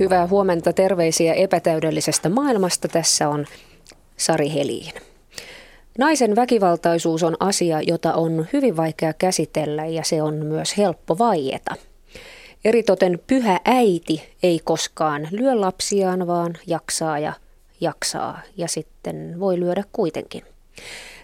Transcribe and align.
Hyvää 0.00 0.26
huomenta, 0.26 0.72
terveisiä 0.72 1.34
epätäydellisestä 1.34 2.28
maailmasta. 2.28 2.88
Tässä 2.88 3.28
on 3.28 3.46
Sari 4.16 4.52
Heliin. 4.54 4.92
Naisen 5.98 6.36
väkivaltaisuus 6.36 7.22
on 7.22 7.36
asia, 7.40 7.80
jota 7.80 8.14
on 8.14 8.46
hyvin 8.52 8.76
vaikea 8.76 9.12
käsitellä 9.12 9.86
ja 9.86 10.04
se 10.04 10.22
on 10.22 10.34
myös 10.34 10.76
helppo 10.76 11.18
vaieta. 11.18 11.74
Eritoten 12.64 13.20
pyhä 13.26 13.60
äiti 13.64 14.22
ei 14.42 14.60
koskaan 14.64 15.28
lyö 15.30 15.60
lapsiaan, 15.60 16.26
vaan 16.26 16.54
jaksaa 16.66 17.18
ja 17.18 17.32
jaksaa 17.80 18.40
ja 18.56 18.68
sitten 18.68 19.40
voi 19.40 19.60
lyödä 19.60 19.84
kuitenkin. 19.92 20.42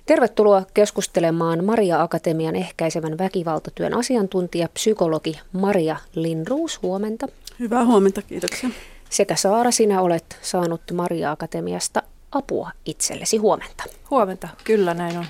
Tervetuloa 0.06 0.62
keskustelemaan 0.74 1.64
Maria 1.64 2.02
Akatemian 2.02 2.56
ehkäisevän 2.56 3.18
väkivaltatyön 3.18 3.94
asiantuntija, 3.94 4.68
psykologi 4.68 5.40
Maria 5.52 5.96
Lindruus. 6.14 6.82
Huomenta. 6.82 7.26
Hyvää 7.60 7.84
huomenta, 7.84 8.22
kiitoksia. 8.22 8.70
Sekä 9.10 9.36
Saara, 9.36 9.70
sinä 9.70 10.00
olet 10.00 10.38
saanut 10.42 10.80
Maria 10.92 11.30
Akatemiasta 11.30 12.02
apua 12.32 12.70
itsellesi. 12.84 13.36
Huomenta. 13.36 13.84
Huomenta, 14.10 14.48
kyllä 14.64 14.94
näin 14.94 15.18
on. 15.18 15.26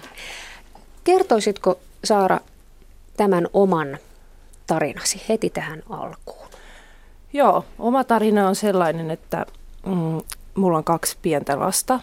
Kertoisitko 1.05 1.79
Saara 2.05 2.41
tämän 3.17 3.49
oman 3.53 3.99
tarinasi 4.67 5.23
heti 5.29 5.51
tähän 5.51 5.83
alkuun? 5.91 6.49
Joo, 7.33 7.65
oma 7.79 8.05
tarina 8.05 8.49
on 8.49 8.57
sellainen, 8.57 9.11
että 9.11 9.47
mm, 9.87 10.21
mulla 10.55 10.79
on 10.79 10.85
kaksi 10.85 11.17
pientä 11.23 11.61
lasta. 11.61 12.01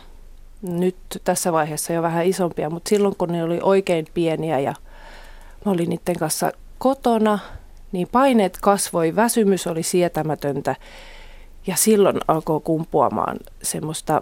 Nyt 0.62 0.96
tässä 1.24 1.52
vaiheessa 1.52 1.94
jo 1.94 2.02
vähän 2.02 2.26
isompia, 2.26 2.70
mutta 2.70 2.90
silloin 2.90 3.16
kun 3.16 3.32
ne 3.32 3.44
oli 3.44 3.60
oikein 3.64 4.08
pieniä 4.14 4.60
ja 4.60 4.74
mä 5.66 5.72
olin 5.72 5.90
niiden 5.90 6.20
kanssa 6.20 6.52
kotona, 6.78 7.40
niin 7.94 8.08
paineet 8.12 8.58
kasvoi, 8.62 9.16
väsymys 9.16 9.68
oli 9.68 9.84
sietämätöntä 9.84 10.76
ja 11.68 11.76
silloin 11.76 12.18
alkoi 12.28 12.62
kumpuamaan 12.64 13.38
semmoista 13.62 14.22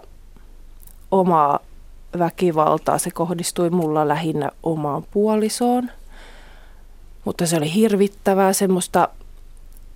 omaa 1.10 1.58
väkivaltaa. 2.18 2.98
Se 2.98 3.10
kohdistui 3.10 3.70
mulla 3.70 4.08
lähinnä 4.08 4.50
omaan 4.62 5.04
puolisoon, 5.10 5.90
mutta 7.24 7.46
se 7.46 7.56
oli 7.56 7.74
hirvittävää 7.74 8.52
semmoista, 8.52 9.08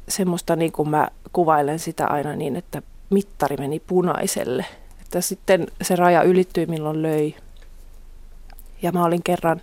semmoista 0.08 0.56
niin 0.56 0.72
kuin 0.72 0.88
mä 0.88 1.08
kuvailen 1.32 1.78
sitä 1.78 2.06
aina 2.06 2.36
niin, 2.36 2.56
että 2.56 2.82
mittari 3.10 3.56
meni 3.56 3.80
punaiselle. 3.80 4.66
Että 5.00 5.20
sitten 5.20 5.66
se 5.82 5.96
raja 5.96 6.22
ylittyi 6.22 6.66
milloin 6.66 7.02
löi. 7.02 7.34
Ja 8.82 8.92
mä 8.92 9.04
olin 9.04 9.22
kerran, 9.22 9.60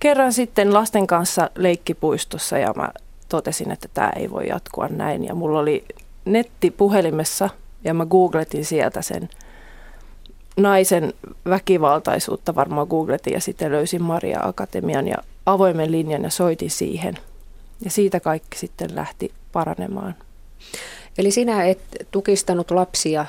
kerran 0.00 0.32
sitten 0.32 0.74
lasten 0.74 1.06
kanssa 1.06 1.50
leikkipuistossa 1.54 2.58
ja 2.58 2.72
mä 2.76 2.88
totesin, 3.32 3.70
että 3.70 3.88
tämä 3.94 4.10
ei 4.16 4.30
voi 4.30 4.48
jatkua 4.48 4.88
näin. 4.88 5.24
Ja 5.24 5.34
mulla 5.34 5.58
oli 5.58 5.84
netti 6.24 6.70
puhelimessa 6.70 7.50
ja 7.84 7.94
mä 7.94 8.06
googletin 8.06 8.64
sieltä 8.64 9.02
sen 9.02 9.28
naisen 10.56 11.12
väkivaltaisuutta 11.48 12.54
varmaan 12.54 12.86
googletin 12.86 13.32
ja 13.32 13.40
sitten 13.40 13.72
löysin 13.72 14.02
Maria 14.02 14.40
Akatemian 14.42 15.08
ja 15.08 15.16
avoimen 15.46 15.92
linjan 15.92 16.22
ja 16.22 16.30
soitin 16.30 16.70
siihen. 16.70 17.18
Ja 17.84 17.90
siitä 17.90 18.20
kaikki 18.20 18.58
sitten 18.58 18.94
lähti 18.94 19.32
paranemaan. 19.52 20.14
Eli 21.18 21.30
sinä 21.30 21.64
et 21.64 21.80
tukistanut 22.10 22.70
lapsia, 22.70 23.26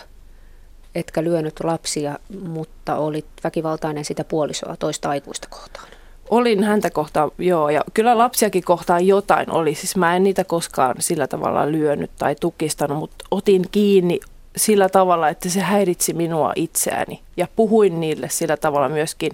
etkä 0.96 1.24
lyönyt 1.24 1.64
lapsia, 1.64 2.20
mutta 2.48 2.96
olit 2.96 3.26
väkivaltainen 3.44 4.06
sitä 4.06 4.24
puolisoa 4.24 4.78
toista 4.78 5.10
aikuista 5.10 5.48
kohtaan. 5.50 6.03
Olin 6.34 6.64
häntä 6.64 6.90
kohtaan, 6.90 7.32
joo, 7.38 7.70
ja 7.70 7.84
kyllä 7.94 8.18
lapsiakin 8.18 8.64
kohtaan 8.64 9.08
jotain 9.08 9.52
oli. 9.52 9.76
Siis 9.76 9.96
mä 9.96 10.16
en 10.16 10.24
niitä 10.24 10.44
koskaan 10.44 10.96
sillä 11.00 11.28
tavalla 11.28 11.72
lyönyt 11.72 12.12
tai 12.18 12.36
tukistanut, 12.40 12.98
mutta 12.98 13.26
otin 13.32 13.66
kiinni 13.72 14.20
sillä 14.58 14.90
tavalla, 14.90 15.30
että 15.30 15.50
se 15.50 15.60
häiritsi 15.60 16.14
minua 16.14 16.54
itseäni. 16.56 17.22
Ja 17.38 17.48
puhuin 17.56 18.00
niille 18.00 18.30
sillä 18.30 18.58
tavalla 18.58 18.90
myöskin 18.90 19.32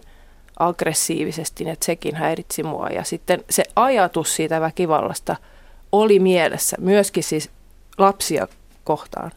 aggressiivisesti, 0.60 1.70
että 1.70 1.86
sekin 1.86 2.16
häiritsi 2.16 2.64
mua. 2.64 2.88
Ja 2.88 3.04
sitten 3.04 3.44
se 3.50 3.64
ajatus 3.76 4.36
siitä 4.36 4.62
väkivallasta 4.62 5.36
oli 5.92 6.20
mielessä, 6.20 6.78
myöskin 6.80 7.24
siis 7.24 7.50
lapsia 7.98 8.48
kohtaan. 8.84 9.32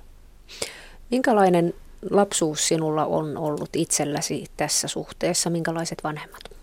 Minkälainen 1.10 1.74
lapsuus 2.10 2.68
sinulla 2.68 3.06
on 3.06 3.36
ollut 3.36 3.70
itselläsi 3.76 4.44
tässä 4.56 4.88
suhteessa? 4.88 5.50
Minkälaiset 5.50 6.04
vanhemmat? 6.04 6.61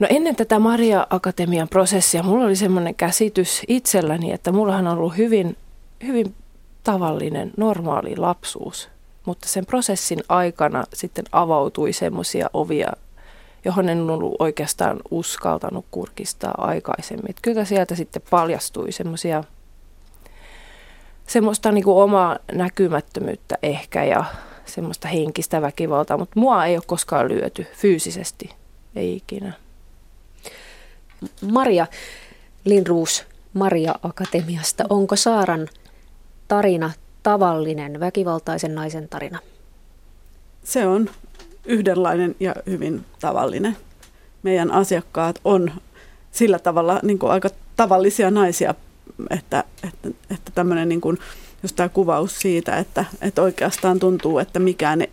No 0.00 0.06
ennen 0.10 0.36
tätä 0.36 0.58
Maria 0.58 1.06
Akatemian 1.10 1.68
prosessia 1.68 2.22
mulla 2.22 2.44
oli 2.44 2.56
semmoinen 2.56 2.94
käsitys 2.94 3.62
itselläni, 3.68 4.32
että 4.32 4.52
mullahan 4.52 4.86
on 4.86 4.98
ollut 4.98 5.16
hyvin, 5.16 5.56
hyvin 6.06 6.34
tavallinen, 6.84 7.50
normaali 7.56 8.16
lapsuus. 8.16 8.88
Mutta 9.24 9.48
sen 9.48 9.66
prosessin 9.66 10.22
aikana 10.28 10.84
sitten 10.94 11.24
avautui 11.32 11.92
semmoisia 11.92 12.50
ovia, 12.52 12.92
johon 13.64 13.88
en 13.88 14.10
ollut 14.10 14.36
oikeastaan 14.38 15.00
uskaltanut 15.10 15.84
kurkistaa 15.90 16.54
aikaisemmin. 16.58 17.30
Että 17.30 17.42
kyllä 17.42 17.64
sieltä 17.64 17.94
sitten 17.94 18.22
paljastui 18.30 18.92
semmoisia 18.92 19.44
semmoista 21.26 21.72
niin 21.72 21.84
kuin 21.84 22.02
omaa 22.02 22.38
näkymättömyyttä 22.52 23.58
ehkä 23.62 24.04
ja 24.04 24.24
semmoista 24.64 25.08
henkistä 25.08 25.62
väkivaltaa, 25.62 26.18
mutta 26.18 26.40
mua 26.40 26.66
ei 26.66 26.76
ole 26.76 26.82
koskaan 26.86 27.28
lyöty 27.28 27.66
fyysisesti, 27.74 28.50
ei 28.96 29.16
ikinä. 29.16 29.67
Maria 31.52 31.86
Linruus 32.64 33.24
Maria 33.54 33.94
Akatemiasta. 34.02 34.84
Onko 34.90 35.16
Saaran 35.16 35.68
tarina 36.48 36.90
tavallinen 37.22 38.00
väkivaltaisen 38.00 38.74
naisen 38.74 39.08
tarina? 39.08 39.38
Se 40.64 40.86
on 40.86 41.10
yhdenlainen 41.64 42.36
ja 42.40 42.54
hyvin 42.66 43.04
tavallinen. 43.20 43.76
Meidän 44.42 44.70
asiakkaat 44.70 45.40
on 45.44 45.72
sillä 46.30 46.58
tavalla 46.58 47.00
niin 47.02 47.18
kuin 47.18 47.32
aika 47.32 47.48
tavallisia 47.76 48.30
naisia, 48.30 48.74
että, 49.30 49.64
että, 49.88 50.08
että 50.30 50.52
tämmöinen 50.54 50.88
niin 50.88 51.00
kuin, 51.00 51.18
just 51.62 51.76
tämä 51.76 51.88
kuvaus 51.88 52.38
siitä, 52.38 52.76
että, 52.76 53.04
että 53.20 53.42
oikeastaan 53.42 53.98
tuntuu, 53.98 54.38
että 54.38 54.58
mikään 54.58 55.04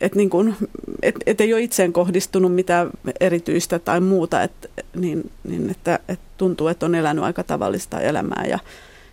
että 0.00 0.16
niin 0.16 0.30
kuin, 0.30 0.56
et, 1.02 1.14
et 1.26 1.40
ei 1.40 1.54
ole 1.54 1.62
itseen 1.62 1.92
kohdistunut 1.92 2.54
mitään 2.54 2.90
erityistä 3.20 3.78
tai 3.78 4.00
muuta, 4.00 4.42
et, 4.42 4.70
niin, 4.96 5.30
niin 5.44 5.70
että, 5.70 5.98
et 6.08 6.20
tuntuu, 6.36 6.68
että 6.68 6.86
on 6.86 6.94
elänyt 6.94 7.24
aika 7.24 7.42
tavallista 7.42 8.00
elämää 8.00 8.44
ja 8.48 8.58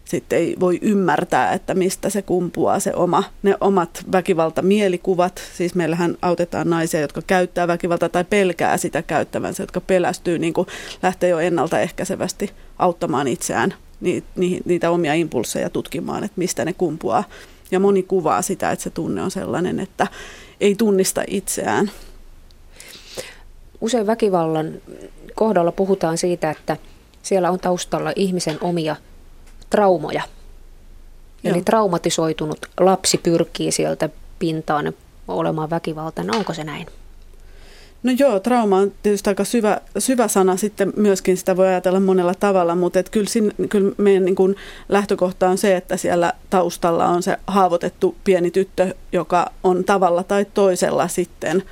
sitten 0.05 0.39
ei 0.39 0.55
voi 0.59 0.79
ymmärtää, 0.81 1.53
että 1.53 1.73
mistä 1.73 2.09
se 2.09 2.21
kumpuaa 2.21 2.79
se 2.79 2.94
oma, 2.95 3.23
ne 3.44 3.55
omat 3.61 4.05
väkivaltamielikkuvat. 4.11 5.41
Siis 5.57 5.75
meillähän 5.75 6.17
autetaan 6.21 6.69
naisia, 6.69 7.00
jotka 7.00 7.21
käyttää 7.27 7.67
väkivaltaa 7.67 8.09
tai 8.09 8.23
pelkää 8.23 8.77
sitä 8.77 9.01
käyttävänsä, 9.01 9.63
jotka 9.63 9.81
pelästyy, 9.81 10.39
niin 10.39 10.53
kuin 10.53 10.67
lähtee 11.03 11.29
jo 11.29 11.39
ennaltaehkäisevästi 11.39 12.51
auttamaan 12.79 13.27
itseään 13.27 13.73
niitä 14.65 14.91
omia 14.91 15.13
impulseja 15.13 15.69
tutkimaan, 15.69 16.23
että 16.23 16.38
mistä 16.38 16.65
ne 16.65 16.73
kumpuaa. 16.73 17.23
Ja 17.71 17.79
moni 17.79 18.03
kuvaa 18.03 18.41
sitä, 18.41 18.71
että 18.71 18.83
se 18.83 18.89
tunne 18.89 19.21
on 19.21 19.31
sellainen, 19.31 19.79
että 19.79 20.07
ei 20.63 20.75
tunnista 20.75 21.24
itseään. 21.28 21.91
Usein 23.81 24.07
väkivallan 24.07 24.74
kohdalla 25.35 25.72
puhutaan 25.72 26.18
siitä, 26.18 26.51
että 26.51 26.78
siellä 27.24 27.51
on 27.51 27.59
taustalla 27.59 28.13
ihmisen 28.16 28.57
omia 28.62 28.96
traumoja. 29.69 30.22
Joo. 31.44 31.53
Eli 31.53 31.62
traumatisoitunut 31.62 32.66
lapsi 32.79 33.18
pyrkii 33.18 33.72
sieltä 33.72 34.09
pintaan 34.40 34.94
olemaan 35.28 35.69
väkivaltainen. 35.69 36.35
Onko 36.35 36.53
se 36.53 36.63
näin? 36.63 36.88
No 38.03 38.11
joo, 38.19 38.39
trauma 38.39 38.77
on 38.77 38.91
tietysti 39.03 39.29
aika 39.29 39.44
syvä, 39.44 39.81
syvä 39.97 40.27
sana. 40.27 40.57
Sitten 40.57 40.94
myöskin, 40.95 41.38
sitä 41.38 41.57
voi 41.57 41.67
ajatella 41.67 42.00
monella 42.00 42.33
tavalla, 42.39 42.75
mutta 42.75 43.00
et 43.00 43.09
kyllä, 43.09 43.29
sin, 43.29 43.53
kyllä 43.69 43.91
meidän 43.97 44.25
niin 44.25 44.35
kuin 44.35 44.55
lähtökohta 44.89 45.50
on 45.50 45.57
se, 45.57 45.75
että 45.75 45.97
siellä 45.97 46.33
taustalla 46.50 47.07
on 47.07 47.23
se 47.23 47.38
haavoitettu 47.47 48.15
pieni 48.23 48.51
tyttö, 48.51 48.95
joka 49.11 49.51
on 49.63 49.83
tavalla 49.83 50.23
tai 50.23 50.45
toisella 50.53 51.07
sitten 51.07 51.63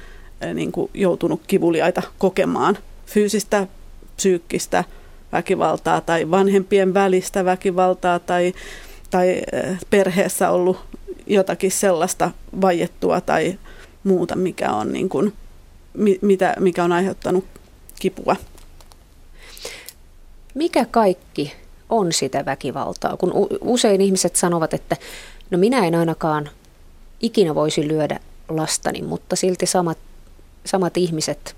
niin 0.53 0.71
kuin 0.71 0.89
joutunut 0.93 1.41
kivuliaita 1.47 2.01
kokemaan 2.17 2.77
fyysistä, 3.05 3.67
psyykkistä 4.15 4.83
väkivaltaa 5.31 6.01
tai 6.01 6.31
vanhempien 6.31 6.93
välistä 6.93 7.45
väkivaltaa 7.45 8.19
tai, 8.19 8.53
tai 9.09 9.41
perheessä 9.89 10.49
ollut 10.49 10.77
jotakin 11.27 11.71
sellaista 11.71 12.31
vajettua 12.61 13.21
tai 13.21 13.59
muuta, 14.03 14.35
mikä 14.35 14.71
on 14.71 14.93
niin 14.93 15.09
kuin 15.09 15.33
mitä, 16.21 16.55
mikä 16.59 16.83
on 16.83 16.91
aiheuttanut 16.91 17.45
kipua. 17.99 18.35
Mikä 20.53 20.85
kaikki 20.85 21.53
on 21.89 22.13
sitä 22.13 22.45
väkivaltaa? 22.45 23.17
Kun 23.17 23.33
usein 23.61 24.01
ihmiset 24.01 24.35
sanovat, 24.35 24.73
että 24.73 24.97
no 25.51 25.57
minä 25.57 25.85
en 25.85 25.95
ainakaan 25.95 26.49
ikinä 27.19 27.55
voisi 27.55 27.87
lyödä 27.87 28.19
lastani, 28.49 29.01
mutta 29.01 29.35
silti 29.35 29.65
samat, 29.65 29.97
samat 30.65 30.97
ihmiset 30.97 31.55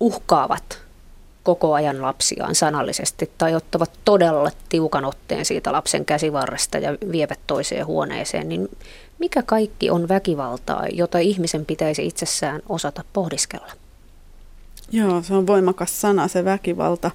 uhkaavat 0.00 0.78
koko 1.42 1.74
ajan 1.74 2.02
lapsiaan 2.02 2.54
sanallisesti 2.54 3.30
tai 3.38 3.54
ottavat 3.54 3.90
todella 4.04 4.50
tiukan 4.68 5.04
otteen 5.04 5.44
siitä 5.44 5.72
lapsen 5.72 6.04
käsivarresta 6.04 6.78
ja 6.78 6.96
vievät 7.12 7.40
toiseen 7.46 7.86
huoneeseen, 7.86 8.48
niin 8.48 8.68
mikä 9.18 9.42
kaikki 9.42 9.90
on 9.90 10.08
väkivaltaa, 10.08 10.86
jota 10.92 11.18
ihmisen 11.18 11.66
pitäisi 11.66 12.06
itsessään 12.06 12.60
osata 12.68 13.04
pohdiskella? 13.12 13.72
Joo, 14.92 15.22
se 15.22 15.34
on 15.34 15.46
voimakas 15.46 16.00
sana 16.00 16.28
se 16.28 16.44
väkivalta. 16.44 17.10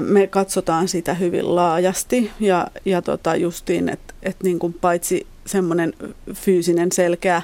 Me 0.00 0.26
katsotaan 0.26 0.88
sitä 0.88 1.14
hyvin 1.14 1.54
laajasti 1.54 2.30
ja, 2.40 2.66
ja 2.84 3.02
tota 3.02 3.36
justiin, 3.36 3.88
että 3.88 4.14
et 4.22 4.36
niin 4.42 4.58
kuin 4.58 4.72
paitsi 4.72 5.26
semmoinen 5.46 5.92
fyysinen 6.34 6.92
selkeä 6.92 7.42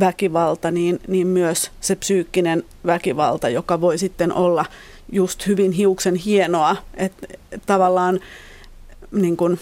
väkivalta, 0.00 0.70
niin, 0.70 1.00
niin 1.08 1.26
myös 1.26 1.70
se 1.80 1.96
psyykkinen 1.96 2.62
väkivalta, 2.86 3.48
joka 3.48 3.80
voi 3.80 3.98
sitten 3.98 4.32
olla 4.32 4.64
just 5.12 5.46
hyvin 5.46 5.72
hiuksen 5.72 6.14
hienoa, 6.14 6.76
että 6.94 7.26
tavallaan 7.66 8.20
niin 9.12 9.36
kuin, 9.36 9.58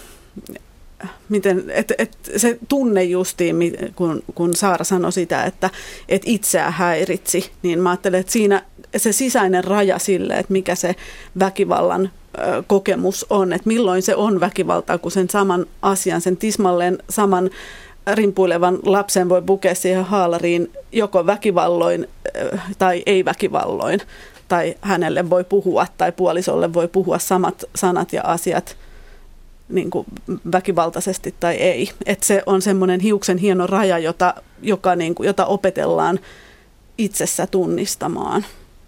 miten, 1.29 1.63
et, 1.67 1.93
et 1.97 2.17
se 2.37 2.57
tunne 2.67 3.03
justiin, 3.03 3.55
kun, 3.95 4.23
kun 4.35 4.55
Saara 4.55 4.83
sanoi 4.83 5.11
sitä, 5.11 5.43
että 5.43 5.69
et 6.09 6.21
itseä 6.25 6.71
häiritsi, 6.71 7.51
niin 7.63 7.79
mä 7.79 7.89
ajattelen, 7.89 8.19
että 8.19 8.31
siinä 8.31 8.63
se 8.97 9.11
sisäinen 9.11 9.63
raja 9.63 9.99
sille, 9.99 10.33
että 10.33 10.53
mikä 10.53 10.75
se 10.75 10.95
väkivallan 11.39 12.11
kokemus 12.67 13.25
on, 13.29 13.53
että 13.53 13.67
milloin 13.67 14.01
se 14.01 14.15
on 14.15 14.39
väkivaltaa, 14.39 14.97
kun 14.97 15.11
sen 15.11 15.29
saman 15.29 15.65
asian, 15.81 16.21
sen 16.21 16.37
tismalleen 16.37 16.97
saman 17.09 17.49
rimpuilevan 18.13 18.79
lapsen 18.85 19.29
voi 19.29 19.41
pukea 19.41 19.75
siihen 19.75 20.05
haalariin 20.05 20.71
joko 20.91 21.25
väkivalloin 21.25 22.07
tai 22.77 23.03
ei 23.05 23.25
väkivalloin. 23.25 24.01
Tai 24.47 24.75
hänelle 24.81 25.29
voi 25.29 25.43
puhua 25.43 25.87
tai 25.97 26.11
puolisolle 26.11 26.73
voi 26.73 26.87
puhua 26.87 27.19
samat 27.19 27.63
sanat 27.75 28.13
ja 28.13 28.21
asiat 28.23 28.77
niin 29.69 29.89
kuin 29.89 30.05
väkivaltaisesti 30.51 31.35
tai 31.39 31.55
ei. 31.55 31.89
Et 32.05 32.23
se 32.23 32.43
on 32.45 32.61
semmoinen 32.61 32.99
hiuksen 32.99 33.37
hieno 33.37 33.67
raja, 33.67 33.99
jota, 33.99 34.33
joka, 34.61 34.95
niin 34.95 35.15
kuin, 35.15 35.27
jota 35.27 35.45
opetellaan 35.45 36.19
itsessä 36.97 37.47
tunnistamaan 37.47 38.45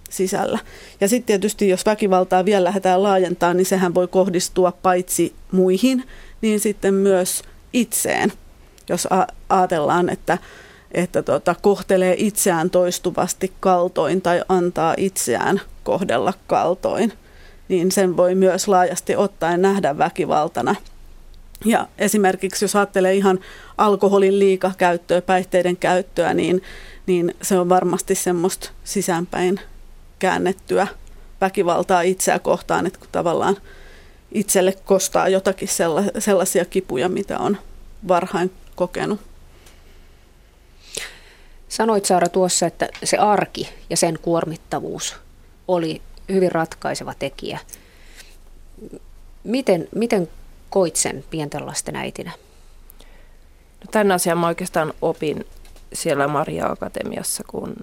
sisällä. 0.09 0.59
Ja 1.01 1.07
sitten 1.07 1.27
tietysti, 1.27 1.69
jos 1.69 1.85
väkivaltaa 1.85 2.45
vielä 2.45 2.63
lähdetään 2.63 3.03
laajentamaan, 3.03 3.57
niin 3.57 3.65
sehän 3.65 3.95
voi 3.95 4.07
kohdistua 4.07 4.71
paitsi 4.71 5.33
muihin, 5.51 6.03
niin 6.41 6.59
sitten 6.59 6.93
myös 6.93 7.43
itseen 7.73 8.33
jos 8.89 9.07
ajatellaan, 9.49 10.09
että, 10.09 10.37
että 10.91 11.23
tota, 11.23 11.55
kohtelee 11.61 12.15
itseään 12.17 12.69
toistuvasti 12.69 13.53
kaltoin 13.59 14.21
tai 14.21 14.41
antaa 14.49 14.93
itseään 14.97 15.61
kohdella 15.83 16.33
kaltoin, 16.47 17.13
niin 17.69 17.91
sen 17.91 18.17
voi 18.17 18.35
myös 18.35 18.67
laajasti 18.67 19.15
ottaen 19.15 19.61
nähdä 19.61 19.97
väkivaltana. 19.97 20.75
Ja 21.65 21.87
esimerkiksi 21.97 22.65
jos 22.65 22.75
ajattelee 22.75 23.15
ihan 23.15 23.39
alkoholin 23.77 24.39
liikakäyttöä, 24.39 25.21
päihteiden 25.21 25.77
käyttöä, 25.77 26.33
niin, 26.33 26.63
niin 27.05 27.35
se 27.41 27.59
on 27.59 27.69
varmasti 27.69 28.15
semmoista 28.15 28.69
sisäänpäin 28.83 29.59
käännettyä 30.19 30.87
väkivaltaa 31.41 32.01
itseä 32.01 32.39
kohtaan, 32.39 32.87
että 32.87 32.99
kun 32.99 33.07
tavallaan 33.11 33.57
itselle 34.31 34.73
kostaa 34.85 35.29
jotakin 35.29 35.69
sellaisia 36.19 36.65
kipuja, 36.65 37.09
mitä 37.09 37.39
on 37.39 37.57
varhain 38.07 38.51
kokenut. 38.79 39.19
Sanoit 41.69 42.05
Saara 42.05 42.29
tuossa, 42.29 42.67
että 42.67 42.89
se 43.03 43.17
arki 43.17 43.69
ja 43.89 43.97
sen 43.97 44.19
kuormittavuus 44.21 45.15
oli 45.67 46.01
hyvin 46.29 46.51
ratkaiseva 46.51 47.13
tekijä. 47.13 47.59
Miten, 49.43 49.87
miten 49.95 50.29
koit 50.69 50.95
sen 50.95 51.23
pienten 51.29 51.65
lasten 51.65 51.95
äitinä? 51.95 52.31
No, 53.79 53.91
tämän 53.91 54.11
asian 54.11 54.37
mä 54.37 54.47
oikeastaan 54.47 54.93
opin 55.01 55.45
siellä 55.93 56.27
Maria 56.27 56.65
Akatemiassa, 56.65 57.43
kun 57.47 57.75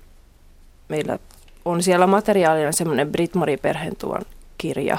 meillä 0.89 1.19
on 1.65 1.83
siellä 1.83 2.07
materiaalina 2.07 2.73
semmoinen 2.73 3.13
Britmori 3.13 3.57
Perhentuan 3.57 4.23
kirja, 4.59 4.99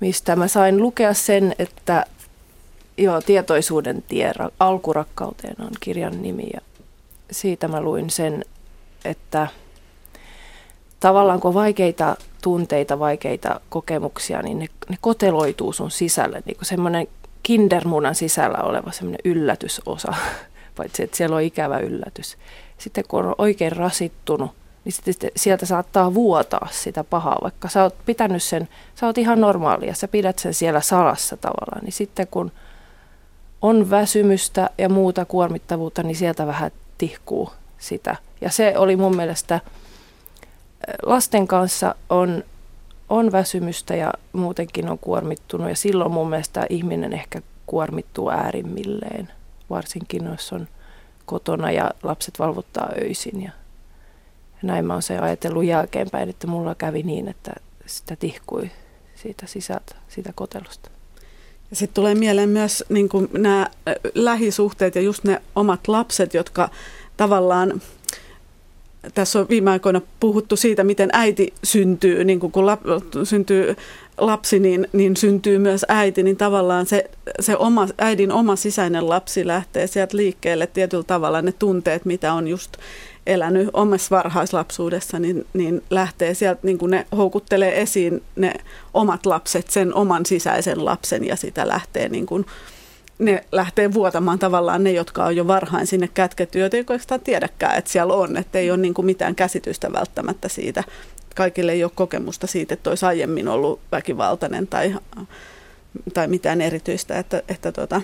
mistä 0.00 0.36
mä 0.36 0.48
sain 0.48 0.76
lukea 0.76 1.14
sen, 1.14 1.54
että 1.58 2.06
Joo, 2.96 3.20
Tietoisuuden 3.20 4.04
tie 4.08 4.32
alkurakkauteen 4.60 5.56
on 5.58 5.70
kirjan 5.80 6.22
nimi 6.22 6.46
ja 6.54 6.60
siitä 7.30 7.68
mä 7.68 7.80
luin 7.80 8.10
sen, 8.10 8.44
että 9.04 9.48
tavallaan 11.00 11.40
kun 11.40 11.54
vaikeita 11.54 12.16
tunteita, 12.42 12.98
vaikeita 12.98 13.60
kokemuksia, 13.68 14.42
niin 14.42 14.58
ne, 14.58 14.66
ne 14.88 14.96
koteloituu 15.00 15.72
sun 15.72 15.90
sisälle, 15.90 16.42
niin 16.44 16.56
kuin 16.56 16.66
semmoinen 16.66 17.08
kindermunan 17.42 18.14
sisällä 18.14 18.58
oleva 18.58 18.92
semmoinen 18.92 19.20
yllätysosa, 19.24 20.14
paitsi 20.76 21.02
että 21.02 21.16
siellä 21.16 21.36
on 21.36 21.42
ikävä 21.42 21.78
yllätys. 21.78 22.36
Sitten 22.78 23.04
kun 23.08 23.24
on 23.24 23.34
oikein 23.38 23.72
rasittunut, 23.72 24.50
niin 24.84 24.92
sitten 24.92 25.30
sieltä 25.36 25.66
saattaa 25.66 26.14
vuotaa 26.14 26.68
sitä 26.70 27.04
pahaa, 27.04 27.38
vaikka 27.42 27.68
sä 27.68 27.82
oot 27.82 27.94
pitänyt 28.06 28.42
sen, 28.42 28.68
sä 28.94 29.06
oot 29.06 29.18
ihan 29.18 29.40
normaalia, 29.40 29.94
sä 29.94 30.08
pidät 30.08 30.38
sen 30.38 30.54
siellä 30.54 30.80
salassa 30.80 31.36
tavallaan, 31.36 31.84
niin 31.84 31.92
sitten 31.92 32.26
kun– 32.30 32.52
on 33.64 33.90
väsymystä 33.90 34.70
ja 34.78 34.88
muuta 34.88 35.24
kuormittavuutta, 35.24 36.02
niin 36.02 36.16
sieltä 36.16 36.46
vähän 36.46 36.70
tihkuu 36.98 37.50
sitä. 37.78 38.16
Ja 38.40 38.50
se 38.50 38.78
oli 38.78 38.96
mun 38.96 39.16
mielestä, 39.16 39.60
lasten 41.02 41.46
kanssa 41.46 41.94
on, 42.10 42.44
on 43.08 43.32
väsymystä 43.32 43.96
ja 43.96 44.12
muutenkin 44.32 44.88
on 44.88 44.98
kuormittunut 44.98 45.68
ja 45.68 45.76
silloin 45.76 46.12
mun 46.12 46.30
mielestä 46.30 46.66
ihminen 46.70 47.12
ehkä 47.12 47.42
kuormittuu 47.66 48.30
äärimmilleen, 48.30 49.28
varsinkin 49.70 50.24
jos 50.24 50.52
on 50.52 50.68
kotona 51.26 51.70
ja 51.70 51.90
lapset 52.02 52.38
valvottaa 52.38 52.90
öisin. 53.02 53.42
Ja, 53.42 53.50
näin 54.62 54.84
mä 54.84 54.92
oon 54.92 55.02
se 55.02 55.18
ajatellut 55.18 55.64
jälkeenpäin, 55.64 56.28
että 56.28 56.46
mulla 56.46 56.74
kävi 56.74 57.02
niin, 57.02 57.28
että 57.28 57.52
sitä 57.86 58.16
tihkui 58.16 58.70
siitä 59.14 59.46
sisältä, 59.46 59.94
siitä 60.08 60.32
kotelusta. 60.34 60.93
Sitten 61.74 61.94
tulee 61.94 62.14
mieleen 62.14 62.48
myös 62.48 62.84
niin 62.88 63.08
kuin 63.08 63.28
nämä 63.32 63.68
lähisuhteet 64.14 64.94
ja 64.94 65.00
just 65.00 65.24
ne 65.24 65.42
omat 65.54 65.88
lapset, 65.88 66.34
jotka 66.34 66.70
tavallaan 67.16 67.80
tässä 69.14 69.38
on 69.38 69.46
viime 69.48 69.70
aikoina 69.70 70.00
puhuttu 70.20 70.56
siitä, 70.56 70.84
miten 70.84 71.08
äiti 71.12 71.54
syntyy, 71.64 72.24
niin 72.24 72.40
kun 72.40 72.66
lap, 72.66 72.80
syntyy 73.24 73.76
lapsi, 74.18 74.58
niin, 74.58 74.88
niin 74.92 75.16
syntyy 75.16 75.58
myös 75.58 75.84
äiti, 75.88 76.22
niin 76.22 76.36
tavallaan 76.36 76.86
se, 76.86 77.10
se 77.40 77.56
oma, 77.56 77.88
äidin 77.98 78.32
oma 78.32 78.56
sisäinen 78.56 79.08
lapsi 79.08 79.46
lähtee 79.46 79.86
sieltä 79.86 80.16
liikkeelle 80.16 80.66
tietyllä 80.66 81.04
tavalla 81.04 81.42
ne 81.42 81.52
tunteet, 81.52 82.04
mitä 82.04 82.32
on 82.32 82.48
just 82.48 82.76
elänyt 83.26 83.68
omassa 83.72 84.16
varhaislapsuudessa, 84.16 85.18
niin, 85.18 85.46
niin 85.52 85.82
lähtee 85.90 86.34
sieltä, 86.34 86.60
niin 86.62 86.78
kuin 86.78 86.90
ne 86.90 87.06
houkuttelee 87.16 87.80
esiin 87.80 88.22
ne 88.36 88.54
omat 88.94 89.26
lapset, 89.26 89.70
sen 89.70 89.94
oman 89.94 90.26
sisäisen 90.26 90.84
lapsen 90.84 91.26
ja 91.26 91.36
sitä 91.36 91.68
lähtee 91.68 92.08
niin 92.08 92.26
kuin, 92.26 92.46
ne 93.18 93.44
lähtee 93.52 93.94
vuotamaan 93.94 94.38
tavallaan 94.38 94.84
ne, 94.84 94.92
jotka 94.92 95.24
on 95.24 95.36
jo 95.36 95.46
varhain 95.46 95.86
sinne 95.86 96.08
kätketty, 96.14 96.58
joita 96.58 96.76
ei 96.76 96.80
oikeastaan 96.80 97.20
tiedäkään, 97.20 97.78
että 97.78 97.90
siellä 97.90 98.14
on, 98.14 98.36
että 98.36 98.58
ei 98.58 98.70
ole 98.70 98.78
niin 98.78 98.94
kuin 98.94 99.06
mitään 99.06 99.34
käsitystä 99.34 99.92
välttämättä 99.92 100.48
siitä. 100.48 100.84
Kaikille 101.34 101.72
ei 101.72 101.84
ole 101.84 101.92
kokemusta 101.94 102.46
siitä, 102.46 102.74
että 102.74 102.90
olisi 102.90 103.06
aiemmin 103.06 103.48
ollut 103.48 103.80
väkivaltainen 103.92 104.66
tai, 104.66 104.94
tai 106.14 106.28
mitään 106.28 106.60
erityistä, 106.60 107.18
että, 107.18 107.42
että 107.48 107.72
tota, 107.72 108.02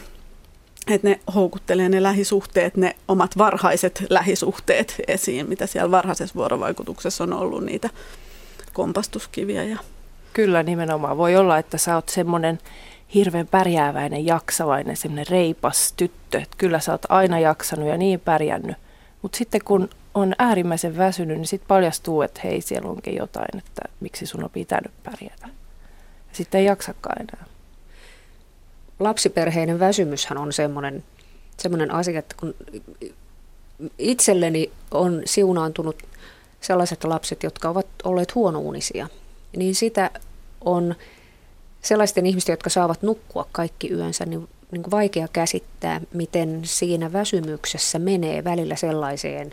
että 0.94 1.08
ne 1.08 1.20
houkuttelee 1.34 1.88
ne 1.88 2.02
lähisuhteet, 2.02 2.76
ne 2.76 2.96
omat 3.08 3.38
varhaiset 3.38 4.04
lähisuhteet 4.10 4.94
esiin, 5.08 5.48
mitä 5.48 5.66
siellä 5.66 5.90
varhaisessa 5.90 6.34
vuorovaikutuksessa 6.34 7.24
on 7.24 7.32
ollut 7.32 7.64
niitä 7.64 7.90
kompastuskiviä. 8.72 9.64
Ja. 9.64 9.78
Kyllä 10.32 10.62
nimenomaan. 10.62 11.16
Voi 11.16 11.36
olla, 11.36 11.58
että 11.58 11.78
sä 11.78 11.94
oot 11.94 12.08
semmoinen 12.08 12.58
hirveän 13.14 13.46
pärjääväinen, 13.46 14.26
jaksavainen, 14.26 14.96
semmoinen 14.96 15.26
reipas 15.30 15.92
tyttö. 15.96 16.38
Että 16.38 16.56
kyllä 16.58 16.80
sä 16.80 16.92
oot 16.92 17.06
aina 17.08 17.38
jaksanut 17.38 17.88
ja 17.88 17.96
niin 17.96 18.20
pärjännyt. 18.20 18.76
Mutta 19.22 19.38
sitten 19.38 19.60
kun 19.64 19.88
on 20.14 20.34
äärimmäisen 20.38 20.96
väsynyt, 20.96 21.36
niin 21.36 21.46
sitten 21.46 21.68
paljastuu, 21.68 22.22
että 22.22 22.40
hei, 22.44 22.60
siellä 22.60 22.90
onkin 22.90 23.16
jotain, 23.16 23.58
että 23.58 23.82
miksi 24.00 24.26
sun 24.26 24.44
on 24.44 24.50
pitänyt 24.50 24.92
pärjätä. 25.02 25.46
Ja 26.28 26.36
sitten 26.36 26.58
ei 26.58 26.64
jaksakaan 26.66 27.22
enää 27.22 27.49
lapsiperheiden 29.00 29.78
väsymyshän 29.80 30.38
on 30.38 30.52
semmoinen, 30.52 31.04
semmoinen 31.56 31.90
asia, 31.90 32.18
että 32.18 32.34
kun 32.40 32.54
itselleni 33.98 34.70
on 34.90 35.22
siunaantunut 35.24 35.96
sellaiset 36.60 37.04
lapset, 37.04 37.42
jotka 37.42 37.68
ovat 37.68 37.86
olleet 38.04 38.34
huonounisia, 38.34 39.08
niin 39.56 39.74
sitä 39.74 40.10
on 40.60 40.94
sellaisten 41.82 42.26
ihmisten, 42.26 42.52
jotka 42.52 42.70
saavat 42.70 43.02
nukkua 43.02 43.46
kaikki 43.52 43.92
yönsä, 43.92 44.26
niin, 44.26 44.48
niin 44.70 44.82
kuin 44.82 44.90
vaikea 44.90 45.28
käsittää, 45.32 46.00
miten 46.14 46.60
siinä 46.64 47.12
väsymyksessä 47.12 47.98
menee 47.98 48.44
välillä 48.44 48.76
sellaiseen 48.76 49.52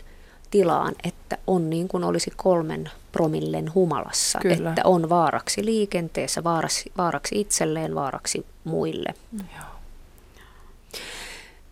tilaan, 0.50 0.94
että 1.04 1.38
on 1.46 1.70
niin 1.70 1.88
kuin 1.88 2.04
olisi 2.04 2.32
kolmen 2.36 2.90
promillen 3.12 3.74
humalassa, 3.74 4.38
Kyllä. 4.42 4.68
että 4.68 4.82
on 4.84 5.08
vaaraksi 5.08 5.64
liikenteessä, 5.64 6.44
vaaraksi, 6.44 6.92
vaaraksi 6.96 7.40
itselleen, 7.40 7.94
vaaraksi 7.94 8.46
muille. 8.64 9.14
Joo. 9.32 9.66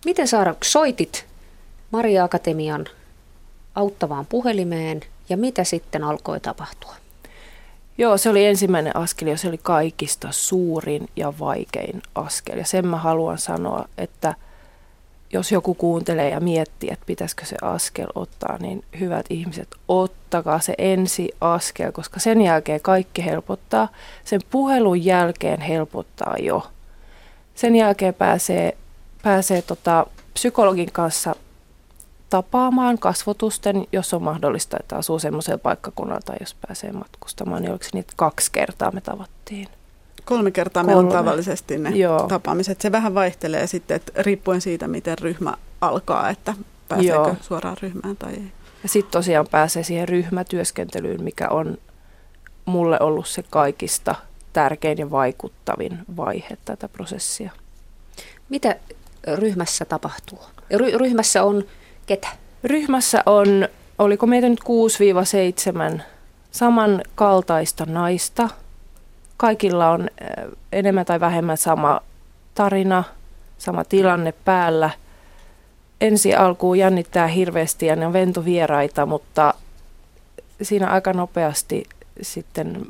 Miten 0.04 0.28
Saara, 0.28 0.54
soitit 0.64 1.26
Maria 1.90 2.24
Akatemian 2.24 2.86
auttavaan 3.74 4.26
puhelimeen 4.26 5.00
ja 5.28 5.36
mitä 5.36 5.64
sitten 5.64 6.04
alkoi 6.04 6.40
tapahtua? 6.40 6.94
Joo, 7.98 8.18
se 8.18 8.30
oli 8.30 8.46
ensimmäinen 8.46 8.96
askel 8.96 9.28
ja 9.28 9.36
se 9.36 9.48
oli 9.48 9.58
kaikista 9.58 10.28
suurin 10.30 11.08
ja 11.16 11.32
vaikein 11.38 12.02
askel. 12.14 12.58
Ja 12.58 12.64
sen 12.64 12.86
mä 12.86 12.96
haluan 12.96 13.38
sanoa, 13.38 13.88
että 13.98 14.34
jos 15.32 15.52
joku 15.52 15.74
kuuntelee 15.74 16.30
ja 16.30 16.40
miettii, 16.40 16.90
että 16.92 17.06
pitäisikö 17.06 17.44
se 17.44 17.56
askel 17.62 18.06
ottaa, 18.14 18.58
niin 18.58 18.84
hyvät 19.00 19.26
ihmiset, 19.30 19.68
ottakaa 19.88 20.60
se 20.60 20.74
ensi 20.78 21.28
askel, 21.40 21.92
koska 21.92 22.20
sen 22.20 22.40
jälkeen 22.40 22.80
kaikki 22.80 23.24
helpottaa. 23.24 23.88
Sen 24.24 24.40
puhelun 24.50 25.04
jälkeen 25.04 25.60
helpottaa 25.60 26.34
jo. 26.40 26.66
Sen 27.54 27.76
jälkeen 27.76 28.14
pääsee, 28.14 28.76
pääsee 29.22 29.62
tota, 29.62 30.06
psykologin 30.34 30.92
kanssa 30.92 31.34
tapaamaan 32.30 32.98
kasvotusten, 32.98 33.86
jos 33.92 34.14
on 34.14 34.22
mahdollista, 34.22 34.76
että 34.80 34.96
asuu 34.96 35.18
semmoisella 35.18 35.58
paikkakunnalla 35.58 36.20
tai 36.24 36.36
jos 36.40 36.56
pääsee 36.66 36.92
matkustamaan, 36.92 37.62
niin 37.62 37.70
oliko 37.70 37.84
niitä 37.92 38.12
kaksi 38.16 38.52
kertaa 38.52 38.90
me 38.90 39.00
tavattiin. 39.00 39.68
Kolme 40.26 40.50
kertaa 40.50 40.82
meillä 40.82 41.00
on 41.00 41.08
Kolme. 41.08 41.18
tavallisesti 41.18 41.78
ne 41.78 41.90
Joo. 41.90 42.22
tapaamiset. 42.28 42.80
Se 42.80 42.92
vähän 42.92 43.14
vaihtelee 43.14 43.66
sitten, 43.66 43.94
että 43.94 44.22
riippuen 44.22 44.60
siitä, 44.60 44.88
miten 44.88 45.18
ryhmä 45.18 45.54
alkaa, 45.80 46.30
että 46.30 46.54
pääseekö 46.88 47.14
Joo. 47.14 47.36
suoraan 47.40 47.76
ryhmään 47.82 48.16
tai 48.16 48.32
ei. 48.32 48.52
Ja 48.82 48.88
sitten 48.88 49.12
tosiaan 49.12 49.46
pääsee 49.50 49.82
siihen 49.82 50.08
ryhmätyöskentelyyn, 50.08 51.22
mikä 51.24 51.48
on 51.48 51.78
mulle 52.64 53.00
ollut 53.00 53.28
se 53.28 53.42
kaikista 53.50 54.14
tärkein 54.52 54.98
ja 54.98 55.10
vaikuttavin 55.10 55.98
vaihe 56.16 56.56
tätä 56.64 56.88
prosessia. 56.88 57.50
Mitä 58.48 58.76
ryhmässä 59.34 59.84
tapahtuu? 59.84 60.38
Ry- 60.74 60.98
ryhmässä 60.98 61.44
on 61.44 61.64
ketä? 62.06 62.28
Ryhmässä 62.64 63.22
on, 63.26 63.68
oliko 63.98 64.26
meitä 64.26 64.48
nyt 64.48 64.60
6-7 65.98 66.02
samankaltaista 66.50 67.84
naista. 67.88 68.48
Kaikilla 69.36 69.90
on 69.90 70.08
enemmän 70.72 71.06
tai 71.06 71.20
vähemmän 71.20 71.56
sama 71.56 72.00
tarina, 72.54 73.04
sama 73.58 73.84
tilanne 73.84 74.32
päällä. 74.32 74.90
Ensi 76.00 76.34
alkuun 76.34 76.78
jännittää 76.78 77.26
hirveästi 77.26 77.86
ja 77.86 77.96
ne 77.96 78.06
on 78.06 78.12
ventovieraita, 78.12 79.06
mutta 79.06 79.54
siinä 80.62 80.86
aika 80.86 81.12
nopeasti 81.12 81.84
sitten 82.22 82.86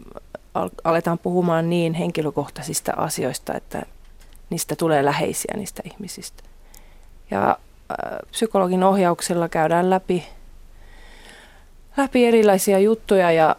al- 0.54 0.70
aletaan 0.84 1.18
puhumaan 1.18 1.70
niin 1.70 1.94
henkilökohtaisista 1.94 2.92
asioista, 2.96 3.54
että 3.54 3.82
niistä 4.50 4.76
tulee 4.76 5.04
läheisiä 5.04 5.54
niistä 5.56 5.82
ihmisistä. 5.84 6.42
Ja 7.30 7.58
psykologin 8.30 8.82
ohjauksella 8.82 9.48
käydään 9.48 9.90
läpi, 9.90 10.26
läpi 11.96 12.26
erilaisia 12.26 12.78
juttuja 12.78 13.32
ja 13.32 13.56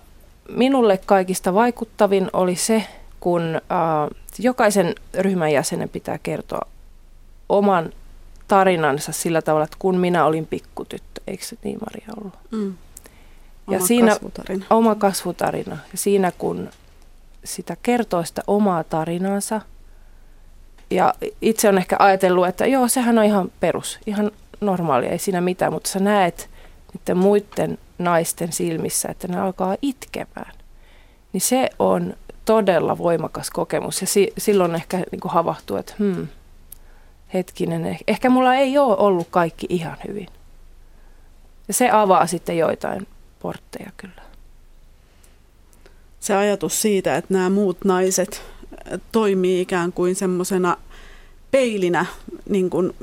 minulle 0.50 1.00
kaikista 1.06 1.54
vaikuttavin 1.54 2.30
oli 2.34 2.56
se, 2.56 2.84
kun 3.20 3.42
äh, 3.56 4.18
jokaisen 4.40 4.96
ryhmän 5.14 5.52
jäsenen 5.52 5.90
pitää 5.90 6.18
kertoa 6.18 6.68
oman 7.50 7.90
tarinansa 8.48 9.12
sillä 9.12 9.42
tavalla, 9.42 9.64
että 9.64 9.78
kun 9.80 9.98
minä 9.98 10.26
olin 10.26 10.46
pikkutyttö, 10.46 11.22
eikö 11.28 11.46
se 11.46 11.56
niin 11.64 11.78
Maria 11.86 12.14
ollut? 12.20 12.34
Mm. 12.52 12.74
Ja 13.70 13.78
Oma 13.78 13.88
siinä- 13.88 14.12
kasvutarina. 14.12 14.66
Oma 14.70 14.96
kasvutarina. 14.96 15.78
Ja 15.92 15.98
siinä 15.98 16.32
kun 16.38 16.70
sitä 17.44 17.78
kertoo 17.84 18.24
sitä 18.24 18.42
omaa 18.48 18.84
tarinaansa, 18.84 19.62
ja 20.92 21.14
itse 21.42 21.70
on 21.70 21.78
ehkä 21.78 21.96
ajatellut, 22.00 22.48
että 22.48 22.66
joo, 22.66 22.88
sehän 22.88 23.18
on 23.18 23.24
ihan 23.26 23.52
perus, 23.60 24.00
ihan 24.06 24.32
normaalia, 24.62 25.10
ei 25.10 25.20
siinä 25.20 25.42
mitään, 25.42 25.74
mutta 25.74 25.90
sä 25.90 26.00
näet 26.00 26.50
niiden 26.94 27.18
muiden 27.18 27.78
naisten 27.98 28.54
silmissä, 28.54 29.10
että 29.10 29.28
ne 29.28 29.40
alkaa 29.40 29.76
itkemään. 29.82 30.52
Niin 31.34 31.42
se 31.42 31.70
on 31.80 32.14
todella 32.46 32.98
voimakas 32.98 33.50
kokemus 33.50 34.02
ja 34.02 34.08
si- 34.08 34.34
silloin 34.38 34.76
ehkä 34.76 34.98
niin 35.12 35.20
kuin 35.20 35.32
havahtuu, 35.32 35.78
että 35.78 35.94
hmm, 36.00 36.28
hetkinen, 37.34 37.96
eh- 37.96 38.04
ehkä 38.08 38.30
mulla 38.30 38.56
ei 38.56 38.78
ole 38.78 38.98
ollut 38.98 39.28
kaikki 39.32 39.66
ihan 39.70 39.98
hyvin. 40.08 40.28
Ja 41.68 41.74
se 41.74 41.90
avaa 41.90 42.28
sitten 42.28 42.58
joitain 42.58 43.08
portteja 43.40 43.92
kyllä. 43.98 44.22
se 46.20 46.36
ajatus 46.36 46.82
siitä, 46.82 47.16
että 47.18 47.34
nämä 47.34 47.50
muut 47.50 47.78
naiset 47.86 48.42
äh, 48.94 49.00
toimii 49.12 49.62
ikään 49.62 49.94
kuin 49.94 50.16
semmoisena 50.16 50.78
peilinä, 51.52 52.06
niin 52.50 52.70
kuin, 52.70 52.96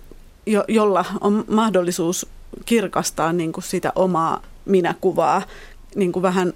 jo, 0.46 0.64
jolla 0.68 1.04
on 1.20 1.44
mahdollisuus 1.48 2.26
kirkastaa 2.64 3.32
niin 3.32 3.52
kuin 3.52 3.64
sitä 3.64 3.92
omaa 3.94 4.42
minäkuvaa, 4.64 5.42
niin 5.94 6.12
kuin 6.12 6.22
vähän 6.22 6.52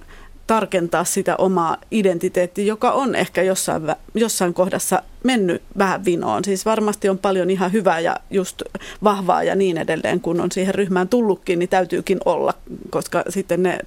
tarkentaa 0.47 1.05
sitä 1.05 1.37
omaa 1.37 1.77
identiteettiä, 1.91 2.65
joka 2.65 2.93
on 2.93 3.15
ehkä 3.15 3.43
jossain, 3.43 3.83
jossain 4.15 4.55
kohdassa 4.55 5.03
mennyt 5.25 5.63
vähän 5.79 6.05
vinoon. 6.05 6.45
Siis 6.45 6.65
varmasti 6.65 7.09
on 7.09 7.19
paljon 7.19 7.51
ihan 7.51 7.73
hyvää 7.73 8.01
ja 8.01 8.17
just 8.31 8.63
vahvaa 9.05 9.43
ja 9.43 9.55
niin 9.55 9.79
edelleen, 9.79 10.21
kun 10.21 10.41
on 10.41 10.53
siihen 10.53 10.75
ryhmään 10.75 11.09
tullutkin, 11.09 11.59
niin 11.59 11.69
täytyykin 11.69 12.19
olla, 12.25 12.55
koska 12.91 13.25
sitten 13.29 13.63
ne 13.63 13.79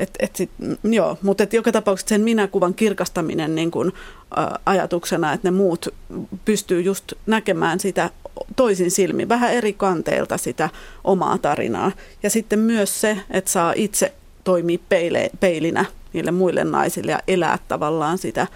et, 0.00 0.10
et 0.18 0.36
sit, 0.36 0.50
mm, 0.58 0.92
joo, 0.92 1.18
mutta 1.22 1.42
et 1.42 1.52
joka 1.52 1.72
tapauksessa 1.72 2.08
sen 2.08 2.20
minäkuvan 2.20 2.74
kirkastaminen 2.74 3.54
niin 3.54 3.70
kun, 3.70 3.92
ä, 4.38 4.58
ajatuksena, 4.66 5.32
että 5.32 5.50
ne 5.50 5.56
muut 5.56 5.88
pystyy 6.44 6.80
just 6.80 7.12
näkemään 7.26 7.80
sitä 7.80 8.10
toisin 8.56 8.90
silmin, 8.90 9.28
vähän 9.28 9.52
eri 9.52 9.72
kanteilta 9.72 10.38
sitä 10.38 10.70
omaa 11.04 11.38
tarinaa. 11.38 11.92
Ja 12.22 12.30
sitten 12.30 12.58
myös 12.58 13.00
se, 13.00 13.18
että 13.30 13.50
saa 13.50 13.72
itse 13.76 14.12
toimia 14.44 14.78
peile, 14.88 15.30
peilinä 15.40 15.84
niille 16.12 16.30
muille 16.30 16.64
naisille 16.64 17.12
ja 17.12 17.20
elää 17.28 17.58
tavallaan 17.68 18.18
sitä 18.18 18.46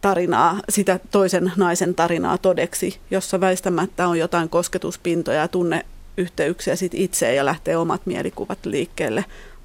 tarinaa, 0.00 0.60
sitä 0.68 1.00
toisen 1.10 1.52
naisen 1.56 1.94
tarinaa 1.94 2.38
todeksi, 2.38 2.98
jossa 3.10 3.40
väistämättä 3.40 4.08
on 4.08 4.18
jotain 4.18 4.48
kosketuspintoja 4.48 5.40
ja 5.40 5.48
tunneyhteyksiä 5.48 6.76
sit 6.76 6.94
itseen 6.94 7.36
ja 7.36 7.44
lähtee 7.44 7.76
omat 7.76 8.06
mielikuvat 8.06 8.66
liikkeelle 8.66 9.24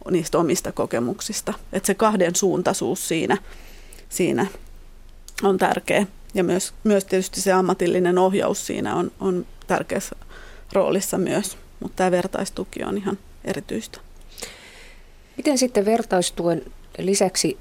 niistä 0.09 0.37
omista 0.37 0.71
kokemuksista. 0.71 1.53
Että 1.73 1.87
se 1.87 1.93
kahden 1.93 2.35
suuntaisuus 2.35 3.07
siinä, 3.07 3.37
siinä 4.09 4.47
on 5.43 5.57
tärkeä. 5.57 6.05
Ja 6.33 6.43
myös, 6.43 6.73
myös 6.83 7.05
tietysti 7.05 7.41
se 7.41 7.51
ammatillinen 7.51 8.17
ohjaus 8.17 8.67
siinä 8.67 8.95
on, 8.95 9.11
on 9.19 9.45
tärkeässä 9.67 10.15
roolissa 10.73 11.17
myös. 11.17 11.57
Mutta 11.79 11.95
tämä 11.95 12.11
vertaistuki 12.11 12.83
on 12.83 12.97
ihan 12.97 13.17
erityistä. 13.45 13.99
Miten 15.37 15.57
sitten 15.57 15.85
vertaistuen 15.85 16.65
lisäksi, 16.97 17.57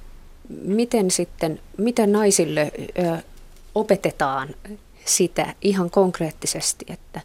miten 0.63 1.11
sitten, 1.11 1.61
miten 1.77 2.13
naisille 2.13 2.73
ö, 2.99 3.19
opetetaan 3.75 4.49
sitä 5.05 5.55
ihan 5.63 5.91
konkreettisesti, 5.91 6.87
että 6.89 7.21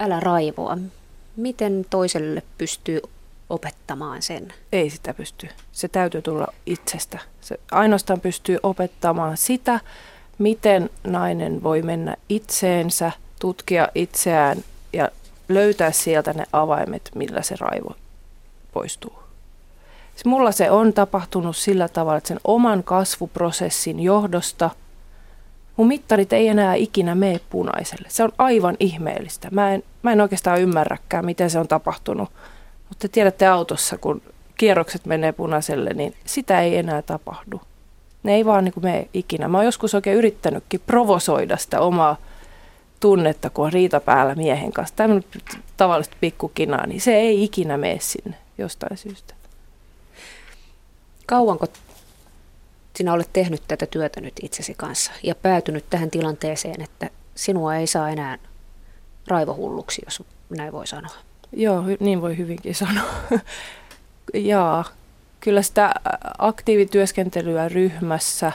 älä 0.00 0.20
raivoa. 0.20 0.78
Miten 1.36 1.86
toiselle 1.90 2.42
pystyy 2.58 3.00
opettamaan 3.52 4.22
sen? 4.22 4.54
Ei 4.72 4.90
sitä 4.90 5.14
pysty. 5.14 5.48
Se 5.72 5.88
täytyy 5.88 6.22
tulla 6.22 6.46
itsestä. 6.66 7.18
Se 7.40 7.60
ainoastaan 7.70 8.20
pystyy 8.20 8.58
opettamaan 8.62 9.36
sitä, 9.36 9.80
miten 10.38 10.90
nainen 11.04 11.62
voi 11.62 11.82
mennä 11.82 12.16
itseensä, 12.28 13.12
tutkia 13.40 13.88
itseään 13.94 14.58
ja 14.92 15.08
löytää 15.48 15.92
sieltä 15.92 16.32
ne 16.32 16.44
avaimet, 16.52 17.10
millä 17.14 17.42
se 17.42 17.54
raivo 17.60 17.96
poistuu. 18.72 19.22
Mulla 20.24 20.52
se 20.52 20.70
on 20.70 20.92
tapahtunut 20.92 21.56
sillä 21.56 21.88
tavalla, 21.88 22.18
että 22.18 22.28
sen 22.28 22.40
oman 22.44 22.84
kasvuprosessin 22.84 24.00
johdosta 24.00 24.70
mun 25.76 25.88
mittarit 25.88 26.32
ei 26.32 26.48
enää 26.48 26.74
ikinä 26.74 27.14
mene 27.14 27.40
punaiselle. 27.50 28.08
Se 28.10 28.24
on 28.24 28.32
aivan 28.38 28.76
ihmeellistä. 28.80 29.48
Mä 29.50 29.74
en, 29.74 29.82
mä 30.02 30.12
en 30.12 30.20
oikeastaan 30.20 30.60
ymmärräkään, 30.60 31.24
miten 31.24 31.50
se 31.50 31.58
on 31.58 31.68
tapahtunut. 31.68 32.30
Mutta 32.92 33.08
tiedätte 33.08 33.46
autossa, 33.46 33.98
kun 33.98 34.22
kierrokset 34.56 35.06
menee 35.06 35.32
punaiselle, 35.32 35.90
niin 35.90 36.14
sitä 36.24 36.60
ei 36.60 36.76
enää 36.76 37.02
tapahdu. 37.02 37.60
Ne 38.22 38.34
ei 38.34 38.44
vaan 38.44 38.64
niin 38.64 38.72
kuin 38.72 38.84
mene 38.84 39.08
ikinä. 39.14 39.48
Mä 39.48 39.58
oon 39.58 39.64
joskus 39.64 39.94
oikein 39.94 40.16
yrittänytkin 40.16 40.80
provosoida 40.86 41.56
sitä 41.56 41.80
omaa 41.80 42.16
tunnetta, 43.00 43.50
kun 43.50 43.64
on 43.64 43.72
riita 43.72 44.00
päällä 44.00 44.34
miehen 44.34 44.72
kanssa. 44.72 44.96
Tämmöinen 44.96 45.24
tavallista 45.76 46.16
pikkukinaa, 46.20 46.86
niin 46.86 47.00
se 47.00 47.14
ei 47.14 47.44
ikinä 47.44 47.76
mene 47.76 47.98
sinne 48.00 48.36
jostain 48.58 48.96
syystä. 48.96 49.34
Kauanko 51.26 51.66
sinä 52.96 53.12
olet 53.12 53.30
tehnyt 53.32 53.62
tätä 53.68 53.86
työtä 53.86 54.20
nyt 54.20 54.34
itsesi 54.42 54.74
kanssa 54.74 55.12
ja 55.22 55.34
päätynyt 55.34 55.84
tähän 55.90 56.10
tilanteeseen, 56.10 56.82
että 56.82 57.10
sinua 57.34 57.76
ei 57.76 57.86
saa 57.86 58.10
enää 58.10 58.38
raivohulluksi, 59.28 60.02
jos 60.04 60.22
näin 60.50 60.72
voi 60.72 60.86
sanoa? 60.86 61.31
Joo, 61.52 61.84
niin 62.00 62.20
voi 62.20 62.36
hyvinkin 62.36 62.74
sanoa. 62.74 63.10
Jaa, 64.34 64.84
kyllä 65.40 65.62
sitä 65.62 65.94
aktiivityöskentelyä 66.38 67.68
ryhmässä 67.68 68.52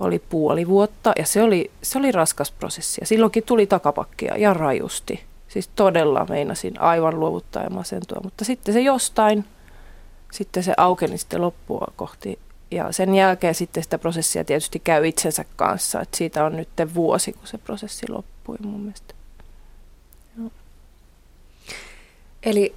oli 0.00 0.18
puoli 0.18 0.68
vuotta 0.68 1.12
ja 1.18 1.26
se 1.26 1.42
oli, 1.42 1.70
se 1.82 1.98
oli 1.98 2.12
raskas 2.12 2.50
prosessi. 2.50 3.00
Ja 3.00 3.06
silloinkin 3.06 3.42
tuli 3.42 3.66
takapakkia 3.66 4.36
ja 4.36 4.54
rajusti. 4.54 5.24
Siis 5.48 5.68
todella 5.68 6.26
meinasin 6.28 6.80
aivan 6.80 7.20
luovuttaa 7.20 7.62
ja 7.62 7.70
masentua, 7.70 8.20
mutta 8.24 8.44
sitten 8.44 8.74
se 8.74 8.80
jostain, 8.80 9.44
sitten 10.32 10.62
se 10.62 10.74
aukeni 10.76 11.18
sitten 11.18 11.42
loppua 11.42 11.86
kohti. 11.96 12.38
Ja 12.70 12.92
sen 12.92 13.14
jälkeen 13.14 13.54
sitten 13.54 13.82
sitä 13.82 13.98
prosessia 13.98 14.44
tietysti 14.44 14.78
käy 14.78 15.06
itsensä 15.06 15.44
kanssa, 15.56 16.00
että 16.00 16.16
siitä 16.16 16.44
on 16.44 16.56
nyt 16.56 16.68
vuosi, 16.94 17.32
kun 17.32 17.46
se 17.46 17.58
prosessi 17.58 18.06
loppui 18.08 18.56
mun 18.62 18.80
mielestä. 18.80 19.14
Joo. 20.38 20.50
Eli 22.42 22.74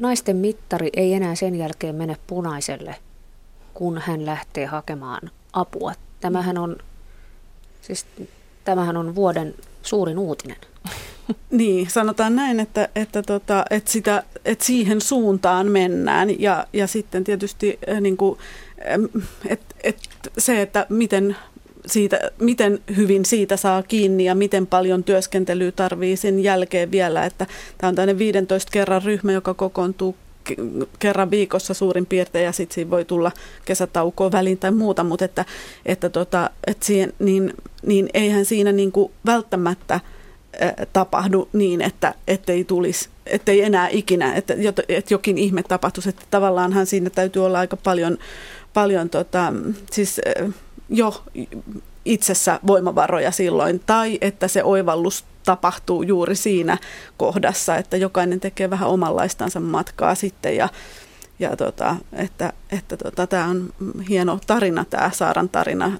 naisten 0.00 0.36
mittari 0.36 0.90
ei 0.96 1.14
enää 1.14 1.34
sen 1.34 1.54
jälkeen 1.54 1.94
mene 1.94 2.16
punaiselle, 2.26 2.96
kun 3.74 3.98
hän 3.98 4.26
lähtee 4.26 4.66
hakemaan 4.66 5.30
apua. 5.52 5.92
Tämähän 6.20 6.58
on, 6.58 6.76
siis, 7.82 8.06
tämähän 8.64 8.96
on 8.96 9.14
vuoden 9.14 9.54
suurin 9.82 10.18
uutinen. 10.18 10.56
Niin, 11.50 11.90
sanotaan 11.90 12.36
näin, 12.36 12.60
että, 12.60 12.88
että, 12.94 13.22
tota, 13.22 13.64
että, 13.70 13.92
sitä, 13.92 14.22
että 14.44 14.64
siihen 14.64 15.00
suuntaan 15.00 15.66
mennään 15.66 16.40
ja, 16.40 16.66
ja 16.72 16.86
sitten 16.86 17.24
tietysti 17.24 17.78
äh, 17.88 18.00
niin 18.00 18.16
kuin, 18.16 18.38
että, 19.48 19.74
että 19.82 20.08
se, 20.38 20.62
että 20.62 20.86
miten, 20.88 21.36
siitä, 21.86 22.30
miten 22.40 22.78
hyvin 22.96 23.24
siitä 23.24 23.56
saa 23.56 23.82
kiinni 23.82 24.24
ja 24.24 24.34
miten 24.34 24.66
paljon 24.66 25.04
työskentelyä 25.04 25.72
tarvii 25.72 26.16
sen 26.16 26.40
jälkeen 26.40 26.90
vielä. 26.90 27.24
Että 27.24 27.46
tämä 27.78 27.88
on 27.88 27.94
tämmöinen 27.94 28.18
15 28.18 28.70
kerran 28.72 29.02
ryhmä, 29.02 29.32
joka 29.32 29.54
kokoontuu 29.54 30.16
kerran 30.98 31.30
viikossa 31.30 31.74
suurin 31.74 32.06
piirtein 32.06 32.44
ja 32.44 32.52
sitten 32.52 32.74
siinä 32.74 32.90
voi 32.90 33.04
tulla 33.04 33.32
kesätaukoa 33.64 34.32
väliin 34.32 34.58
tai 34.58 34.70
muuta, 34.70 35.04
mutta 35.04 35.24
että, 35.24 35.44
että, 35.86 36.08
tota, 36.08 36.50
että 36.66 36.86
siihen, 36.86 37.12
niin, 37.18 37.52
niin 37.86 38.08
eihän 38.14 38.44
siinä 38.44 38.72
niin 38.72 38.92
kuin 38.92 39.12
välttämättä– 39.26 40.00
tapahdu 40.92 41.48
niin, 41.52 41.80
että 41.80 42.14
ettei 42.28 42.64
tulisi, 42.64 43.08
ettei 43.26 43.62
enää 43.62 43.88
ikinä, 43.88 44.34
että, 44.34 44.54
että 44.88 45.14
jokin 45.14 45.38
ihme 45.38 45.62
tapahtuisi. 45.62 46.08
Että 46.08 46.24
tavallaanhan 46.30 46.86
siinä 46.86 47.10
täytyy 47.10 47.44
olla 47.44 47.58
aika 47.58 47.76
paljon, 47.76 48.18
paljon 48.74 49.10
tota, 49.10 49.52
siis 49.90 50.20
jo 50.88 51.24
itsessä 52.04 52.60
voimavaroja 52.66 53.30
silloin, 53.30 53.80
tai 53.86 54.18
että 54.20 54.48
se 54.48 54.64
oivallus 54.64 55.24
tapahtuu 55.44 56.02
juuri 56.02 56.36
siinä 56.36 56.78
kohdassa, 57.16 57.76
että 57.76 57.96
jokainen 57.96 58.40
tekee 58.40 58.70
vähän 58.70 58.88
omanlaistansa 58.88 59.60
matkaa 59.60 60.14
sitten 60.14 60.56
ja, 60.56 60.68
ja 61.38 61.56
tota, 61.56 61.96
että, 62.12 62.52
että 62.72 62.96
tota, 62.96 63.26
tämä 63.26 63.46
on 63.46 63.72
hieno 64.08 64.38
tarina, 64.46 64.84
tämä 64.84 65.10
Saaran 65.12 65.48
tarina, 65.48 65.92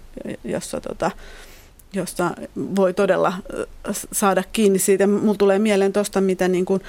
jossa 0.45 0.81
tota, 0.81 1.11
josta 1.93 2.31
voi 2.77 2.95
todella 2.95 3.33
saada 4.13 4.43
kiinni 4.53 4.79
siitä. 4.79 5.07
Mulla 5.07 5.35
tulee 5.35 5.59
mieleen 5.59 5.93
tuosta, 5.93 6.21
mitä 6.21 6.49
niin 6.49 6.65
kuin, 6.65 6.81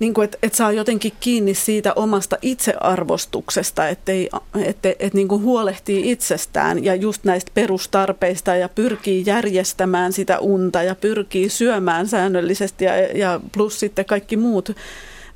niin 0.00 0.14
kuin, 0.14 0.24
että, 0.24 0.38
että 0.42 0.56
saa 0.56 0.72
jotenkin 0.72 1.12
kiinni 1.20 1.54
siitä 1.54 1.92
omasta 1.96 2.38
itsearvostuksesta, 2.42 3.88
ettei, 3.88 4.30
että, 4.64 4.88
että 4.88 5.16
niin 5.16 5.28
kuin 5.28 5.42
huolehtii 5.42 6.10
itsestään 6.10 6.84
ja 6.84 6.94
just 6.94 7.24
näistä 7.24 7.50
perustarpeista 7.54 8.56
ja 8.56 8.68
pyrkii 8.68 9.22
järjestämään 9.26 10.12
sitä 10.12 10.38
unta 10.38 10.82
ja 10.82 10.94
pyrkii 10.94 11.48
syömään 11.48 12.08
säännöllisesti 12.08 12.84
ja, 12.84 12.96
ja 12.96 13.40
plus 13.52 13.80
sitten 13.80 14.04
kaikki 14.04 14.36
muut 14.36 14.70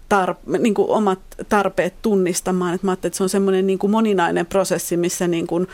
tarpe, 0.09 0.59
niin 0.59 0.75
kuin 0.75 0.91
omat 0.91 1.21
tarpeet 1.49 1.95
tunnistamaan. 2.03 2.75
Että 2.75 2.87
mä 2.87 2.93
että 2.93 3.11
se 3.13 3.23
on 3.23 3.29
semmoinen 3.29 3.67
niin 3.67 3.79
kuin 3.79 3.91
moninainen 3.91 4.47
prosessi, 4.47 4.97
missä 4.97 5.29
niin 5.29 5.47
kuin, 5.47 5.69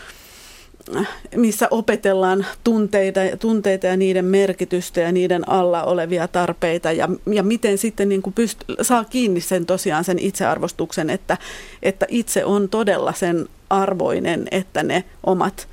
missä 1.36 1.68
opetellaan 1.70 2.46
tunteita, 2.64 3.20
tunteita 3.38 3.86
ja 3.86 3.96
niiden 3.96 4.24
merkitystä 4.24 5.00
ja 5.00 5.12
niiden 5.12 5.48
alla 5.48 5.84
olevia 5.84 6.28
tarpeita 6.28 6.92
ja, 6.92 7.08
ja 7.32 7.42
miten 7.42 7.78
sitten 7.78 8.08
niin 8.08 8.22
kuin 8.22 8.34
pyst, 8.34 8.58
saa 8.82 9.04
kiinni 9.04 9.40
sen 9.40 9.66
tosiaan 9.66 10.04
sen 10.04 10.18
itsearvostuksen, 10.18 11.10
että, 11.10 11.36
että 11.82 12.06
itse 12.08 12.44
on 12.44 12.68
todella 12.68 13.12
sen 13.12 13.48
arvoinen, 13.70 14.48
että 14.50 14.82
ne 14.82 15.04
omat 15.26 15.68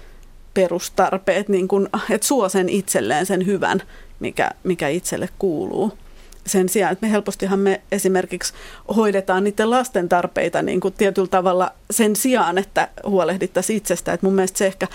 perustarpeet, 0.53 1.49
niin 1.49 1.67
kuin, 1.67 1.89
että 2.09 2.27
suo 2.27 2.49
sen 2.49 2.69
itselleen 2.69 3.25
sen 3.25 3.45
hyvän, 3.45 3.81
mikä, 4.19 4.51
mikä 4.63 4.87
itselle 4.87 5.29
kuuluu 5.39 5.91
sen 6.47 6.69
sijaan, 6.69 6.93
että 6.93 7.05
me 7.07 7.11
helpostihan 7.11 7.59
me 7.59 7.81
esimerkiksi 7.91 8.53
hoidetaan 8.95 9.43
niiden 9.43 9.69
lasten 9.69 10.09
tarpeita 10.09 10.61
niin 10.61 10.79
kuin 10.79 10.93
tietyllä 10.93 11.27
tavalla 11.27 11.71
sen 11.91 12.15
sijaan, 12.15 12.57
että 12.57 12.87
huolehdittaisiin 13.05 13.77
itsestä. 13.77 14.13
Että 14.13 14.25
mun 14.25 14.35
mielestä 14.35 14.57
se 14.57 14.67
ehkä 14.67 14.87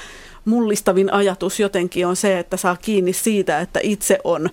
mullistavin 0.45 1.13
ajatus 1.13 1.61
jotenkin 1.61 2.07
on 2.07 2.17
se, 2.17 2.39
että 2.39 2.57
saa 2.57 2.77
kiinni 2.77 3.13
siitä, 3.13 3.61
että 3.61 3.81
itse 3.83 4.19
on, 4.25 4.51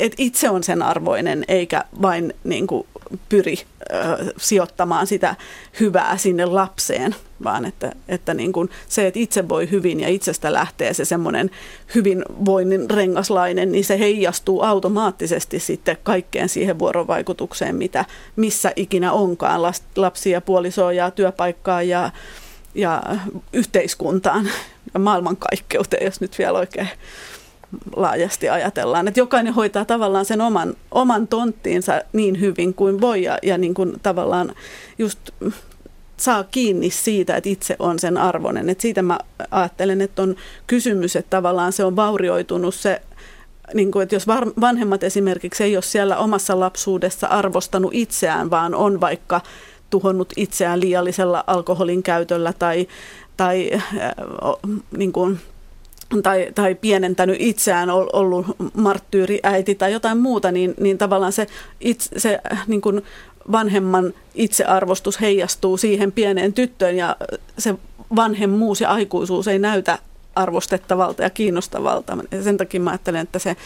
että 0.00 0.16
itse 0.18 0.50
on 0.50 0.62
sen 0.62 0.82
arvoinen, 0.82 1.44
eikä 1.48 1.84
vain 2.02 2.34
niin 2.44 2.66
kuin 2.66 2.86
pyri 3.28 3.56
ö, 3.90 3.94
sijoittamaan 4.36 5.06
sitä 5.06 5.34
hyvää 5.80 6.16
sinne 6.16 6.44
lapseen, 6.44 7.14
vaan 7.44 7.64
että, 7.64 7.92
että 8.08 8.34
niin 8.34 8.52
kuin 8.52 8.70
se, 8.88 9.06
että 9.06 9.20
itse 9.20 9.48
voi 9.48 9.70
hyvin 9.70 10.00
ja 10.00 10.08
itsestä 10.08 10.52
lähtee 10.52 10.94
se 10.94 11.04
semmoinen 11.04 11.50
hyvinvoinnin 11.94 12.90
rengaslainen, 12.90 13.72
niin 13.72 13.84
se 13.84 13.98
heijastuu 13.98 14.62
automaattisesti 14.62 15.60
sitten 15.60 15.96
kaikkeen 16.02 16.48
siihen 16.48 16.78
vuorovaikutukseen, 16.78 17.76
mitä 17.76 18.04
missä 18.36 18.72
ikinä 18.76 19.12
onkaan, 19.12 19.62
lapsia, 19.96 20.40
puolisoa 20.40 20.92
ja 20.92 21.10
työpaikkaa 21.10 21.82
ja, 21.82 22.10
ja 22.74 23.02
yhteiskuntaan 23.52 24.50
ja 24.94 25.00
maailmankaikkeuteen, 25.00 26.04
jos 26.04 26.20
nyt 26.20 26.38
vielä 26.38 26.58
oikein 26.58 26.88
laajasti 27.96 28.48
ajatellaan. 28.48 29.08
Että 29.08 29.20
jokainen 29.20 29.54
hoitaa 29.54 29.84
tavallaan 29.84 30.24
sen 30.24 30.40
oman, 30.40 30.74
oman 30.90 31.28
tonttiinsa 31.28 32.00
niin 32.12 32.40
hyvin 32.40 32.74
kuin 32.74 33.00
voi 33.00 33.22
ja, 33.22 33.38
ja 33.42 33.58
niin 33.58 33.74
kuin 33.74 33.92
tavallaan 34.02 34.54
just 34.98 35.18
saa 36.16 36.44
kiinni 36.44 36.90
siitä, 36.90 37.36
että 37.36 37.50
itse 37.50 37.76
on 37.78 37.98
sen 37.98 38.18
arvoinen. 38.18 38.68
Et 38.68 38.80
siitä 38.80 39.02
mä 39.02 39.18
ajattelen, 39.50 40.00
että 40.00 40.22
on 40.22 40.36
kysymys, 40.66 41.16
että 41.16 41.30
tavallaan 41.30 41.72
se 41.72 41.84
on 41.84 41.96
vaurioitunut 41.96 42.74
se, 42.74 43.02
niin 43.74 43.90
kuin, 43.90 44.02
että 44.02 44.14
jos 44.14 44.26
vanhemmat 44.60 45.02
esimerkiksi 45.02 45.64
ei 45.64 45.76
ole 45.76 45.82
siellä 45.82 46.16
omassa 46.16 46.60
lapsuudessa 46.60 47.26
arvostanut 47.26 47.90
itseään, 47.94 48.50
vaan 48.50 48.74
on 48.74 49.00
vaikka 49.00 49.40
tuhonnut 49.90 50.32
itseään 50.36 50.80
liiallisella 50.80 51.44
alkoholin 51.46 52.02
käytöllä 52.02 52.52
tai, 52.52 52.88
tai 53.36 53.70
äh, 53.74 53.82
niin 54.96 55.12
kuin, 55.12 55.40
tai, 56.22 56.52
tai 56.54 56.74
pienentänyt 56.74 57.36
itseään, 57.40 57.90
ollut 57.90 58.46
marttyyriäiti 58.74 59.74
tai 59.74 59.92
jotain 59.92 60.18
muuta, 60.18 60.52
niin, 60.52 60.74
niin 60.80 60.98
tavallaan 60.98 61.32
se, 61.32 61.46
itse, 61.80 62.18
se 62.18 62.38
niin 62.66 62.80
kuin 62.80 63.02
vanhemman 63.52 64.14
itsearvostus 64.34 65.20
heijastuu 65.20 65.76
siihen 65.76 66.12
pieneen 66.12 66.52
tyttöön 66.52 66.96
ja 66.96 67.16
se 67.58 67.74
vanhemmuus 68.16 68.80
ja 68.80 68.90
aikuisuus 68.90 69.48
ei 69.48 69.58
näytä 69.58 69.98
arvostettavalta 70.34 71.22
ja 71.22 71.30
kiinnostavalta. 71.30 72.18
Ja 72.30 72.42
sen 72.42 72.56
takia 72.56 72.80
mä 72.80 72.90
ajattelen, 72.90 73.20
että 73.20 73.38
se, 73.38 73.56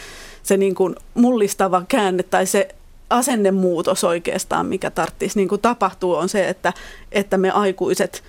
se 0.43 0.57
niin 0.57 0.75
kuin 0.75 0.95
mullistava 1.13 1.83
käänne 1.87 2.23
tai 2.23 2.45
se 2.45 2.75
asennemuutos 3.09 4.03
oikeastaan, 4.03 4.65
mikä 4.65 4.91
tarvitsisi 4.91 5.39
niin 5.39 5.49
kuin 5.49 5.61
tapahtuu, 5.61 6.15
on 6.15 6.29
se, 6.29 6.49
että, 6.49 6.73
että 7.11 7.37
me 7.37 7.51
aikuiset 7.51 8.23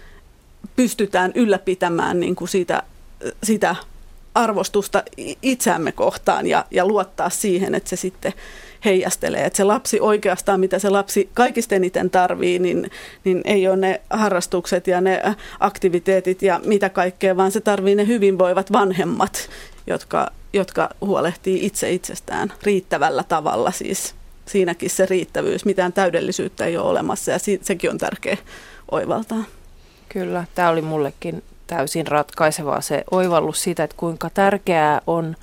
pystytään 0.77 1.33
ylläpitämään 1.35 2.20
niin 2.20 2.37
kuin 2.37 2.48
siitä, 2.48 2.83
sitä 3.42 3.77
arvostusta 4.35 5.03
itseämme 5.42 5.92
kohtaan 5.92 6.47
ja, 6.47 6.64
ja 6.71 6.87
luottaa 6.87 7.31
siihen, 7.31 7.75
että 7.75 7.90
se 7.90 7.97
sitten 7.97 8.33
heijastelee. 8.85 9.45
Että 9.45 9.57
se 9.57 9.64
lapsi 9.64 10.01
oikeastaan, 10.01 10.61
mitä 10.61 10.79
se 10.79 10.90
lapsi 10.90 11.29
kaikista 11.35 11.75
eniten 11.75 12.11
tarvii, 12.11 12.59
niin, 12.59 12.90
niin 13.25 13.40
ei 13.45 13.68
ole 13.68 13.77
ne 13.77 14.01
harrastukset 14.11 14.87
ja 14.87 15.01
ne 15.01 15.23
aktiviteetit 15.61 16.42
ja 16.42 16.61
mitä 16.64 16.88
kaikkea, 16.88 17.37
vaan 17.37 17.53
se 17.53 17.61
tarvii 17.61 17.95
ne 17.95 18.07
hyvinvoivat 18.07 18.73
vanhemmat, 18.73 19.51
jotka, 19.87 20.31
jotka 20.53 20.90
huolehtii 21.01 21.66
itse 21.66 21.90
itsestään 21.90 22.53
riittävällä 22.62 23.25
tavalla 23.29 23.71
siis. 23.71 24.14
Siinäkin 24.47 24.90
se 24.90 25.07
riittävyys, 25.07 25.64
mitään 25.64 25.92
täydellisyyttä 25.92 26.64
ei 26.64 26.77
ole 26.77 26.88
olemassa 26.88 27.31
ja 27.31 27.38
sekin 27.62 27.90
on 27.90 27.99
tärkeä 27.99 28.37
oivaltaa. 28.90 29.45
Kyllä, 30.09 30.45
tämä 30.55 30.68
oli 30.68 30.83
mullekin 30.83 31.42
täysin 31.77 32.07
ratkaisevaa 32.07 32.81
se 32.81 33.05
oivallus 33.11 33.63
siitä, 33.63 33.85
että 33.85 33.97
kuinka 33.97 34.31
tärkeää 34.31 35.01
on 35.07 35.37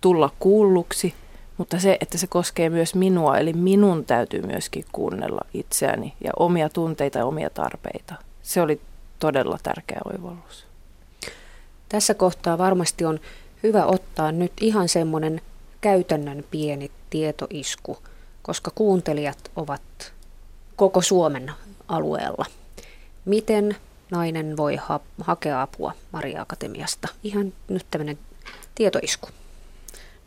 tulla 0.00 0.30
kuulluksi, 0.38 1.14
mutta 1.56 1.80
se, 1.80 1.96
että 2.00 2.18
se 2.18 2.26
koskee 2.26 2.70
myös 2.70 2.94
minua, 2.94 3.38
eli 3.38 3.52
minun 3.52 4.04
täytyy 4.04 4.42
myöskin 4.42 4.84
kuunnella 4.92 5.40
itseäni 5.54 6.14
ja 6.24 6.30
omia 6.38 6.68
tunteita 6.68 7.18
ja 7.18 7.24
omia 7.24 7.50
tarpeita. 7.50 8.14
Se 8.42 8.60
oli 8.60 8.80
todella 9.18 9.58
tärkeä 9.62 10.00
oivallus. 10.04 10.66
Tässä 11.88 12.14
kohtaa 12.14 12.58
varmasti 12.58 13.04
on 13.04 13.20
hyvä 13.62 13.86
ottaa 13.86 14.32
nyt 14.32 14.52
ihan 14.60 14.88
semmoinen 14.88 15.40
käytännön 15.80 16.44
pieni 16.50 16.90
tietoisku, 17.10 17.98
koska 18.42 18.70
kuuntelijat 18.74 19.50
ovat 19.56 20.12
koko 20.76 21.02
Suomen 21.02 21.52
alueella. 21.88 22.46
Miten 23.24 23.76
nainen 24.10 24.56
voi 24.56 24.76
ha- 24.76 25.00
hakea 25.20 25.62
apua 25.62 25.92
Maria 26.12 26.42
Akatemiasta? 26.42 27.08
Ihan 27.24 27.52
nyt 27.68 27.86
tämmöinen 27.90 28.18
tietoisku. 28.74 29.28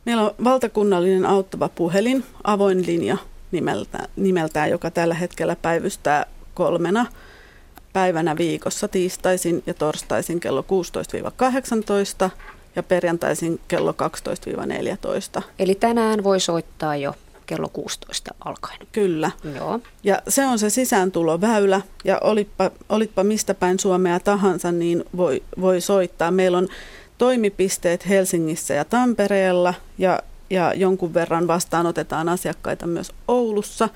Meillä 0.06 0.24
on 0.24 0.32
valtakunnallinen 0.44 1.26
auttava 1.26 1.70
puhelin, 1.70 2.24
avoin 2.44 2.86
linja 2.86 3.18
nimeltä, 3.52 4.08
nimeltään, 4.16 4.70
joka 4.70 4.92
tällä 4.92 5.14
hetkellä 5.14 5.56
päivystää 5.56 6.26
kolmena 6.54 7.06
päivänä 7.94 8.38
viikossa 8.38 8.88
tiistaisin 8.88 9.64
ja 9.66 9.74
torstaisin 9.74 10.40
kello 10.40 10.66
16-18 12.26 12.30
ja 12.76 12.84
perjantaisin 12.84 13.60
kello 13.68 13.96
12-14. 15.40 15.42
Eli 15.60 15.76
tänään 15.76 16.24
voi 16.24 16.40
soittaa 16.40 16.96
jo 16.96 17.14
kello 17.56 17.70
16 17.70 18.36
alkaen. 18.46 18.80
Kyllä. 18.92 19.32
Joo. 19.56 19.80
Ja 20.04 20.22
se 20.28 20.46
on 20.46 20.60
se 20.60 20.70
sisääntuloväylä 20.70 21.82
ja 22.04 22.20
olitpa, 22.24 22.72
olitpa 22.90 23.24
mistä 23.24 23.54
päin 23.54 23.80
Suomea 23.80 24.20
tahansa, 24.20 24.72
niin 24.72 25.04
voi, 25.18 25.44
voi 25.62 25.82
soittaa. 25.82 26.32
Meillä 26.32 26.58
on 26.58 26.68
toimipisteet 27.18 28.10
Helsingissä 28.10 28.74
ja 28.74 28.86
Tampereella 28.86 29.74
ja, 29.98 30.20
ja 30.50 30.74
jonkun 30.74 31.14
verran 31.14 31.48
vastaanotetaan 31.48 32.30
asiakkaita 32.30 32.88
myös 32.88 33.12
Oulussa. 33.28 33.90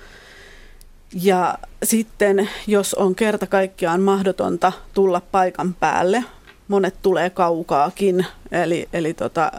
Ja 1.21 1.57
sitten, 1.83 2.49
jos 2.67 2.93
on 2.93 3.15
kerta 3.15 3.47
kaikkiaan 3.47 4.01
mahdotonta 4.01 4.71
tulla 4.93 5.21
paikan 5.31 5.73
päälle, 5.73 6.23
monet 6.67 6.95
tulee 7.01 7.29
kaukaakin, 7.29 8.25
eli, 8.51 8.89
eli 8.93 9.13
tota, 9.13 9.51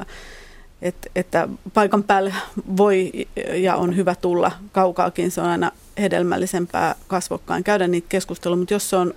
et, 0.82 0.96
että 1.14 1.48
paikan 1.74 2.02
päälle 2.02 2.34
voi 2.76 3.12
ja 3.54 3.76
on 3.76 3.96
hyvä 3.96 4.14
tulla 4.14 4.52
kaukaakin, 4.72 5.30
se 5.30 5.40
on 5.40 5.46
aina 5.46 5.72
hedelmällisempää 5.98 6.94
kasvokkaan 7.06 7.64
käydä 7.64 7.88
niitä 7.88 8.08
keskusteluja, 8.08 8.58
mutta 8.58 8.74
jos 8.74 8.90
se 8.90 8.96
on 8.96 9.14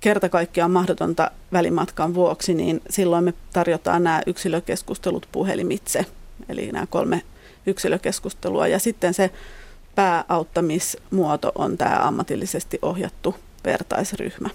kerta 0.00 0.28
kaikkiaan 0.28 0.70
mahdotonta 0.70 1.30
välimatkan 1.52 2.14
vuoksi, 2.14 2.54
niin 2.54 2.82
silloin 2.90 3.24
me 3.24 3.34
tarjotaan 3.52 4.04
nämä 4.04 4.22
yksilökeskustelut 4.26 5.28
puhelimitse, 5.32 6.06
eli 6.48 6.72
nämä 6.72 6.86
kolme 6.86 7.22
yksilökeskustelua. 7.66 8.66
Ja 8.66 8.78
sitten 8.78 9.14
se 9.14 9.30
pääauttamismuoto 9.94 11.52
on 11.54 11.78
tämä 11.78 11.96
ammatillisesti 11.96 12.78
ohjattu 12.82 13.34
vertaisryhmä. 13.64 14.48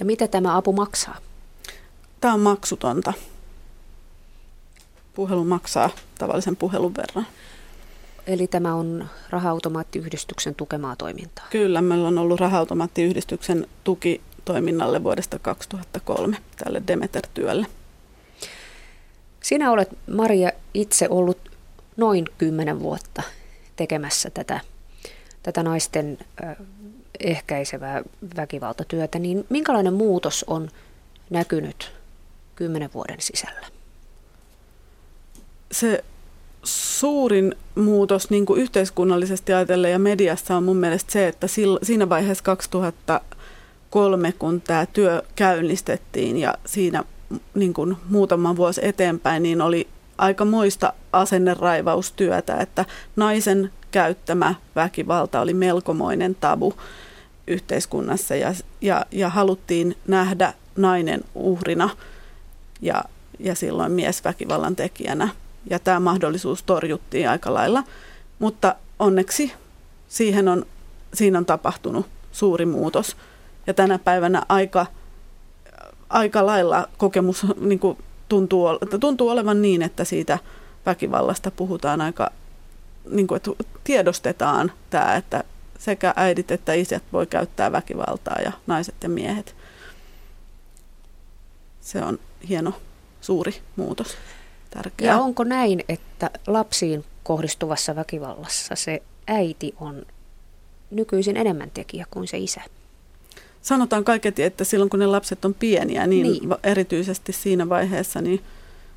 Ja 0.00 0.04
mitä 0.04 0.28
tämä 0.28 0.56
apu 0.56 0.72
maksaa? 0.72 1.16
Tämä 2.20 2.34
on 2.34 2.40
maksutonta. 2.40 3.12
Puhelu 5.14 5.44
maksaa 5.44 5.90
tavallisen 6.18 6.56
puhelun 6.56 6.94
verran. 6.96 7.26
Eli 8.26 8.46
tämä 8.46 8.74
on 8.74 9.08
raha-automaattiyhdistyksen 9.30 10.54
tukemaa 10.54 10.96
toimintaa? 10.96 11.46
Kyllä, 11.50 11.82
meillä 11.82 12.08
on 12.08 12.18
ollut 12.18 12.40
raha-automaattiyhdistyksen 12.40 13.66
tuki 13.84 14.20
toiminnalle 14.44 15.04
vuodesta 15.04 15.38
2003 15.38 16.36
tälle 16.64 16.82
Demeter-työlle. 16.86 17.66
Sinä 19.40 19.70
olet, 19.70 19.88
Maria, 20.06 20.52
itse 20.74 21.08
ollut 21.08 21.38
noin 21.96 22.24
kymmenen 22.38 22.80
vuotta 22.80 23.22
tekemässä 23.76 24.30
tätä, 24.30 24.60
tätä 25.42 25.62
naisten 25.62 26.18
ehkäisevää 27.20 28.02
väkivaltatyötä, 28.36 29.18
niin 29.18 29.46
minkälainen 29.48 29.94
muutos 29.94 30.44
on 30.48 30.70
näkynyt 31.30 31.92
kymmenen 32.54 32.90
vuoden 32.94 33.20
sisällä? 33.20 33.66
Se 35.72 36.04
suurin 36.62 37.54
muutos 37.74 38.30
niin 38.30 38.46
kuin 38.46 38.60
yhteiskunnallisesti 38.60 39.52
ajatellen 39.52 39.92
ja 39.92 39.98
mediassa 39.98 40.56
on 40.56 40.64
mun 40.64 40.76
mielestä 40.76 41.12
se, 41.12 41.28
että 41.28 41.46
siinä 41.82 42.08
vaiheessa 42.08 42.44
2003, 42.44 44.32
kun 44.32 44.60
tämä 44.60 44.86
työ 44.86 45.22
käynnistettiin 45.36 46.38
ja 46.38 46.54
siinä 46.66 47.04
niin 47.54 47.74
kuin 47.74 47.96
muutama 48.08 48.56
vuosi 48.56 48.80
eteenpäin, 48.84 49.42
niin 49.42 49.60
oli 49.60 49.88
aika 50.18 50.44
moista 50.44 50.92
asenneraivaustyötä, 51.12 52.56
että 52.56 52.84
naisen 53.16 53.70
käyttämä 53.90 54.54
väkivalta 54.76 55.40
oli 55.40 55.54
melkomoinen 55.54 56.34
tabu 56.34 56.74
yhteiskunnassa 57.46 58.36
ja, 58.36 58.54
ja, 58.80 59.06
ja 59.10 59.28
haluttiin 59.28 59.96
nähdä 60.06 60.52
nainen 60.76 61.20
uhrina 61.34 61.90
ja, 62.80 63.04
ja 63.38 63.54
silloin 63.54 63.92
mies 63.92 64.24
väkivallan 64.24 64.76
tekijänä. 64.76 65.28
Ja 65.70 65.78
tämä 65.78 66.00
mahdollisuus 66.00 66.62
torjuttiin 66.62 67.28
aika 67.28 67.54
lailla, 67.54 67.82
mutta 68.38 68.76
onneksi 68.98 69.52
siihen 70.08 70.48
on, 70.48 70.66
siinä 71.14 71.38
on 71.38 71.46
tapahtunut 71.46 72.06
suuri 72.32 72.66
muutos. 72.66 73.16
Ja 73.66 73.74
tänä 73.74 73.98
päivänä 73.98 74.42
aika, 74.48 74.86
aika 76.08 76.46
lailla 76.46 76.88
kokemus 76.98 77.46
niin 77.60 77.78
kuin 77.78 77.98
tuntuu, 78.28 78.68
tuntuu 79.00 79.28
olevan 79.28 79.62
niin, 79.62 79.82
että 79.82 80.04
siitä 80.04 80.38
väkivallasta 80.86 81.50
puhutaan 81.50 82.00
aika, 82.00 82.30
niin 83.10 83.26
kuin, 83.26 83.36
että 83.36 83.50
tiedostetaan 83.84 84.72
tämä, 84.90 85.16
että 85.16 85.44
sekä 85.78 86.14
äidit 86.16 86.50
että 86.50 86.72
isät 86.72 87.02
voi 87.12 87.26
käyttää 87.26 87.72
väkivaltaa 87.72 88.38
ja 88.44 88.52
naiset 88.66 88.94
ja 89.02 89.08
miehet. 89.08 89.54
Se 91.80 92.02
on 92.02 92.18
hieno, 92.48 92.74
suuri 93.20 93.62
muutos. 93.76 94.16
Tärkeä. 94.74 95.08
Ja 95.08 95.18
onko 95.18 95.44
näin, 95.44 95.84
että 95.88 96.30
lapsiin 96.46 97.04
kohdistuvassa 97.22 97.96
väkivallassa 97.96 98.76
se 98.76 99.02
äiti 99.26 99.74
on 99.80 100.06
nykyisin 100.90 101.36
enemmän 101.36 101.70
tekijä 101.70 102.06
kuin 102.10 102.28
se 102.28 102.38
isä? 102.38 102.60
Sanotaan 103.62 104.04
kaiketi, 104.04 104.42
että 104.42 104.64
silloin 104.64 104.90
kun 104.90 105.00
ne 105.00 105.06
lapset 105.06 105.44
on 105.44 105.54
pieniä, 105.54 106.06
niin, 106.06 106.22
niin. 106.22 106.54
erityisesti 106.62 107.32
siinä 107.32 107.68
vaiheessa, 107.68 108.20
niin, 108.20 108.44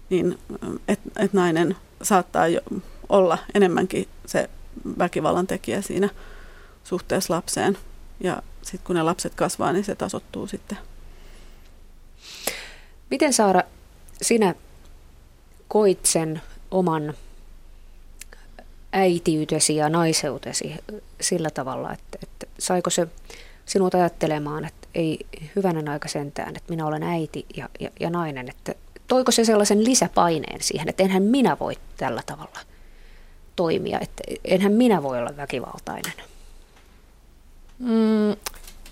niin 0.10 0.40
että 0.88 1.10
et 1.20 1.34
nainen 1.34 1.76
saattaa 2.02 2.48
jo 2.48 2.62
olla 3.10 3.38
enemmänkin 3.54 4.08
se 4.26 4.50
väkivallan 5.00 5.48
tekijä 5.48 5.82
siinä 5.82 6.10
suhteessa 6.84 7.34
lapseen. 7.34 7.78
Ja 8.20 8.42
sitten 8.62 8.88
kun 8.88 8.96
ne 8.96 9.04
lapset 9.04 9.36
kasvaa, 9.36 9.74
niin 9.74 9.84
se 9.84 9.96
tasottuu 9.96 10.48
sitten. 10.48 10.78
Miten 13.12 13.34
Saara, 13.34 13.62
sinä 14.22 14.56
koit 15.68 16.06
sen 16.06 16.42
oman 16.72 17.14
äitiytesi 18.94 19.76
ja 19.76 19.90
naiseutesi 19.90 20.76
sillä 21.22 21.50
tavalla, 21.50 21.94
että, 21.94 22.18
että 22.24 22.48
saiko 22.60 22.90
se 22.90 23.08
sinut 23.66 23.96
ajattelemaan, 23.96 24.66
että 24.66 24.88
ei 24.96 25.20
hyvänen 25.56 25.90
aika 25.90 26.08
sentään, 26.08 26.56
että 26.56 26.70
minä 26.70 26.86
olen 26.86 27.04
äiti 27.04 27.46
ja, 27.58 27.70
ja, 27.80 27.90
ja 28.00 28.10
nainen, 28.10 28.50
että 28.50 28.76
toiko 29.08 29.32
se 29.32 29.46
sellaisen 29.46 29.84
lisäpaineen 29.84 30.64
siihen, 30.64 30.90
että 30.90 31.04
enhän 31.04 31.24
minä 31.24 31.58
voi 31.60 31.76
tällä 31.98 32.22
tavalla 32.26 32.60
toimia, 33.56 34.00
että 34.00 34.24
enhän 34.46 34.72
minä 34.72 35.04
voi 35.04 35.20
olla 35.20 35.38
väkivaltainen? 35.38 36.14
Mm, 37.80 38.32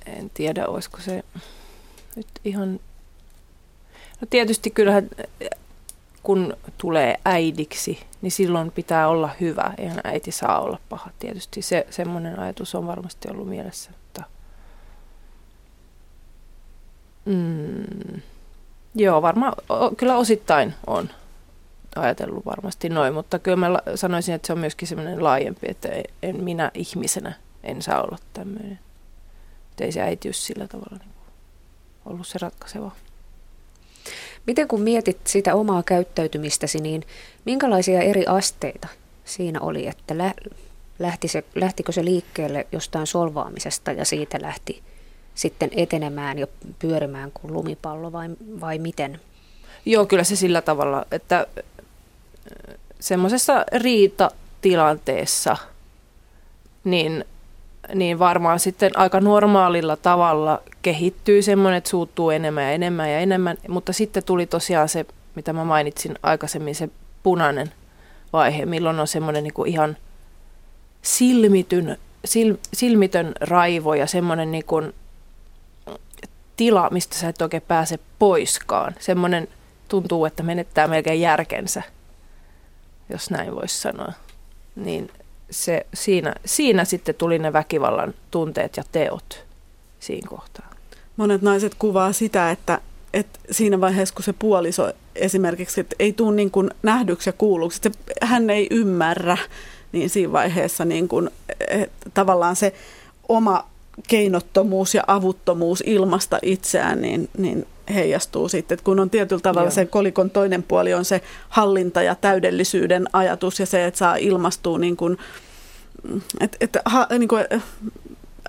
en 0.05 0.31
tiedä, 0.33 0.67
olisiko 0.67 0.97
se 1.01 1.23
nyt 2.15 2.27
ihan... 2.45 2.79
No 4.21 4.27
tietysti 4.29 4.69
kyllähän 4.71 5.09
kun 6.23 6.57
tulee 6.77 7.19
äidiksi, 7.25 7.99
niin 8.21 8.31
silloin 8.31 8.71
pitää 8.71 9.07
olla 9.07 9.29
hyvä. 9.41 9.73
Eihän 9.77 10.01
äiti 10.03 10.31
saa 10.31 10.59
olla 10.59 10.79
paha. 10.89 11.09
Tietysti 11.19 11.61
se, 11.61 11.87
semmoinen 11.89 12.39
ajatus 12.39 12.75
on 12.75 12.87
varmasti 12.87 13.29
ollut 13.31 13.49
mielessä. 13.49 13.91
Mutta... 13.91 14.23
Mm. 17.25 18.21
Joo, 18.95 19.21
varmaan, 19.21 19.53
kyllä 19.97 20.17
osittain 20.17 20.73
on 20.87 21.09
ajatellut 21.95 22.45
varmasti 22.45 22.89
noin, 22.89 23.13
mutta 23.13 23.39
kyllä 23.39 23.57
mä 23.57 23.79
sanoisin, 23.95 24.35
että 24.35 24.47
se 24.47 24.53
on 24.53 24.59
myöskin 24.59 24.87
semmoinen 24.87 25.23
laajempi, 25.23 25.67
että 25.69 25.89
en 26.23 26.43
minä 26.43 26.71
ihmisenä 26.73 27.33
en 27.63 27.81
saa 27.81 28.01
olla 28.01 28.17
tämmöinen. 28.33 28.79
Että 29.71 29.83
ei 29.83 29.91
se 29.91 30.01
äitiys 30.01 30.45
sillä 30.45 30.67
tavalla 30.67 30.97
niin 30.99 31.13
ollut 32.05 32.27
se 32.27 32.39
ratkaiseva. 32.41 32.91
Miten 34.47 34.67
kun 34.67 34.81
mietit 34.81 35.27
sitä 35.27 35.55
omaa 35.55 35.83
käyttäytymistäsi, 35.83 36.79
niin 36.79 37.03
minkälaisia 37.45 38.01
eri 38.01 38.25
asteita 38.25 38.87
siinä 39.25 39.59
oli, 39.59 39.87
että 39.87 40.17
lä- 40.17 40.33
lähti 40.99 41.27
se, 41.27 41.43
lähtikö 41.55 41.91
se 41.91 42.05
liikkeelle 42.05 42.67
jostain 42.71 43.07
solvaamisesta 43.07 43.91
ja 43.91 44.05
siitä 44.05 44.41
lähti 44.41 44.83
sitten 45.35 45.69
etenemään 45.75 46.39
ja 46.39 46.47
pyörimään 46.79 47.31
kuin 47.33 47.53
lumipallo 47.53 48.11
vai, 48.11 48.29
vai 48.61 48.77
miten? 48.79 49.19
Joo, 49.85 50.05
kyllä 50.05 50.23
se 50.23 50.35
sillä 50.35 50.61
tavalla, 50.61 51.05
että 51.11 51.47
semmoisessa 52.99 53.65
riitatilanteessa 53.73 55.57
niin 56.83 57.25
niin 57.95 58.19
varmaan 58.19 58.59
sitten 58.59 58.91
aika 58.95 59.19
normaalilla 59.19 59.95
tavalla 59.95 60.61
kehittyy 60.81 61.41
semmoinen, 61.41 61.77
että 61.77 61.89
suuttuu 61.89 62.29
enemmän 62.29 62.63
ja 62.63 62.71
enemmän 62.71 63.11
ja 63.11 63.19
enemmän. 63.19 63.57
Mutta 63.67 63.93
sitten 63.93 64.23
tuli 64.23 64.45
tosiaan 64.45 64.89
se, 64.89 65.05
mitä 65.35 65.53
mä 65.53 65.63
mainitsin 65.63 66.15
aikaisemmin, 66.23 66.75
se 66.75 66.89
punainen 67.23 67.71
vaihe, 68.33 68.65
milloin 68.65 68.99
on 68.99 69.07
semmoinen 69.07 69.43
niin 69.43 69.67
ihan 69.67 69.97
silmityn, 71.01 71.97
sil, 72.31 72.49
silmitön 72.73 73.31
raivo 73.41 73.93
ja 73.93 74.07
semmoinen 74.07 74.51
niin 74.51 74.65
kuin 74.65 74.93
tila, 76.57 76.89
mistä 76.91 77.15
sä 77.15 77.29
et 77.29 77.41
oikein 77.41 77.63
pääse 77.67 77.99
poiskaan. 78.19 78.95
Semmoinen 78.99 79.47
tuntuu, 79.87 80.25
että 80.25 80.43
menettää 80.43 80.87
melkein 80.87 81.21
järkensä, 81.21 81.83
jos 83.09 83.29
näin 83.29 83.55
voisi 83.55 83.81
sanoa. 83.81 84.13
Niin 84.75 85.11
se, 85.53 85.85
siinä, 85.93 86.35
siinä 86.45 86.85
sitten 86.85 87.15
tuli 87.15 87.39
ne 87.39 87.53
väkivallan 87.53 88.13
tunteet 88.31 88.77
ja 88.77 88.83
teot 88.91 89.45
siinä 89.99 90.27
kohtaa. 90.29 90.69
Monet 91.17 91.41
naiset 91.41 91.75
kuvaa 91.75 92.13
sitä, 92.13 92.51
että, 92.51 92.81
että 93.13 93.39
siinä 93.51 93.81
vaiheessa, 93.81 94.15
kun 94.15 94.23
se 94.23 94.33
puoliso 94.33 94.91
esimerkiksi 95.15 95.81
että 95.81 95.95
ei 95.99 96.13
tule 96.13 96.35
niin 96.35 96.51
kuin 96.51 96.71
nähdyksi 96.83 97.29
ja 97.29 97.33
kuulluksi, 97.33 97.81
että 97.85 97.99
hän 98.21 98.49
ei 98.49 98.67
ymmärrä, 98.71 99.37
niin 99.91 100.09
siinä 100.09 100.31
vaiheessa 100.31 100.85
niin 100.85 101.07
kuin, 101.07 101.29
että 101.67 102.09
tavallaan 102.13 102.55
se 102.55 102.73
oma 103.29 103.67
keinottomuus 104.07 104.95
ja 104.95 105.03
avuttomuus 105.07 105.83
ilmasta 105.85 106.39
itseään, 106.41 107.01
niin, 107.01 107.29
niin 107.37 107.67
heijastuu 107.93 108.49
sitten, 108.49 108.75
että 108.75 108.83
kun 108.83 108.99
on 108.99 109.09
tietyllä 109.09 109.41
tavalla 109.41 109.67
Joo. 109.67 109.75
se 109.75 109.85
kolikon 109.85 110.29
toinen 110.29 110.63
puoli 110.63 110.93
on 110.93 111.05
se 111.05 111.21
hallinta 111.49 112.01
ja 112.01 112.15
täydellisyyden 112.15 113.07
ajatus 113.13 113.59
ja 113.59 113.65
se, 113.65 113.85
että 113.85 113.97
saa 113.97 114.15
ilmastua 114.15 114.79
niin 114.79 114.97
kuin, 114.97 115.17
että, 116.39 116.57
että 116.61 116.81
ha, 116.85 117.07
niin 117.19 117.27
kuin, 117.27 117.45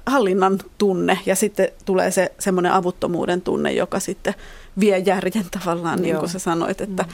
hallinnan 0.06 0.58
tunne 0.78 1.18
ja 1.26 1.36
sitten 1.36 1.68
tulee 1.84 2.10
se 2.10 2.32
semmoinen 2.38 2.72
avuttomuuden 2.72 3.40
tunne, 3.42 3.72
joka 3.72 4.00
sitten 4.00 4.34
vie 4.80 4.98
järjen 4.98 5.46
tavallaan, 5.50 6.02
niin 6.02 6.16
kuin 6.16 6.28
sä 6.28 6.38
sanoit, 6.38 6.80
että, 6.80 7.02
mm. 7.02 7.08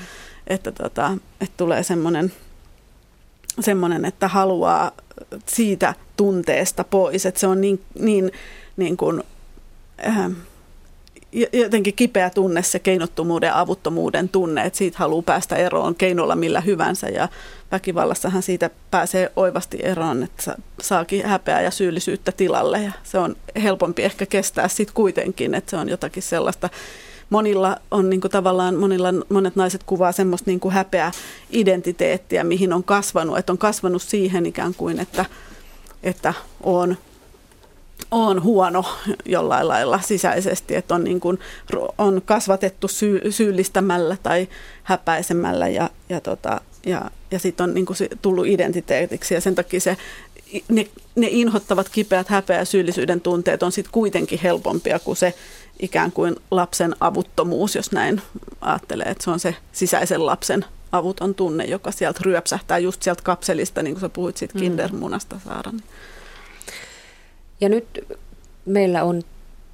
että, 0.47 0.73
tota, 0.73 1.17
että 1.41 1.55
tulee 1.57 1.83
semmoinen, 1.83 2.33
semmoinen, 3.61 4.05
että 4.05 4.29
haluaa 4.29 4.93
siitä 5.47 5.95
tunteesta 6.17 6.85
pois, 6.85 7.27
että 7.27 7.41
se 7.41 7.47
on 7.47 7.61
niin, 7.61 7.83
niin, 7.99 8.33
niin 8.77 8.97
kuin, 8.97 9.23
äh, 10.07 10.31
jotenkin 11.53 11.95
kipeä 11.95 12.31
tunne, 12.31 12.63
se 12.63 12.79
keinottomuuden 12.79 13.47
ja 13.47 13.61
avuttomuuden 13.61 14.29
tunne, 14.29 14.65
että 14.65 14.77
siitä 14.77 14.99
haluaa 14.99 15.23
päästä 15.23 15.57
eroon 15.57 15.95
keinolla 15.95 16.37
millä 16.37 16.61
hyvänsä. 16.61 17.09
Ja 17.09 17.29
väkivallassahan 17.73 18.43
siitä 18.43 18.71
pääsee 18.91 19.33
oivasti 19.37 19.79
eroon, 19.83 20.23
että 20.23 20.57
saakin 20.83 21.27
häpeää 21.27 21.63
ja 21.63 21.71
syyllisyyttä 21.71 22.33
tilalle. 22.33 22.83
Ja 22.83 22.93
se 23.03 23.19
on 23.19 23.37
helpompi 23.63 24.03
ehkä 24.03 24.27
kestää 24.27 24.69
sitten 24.69 24.95
kuitenkin, 24.95 25.55
että 25.55 25.71
se 25.71 25.77
on 25.77 25.89
jotakin 25.89 26.23
sellaista, 26.23 26.69
monilla 27.31 27.77
on 27.91 28.11
niin 28.11 28.21
kuin 28.21 28.31
tavallaan, 28.31 28.75
monilla, 28.75 29.09
monet 29.29 29.57
naiset 29.57 29.83
kuvaa 29.83 30.13
semmoista 30.13 30.51
niin 30.51 30.61
kuin 30.61 30.75
häpeä 30.75 31.13
identiteettiä, 31.51 32.45
mihin 32.45 32.73
on 32.73 32.85
kasvanut, 32.85 33.39
että 33.39 33.53
on 33.53 33.59
kasvanut 33.59 34.03
siihen 34.03 34.47
ikään 34.47 34.75
kuin, 34.75 35.01
että, 35.01 35.25
että 36.03 36.35
on 36.63 36.97
on 38.11 38.43
huono 38.43 38.85
jollain 39.25 39.69
lailla 39.69 40.01
sisäisesti, 40.01 40.77
että 40.77 40.95
on, 40.95 41.05
niin 41.05 41.21
kuin, 41.21 41.39
on 41.99 42.23
kasvatettu 42.25 42.89
syy, 42.89 43.33
syyllistämällä 43.33 44.17
tai 44.23 44.49
häpäisemällä 44.83 45.69
ja, 45.69 45.91
ja, 46.09 46.21
tota, 46.21 46.61
ja, 46.87 47.11
ja 47.31 47.39
sitten 47.39 47.65
on 47.65 47.75
niin 47.75 47.87
kuin 47.87 47.97
tullut 48.23 48.47
identiteetiksi 48.47 49.35
ja 49.35 49.41
sen 49.41 49.55
takia 49.55 49.81
se, 49.81 49.97
ne, 50.69 50.87
ne 51.15 51.29
inhottavat 51.31 51.89
kipeät 51.89 52.29
häpeä 52.29 52.59
ja 52.59 52.65
syyllisyyden 52.65 53.21
tunteet 53.21 53.63
on 53.63 53.73
sitten 53.73 53.93
kuitenkin 53.93 54.41
helpompia 54.43 54.99
kuin 54.99 55.17
se 55.17 55.35
ikään 55.81 56.13
kuin 56.13 56.37
lapsen 56.51 56.97
avuttomuus, 57.01 57.75
jos 57.75 57.93
näin 57.93 58.23
ajattelee, 58.61 59.07
että 59.07 59.25
se 59.25 59.31
on 59.31 59.41
se 59.41 59.57
sisäisen 59.73 60.27
lapsen 60.27 60.65
avuton 60.93 61.35
tunne, 61.35 61.65
joka 61.65 61.91
sieltä 61.91 62.21
ryöpsähtää 62.23 62.79
just 62.79 63.03
sieltä 63.03 63.23
kapselista, 63.23 63.83
niin 63.83 63.95
kuin 63.95 64.01
sä 64.01 64.09
puhuit 64.09 64.37
siitä 64.37 64.55
mm. 64.55 64.61
kindermunasta, 64.61 65.41
Saara. 65.45 65.73
Niin. 65.73 65.83
Ja 67.61 67.69
nyt 67.69 67.87
meillä 68.67 69.05
on 69.05 69.23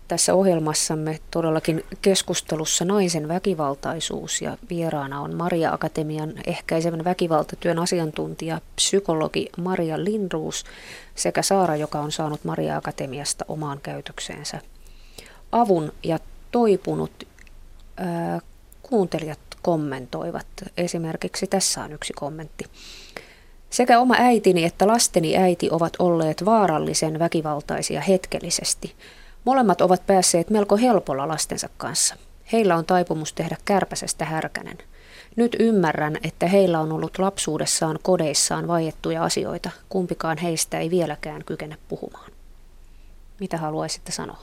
tässä 0.09 0.35
ohjelmassamme 0.35 1.19
todellakin 1.31 1.85
keskustelussa 2.03 2.85
naisen 2.85 3.29
väkivaltaisuus 3.29 4.43
ja 4.43 4.59
vieraana 4.71 5.21
on 5.21 5.35
Maria 5.35 5.73
Akatemian 5.73 6.33
ehkäisevän 6.47 7.05
väkivaltatyön 7.05 7.79
asiantuntija, 7.79 8.61
psykologi 8.77 9.49
Maria 9.57 10.05
Lindruus 10.05 10.65
sekä 11.15 11.43
Saara, 11.43 11.77
joka 11.77 12.01
on 12.01 12.13
saanut 12.13 12.45
Maria 12.45 12.77
Akatemiasta 12.77 13.45
omaan 13.49 13.81
käytökseensä 13.83 14.61
avun 15.53 15.93
ja 16.03 16.19
toipunut 16.51 17.29
ää, 17.97 18.41
kuuntelijat 18.83 19.39
kommentoivat. 19.63 20.47
Esimerkiksi 20.77 21.47
tässä 21.47 21.85
on 21.85 21.93
yksi 21.93 22.13
kommentti. 22.13 22.65
Sekä 23.71 24.01
oma 24.01 24.15
äitini 24.19 24.65
että 24.65 24.87
lasteni 24.87 25.37
äiti 25.37 25.69
ovat 25.71 25.93
olleet 25.99 26.45
vaarallisen 26.45 27.19
väkivaltaisia 27.19 28.01
hetkellisesti. 28.01 28.95
Molemmat 29.45 29.81
ovat 29.81 30.07
päässeet 30.07 30.51
melko 30.51 30.77
helpolla 30.77 31.29
lastensa 31.29 31.69
kanssa. 31.77 32.17
Heillä 32.53 32.77
on 32.77 32.85
taipumus 32.85 33.33
tehdä 33.33 33.57
kärpäsestä 33.65 34.25
härkänen. 34.25 34.79
Nyt 35.37 35.57
ymmärrän, 35.59 36.17
että 36.23 36.47
heillä 36.47 36.81
on 36.81 36.93
ollut 36.93 37.19
lapsuudessaan 37.19 37.99
kodeissaan 38.03 38.69
vaiettuja 38.69 39.25
asioita. 39.25 39.71
Kumpikaan 39.89 40.39
heistä 40.39 40.79
ei 40.79 40.91
vieläkään 40.91 41.45
kykene 41.45 41.77
puhumaan. 41.89 42.31
Mitä 43.41 43.57
haluaisitte 43.57 44.13
sanoa? 44.13 44.43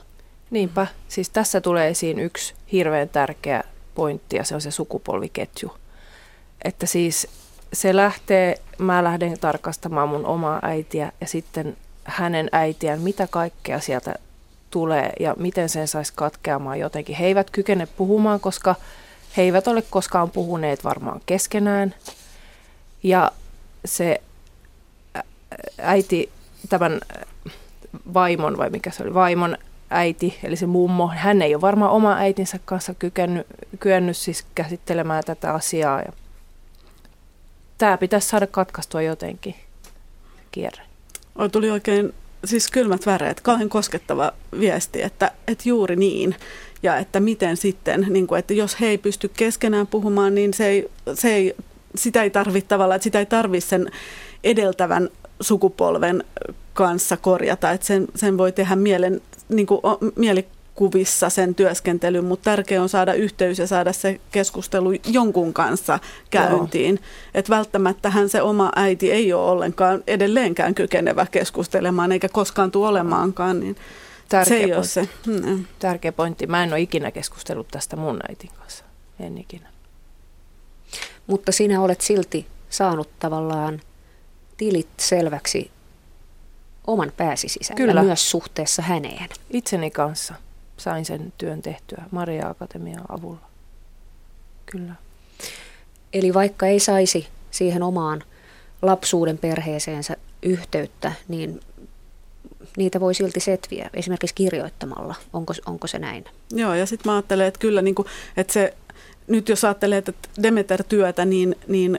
Niinpä. 0.50 0.86
Siis 1.08 1.30
tässä 1.30 1.60
tulee 1.60 1.88
esiin 1.88 2.18
yksi 2.18 2.54
hirveän 2.72 3.08
tärkeä 3.08 3.64
pointti 3.94 4.36
ja 4.36 4.44
se 4.44 4.54
on 4.54 4.60
se 4.60 4.70
sukupolviketju. 4.70 5.72
Että 6.64 6.86
siis 6.86 7.28
se 7.72 7.96
lähtee, 7.96 8.60
mä 8.78 9.04
lähden 9.04 9.38
tarkastamaan 9.40 10.08
mun 10.08 10.26
omaa 10.26 10.58
äitiä 10.62 11.12
ja 11.20 11.26
sitten 11.26 11.76
hänen 12.04 12.48
äitiään, 12.52 13.00
mitä 13.00 13.26
kaikkea 13.30 13.80
sieltä 13.80 14.14
tulee 14.70 15.12
ja 15.20 15.34
miten 15.38 15.68
sen 15.68 15.88
saisi 15.88 16.12
katkeamaan 16.16 16.78
jotenkin. 16.78 17.16
He 17.16 17.26
eivät 17.26 17.50
kykene 17.50 17.86
puhumaan, 17.86 18.40
koska 18.40 18.74
he 19.36 19.42
eivät 19.42 19.68
ole 19.68 19.82
koskaan 19.82 20.30
puhuneet 20.30 20.84
varmaan 20.84 21.20
keskenään. 21.26 21.94
Ja 23.02 23.32
se 23.84 24.20
äiti, 25.78 26.30
tämän 26.68 27.00
vaimon, 28.14 28.56
vai 28.56 28.70
mikä 28.70 28.90
se 28.90 29.02
oli, 29.02 29.14
vaimon 29.14 29.58
äiti, 29.90 30.38
eli 30.42 30.56
se 30.56 30.66
mummo, 30.66 31.08
hän 31.08 31.42
ei 31.42 31.54
ole 31.54 31.60
varmaan 31.60 31.90
oma 31.90 32.16
äitinsä 32.16 32.58
kanssa 32.64 32.94
kykennyt, 32.94 33.46
kyennyt 33.80 34.16
siis 34.16 34.46
käsittelemään 34.54 35.22
tätä 35.26 35.52
asiaa. 35.52 36.02
Tämä 37.78 37.98
pitäisi 37.98 38.28
saada 38.28 38.46
katkaistua 38.46 39.02
jotenkin, 39.02 39.54
kierre. 40.52 40.82
Oi, 41.38 41.48
tuli 41.48 41.70
oikein 41.70 42.14
siis 42.44 42.70
kylmät 42.70 43.06
väreet, 43.06 43.40
kauhean 43.40 43.68
koskettava 43.68 44.32
viesti, 44.60 45.02
että, 45.02 45.30
että 45.48 45.68
juuri 45.68 45.96
niin. 45.96 46.36
Ja 46.82 46.96
että 46.96 47.20
miten 47.20 47.56
sitten, 47.56 48.06
niin 48.10 48.26
kuin, 48.26 48.38
että 48.38 48.54
jos 48.54 48.80
he 48.80 48.86
ei 48.86 48.98
pysty 48.98 49.28
keskenään 49.28 49.86
puhumaan, 49.86 50.34
niin 50.34 50.54
se 50.54 50.66
ei, 50.66 50.90
se 51.14 51.34
ei, 51.34 51.56
sitä 51.94 52.22
ei 52.22 52.30
tarvitse 52.30 52.68
tavallaan, 52.68 52.96
että 52.96 53.04
sitä 53.04 53.18
ei 53.18 53.26
tarvitse 53.26 53.68
sen 53.68 53.90
edeltävän 54.44 55.08
sukupolven 55.40 56.24
kanssa 56.74 57.16
korjata, 57.16 57.70
että 57.70 57.86
sen, 57.86 58.06
sen 58.14 58.38
voi 58.38 58.52
tehdä 58.52 58.76
mielen, 58.76 59.20
niin 59.48 59.66
kuin, 59.66 59.80
mieli, 60.16 60.46
kuvissa 60.74 61.30
sen 61.30 61.54
työskentelyn, 61.54 62.24
mutta 62.24 62.44
tärkeää 62.44 62.82
on 62.82 62.88
saada 62.88 63.14
yhteys 63.14 63.58
ja 63.58 63.66
saada 63.66 63.92
se 63.92 64.20
keskustelu 64.30 64.90
jonkun 65.06 65.52
kanssa 65.54 65.98
käyntiin. 66.30 67.00
Että 67.34 67.56
välttämättähän 67.56 68.28
se 68.28 68.42
oma 68.42 68.72
äiti 68.76 69.12
ei 69.12 69.32
ole 69.32 69.50
ollenkaan 69.50 70.04
edelleenkään 70.06 70.74
kykenevä 70.74 71.26
keskustelemaan, 71.30 72.12
eikä 72.12 72.28
koskaan 72.28 72.70
tule 72.70 72.88
olemaankaan, 72.88 73.60
niin 73.60 73.76
Tärkeä 74.28 74.48
se 74.48 74.54
ei 74.54 74.60
pointti. 74.60 74.76
ole 74.76 74.84
se. 74.84 75.08
Mm. 75.26 75.64
Tärkeä 75.78 76.12
pointti. 76.12 76.46
Mä 76.46 76.64
en 76.64 76.72
ole 76.72 76.80
ikinä 76.80 77.10
keskustellut 77.10 77.68
tästä 77.70 77.96
mun 77.96 78.20
äitin 78.28 78.50
kanssa. 78.58 78.84
En 79.20 79.38
ikinä. 79.38 79.68
Mutta 81.26 81.52
sinä 81.52 81.80
olet 81.80 82.00
silti 82.00 82.46
saanut 82.70 83.08
tavallaan 83.18 83.80
tilit 84.56 84.88
selväksi 84.96 85.70
oman 86.86 87.12
pääsi 87.16 87.48
sisällä, 87.48 87.76
Kyllä. 87.76 88.02
myös 88.02 88.30
suhteessa 88.30 88.82
häneen. 88.82 89.28
Itseni 89.50 89.90
kanssa 89.90 90.34
sain 90.76 91.04
sen 91.04 91.32
työn 91.38 91.62
tehtyä 91.62 92.04
Maria 92.10 92.48
Akatemian 92.48 93.04
avulla. 93.08 93.48
Kyllä. 94.66 94.94
Eli 96.12 96.34
vaikka 96.34 96.66
ei 96.66 96.80
saisi 96.80 97.26
siihen 97.50 97.82
omaan 97.82 98.22
lapsuuden 98.82 99.38
perheeseensä 99.38 100.16
yhteyttä, 100.42 101.12
niin 101.28 101.60
niitä 102.76 103.00
voi 103.00 103.14
silti 103.14 103.40
setviä, 103.40 103.90
esimerkiksi 103.94 104.34
kirjoittamalla. 104.34 105.14
Onko, 105.32 105.54
onko 105.66 105.86
se 105.86 105.98
näin? 105.98 106.24
Joo, 106.50 106.74
ja 106.74 106.86
sitten 106.86 107.10
mä 107.10 107.16
ajattelen, 107.16 107.46
että 107.46 107.60
kyllä, 107.60 107.82
niin 107.82 107.94
kuin, 107.94 108.08
että 108.36 108.52
se, 108.52 108.74
nyt 109.26 109.48
jos 109.48 109.64
ajattelee 109.64 109.98
että 109.98 110.12
Demeter-työtä, 110.42 111.24
niin, 111.24 111.56
niin 111.68 111.98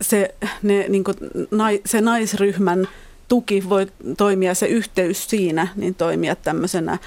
se, 0.00 0.34
ne, 0.62 0.88
niin 0.88 1.04
kuin, 1.04 1.16
nai, 1.50 1.80
se 1.84 2.00
naisryhmän 2.00 2.88
tuki 3.28 3.68
voi 3.68 3.86
toimia, 4.16 4.54
se 4.54 4.66
yhteys 4.66 5.30
siinä, 5.30 5.68
niin 5.76 5.94
toimia 5.94 6.36
tämmöisenä 6.36 6.98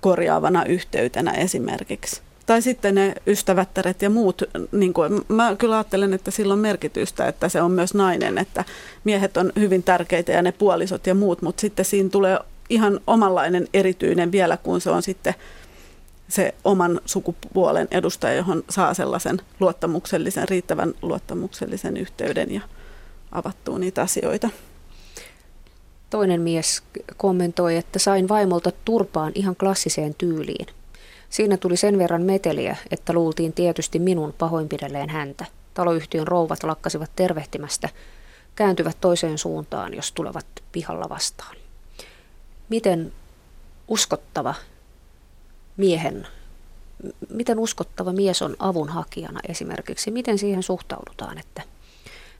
korjaavana 0.00 0.64
yhteytenä 0.64 1.30
esimerkiksi. 1.30 2.20
tai 2.46 2.62
sitten 2.62 2.94
ne 2.94 3.14
ystävättäret 3.26 4.02
ja 4.02 4.10
muut. 4.10 4.42
Niin 4.72 4.92
kuin, 4.92 5.20
mä 5.28 5.56
kyllä 5.58 5.76
ajattelen, 5.76 6.14
että 6.14 6.30
sillä 6.30 6.52
on 6.52 6.58
merkitystä, 6.58 7.28
että 7.28 7.48
se 7.48 7.62
on 7.62 7.70
myös 7.70 7.94
nainen, 7.94 8.38
että 8.38 8.64
miehet 9.04 9.36
on 9.36 9.52
hyvin 9.58 9.82
tärkeitä 9.82 10.32
ja 10.32 10.42
ne 10.42 10.52
puolisot 10.52 11.06
ja 11.06 11.14
muut, 11.14 11.42
mutta 11.42 11.60
sitten 11.60 11.84
siinä 11.84 12.08
tulee 12.08 12.38
ihan 12.70 13.00
omanlainen 13.06 13.68
erityinen 13.74 14.32
vielä, 14.32 14.56
kun 14.56 14.80
se 14.80 14.90
on 14.90 15.02
sitten 15.02 15.34
se 16.28 16.54
oman 16.64 17.00
sukupuolen 17.04 17.88
edustaja, 17.90 18.34
johon 18.34 18.64
saa 18.70 18.94
sellaisen 18.94 19.40
luottamuksellisen, 19.60 20.48
riittävän 20.48 20.94
luottamuksellisen 21.02 21.96
yhteyden 21.96 22.54
ja 22.54 22.60
avattuu 23.32 23.78
niitä 23.78 24.02
asioita. 24.02 24.50
Toinen 26.16 26.40
mies 26.40 26.82
kommentoi, 27.16 27.76
että 27.76 27.98
sain 27.98 28.28
vaimolta 28.28 28.72
turpaan 28.84 29.32
ihan 29.34 29.56
klassiseen 29.56 30.14
tyyliin. 30.14 30.66
Siinä 31.30 31.56
tuli 31.56 31.76
sen 31.76 31.98
verran 31.98 32.22
meteliä, 32.22 32.76
että 32.90 33.12
luultiin 33.12 33.52
tietysti 33.52 33.98
minun 33.98 34.34
pahoinpidelleen 34.38 35.10
häntä. 35.10 35.44
Taloyhtiön 35.74 36.26
rouvat 36.26 36.62
lakkasivat 36.62 37.10
tervehtimästä, 37.16 37.88
kääntyvät 38.54 38.96
toiseen 39.00 39.38
suuntaan, 39.38 39.94
jos 39.94 40.12
tulevat 40.12 40.46
pihalla 40.72 41.08
vastaan. 41.08 41.56
Miten 42.68 43.12
uskottava 43.88 44.54
miehen, 45.76 46.26
miten 47.30 47.58
uskottava 47.58 48.12
mies 48.12 48.42
on 48.42 48.56
avunhakijana 48.58 49.40
esimerkiksi? 49.48 50.10
Miten 50.10 50.38
siihen 50.38 50.62
suhtaudutaan, 50.62 51.38
että 51.38 51.62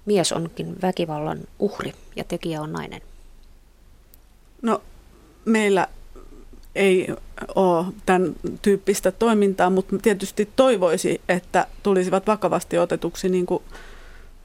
mies 0.06 0.32
onkin 0.32 0.82
väkivallan 0.82 1.38
uhri 1.58 1.92
ja 2.16 2.24
tekijä 2.24 2.62
on 2.62 2.72
nainen? 2.72 3.02
No 4.62 4.82
meillä 5.44 5.86
ei 6.74 7.08
ole 7.54 7.86
tämän 8.06 8.32
tyyppistä 8.62 9.12
toimintaa, 9.12 9.70
mutta 9.70 9.98
tietysti 9.98 10.48
toivoisi, 10.56 11.20
että 11.28 11.66
tulisivat 11.82 12.26
vakavasti 12.26 12.78
otetuksi 12.78 13.28
niin 13.28 13.46
kuin 13.46 13.62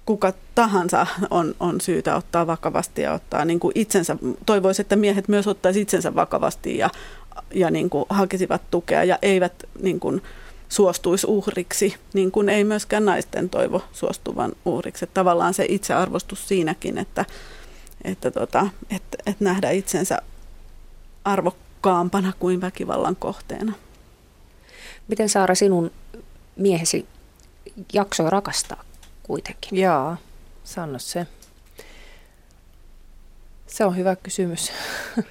kuka 0.05 0.33
tahansa 0.55 1.07
on, 1.29 1.55
on 1.59 1.81
syytä 1.81 2.15
ottaa 2.15 2.47
vakavasti 2.47 3.01
ja 3.01 3.13
ottaa 3.13 3.45
niin 3.45 3.59
kuin 3.59 3.71
itsensä, 3.75 4.17
toivoisi, 4.45 4.81
että 4.81 4.95
miehet 4.95 5.27
myös 5.27 5.47
ottaisi 5.47 5.81
itsensä 5.81 6.15
vakavasti 6.15 6.77
ja, 6.77 6.89
ja 7.53 7.71
niin 7.71 7.89
kuin 7.89 8.05
hakisivat 8.09 8.61
tukea 8.71 9.03
ja 9.03 9.19
eivät 9.21 9.53
niin 9.81 9.99
kuin 9.99 10.21
suostuisi 10.69 11.27
uhriksi, 11.27 11.95
niin 12.13 12.31
kuin 12.31 12.49
ei 12.49 12.63
myöskään 12.63 13.05
naisten 13.05 13.49
toivo 13.49 13.81
suostuvan 13.91 14.51
uhriksi. 14.65 15.05
Että 15.05 15.13
tavallaan 15.13 15.53
se 15.53 15.65
itsearvostus 15.69 16.47
siinäkin, 16.47 16.97
että, 16.97 17.25
että, 18.03 18.31
tota, 18.31 18.67
että, 18.89 19.17
että 19.25 19.43
nähdä 19.43 19.69
itsensä 19.69 20.17
arvokkaampana 21.23 22.33
kuin 22.39 22.61
väkivallan 22.61 23.15
kohteena. 23.15 23.73
Miten 25.07 25.29
Saara 25.29 25.55
sinun 25.55 25.91
miehesi 26.55 27.05
jaksoi 27.93 28.29
rakastaa 28.29 28.83
kuitenkin? 29.23 29.79
Joo, 29.79 30.15
sano 30.63 30.99
se. 30.99 31.27
Se 33.67 33.85
on 33.85 33.97
hyvä 33.97 34.15
kysymys. 34.15 34.71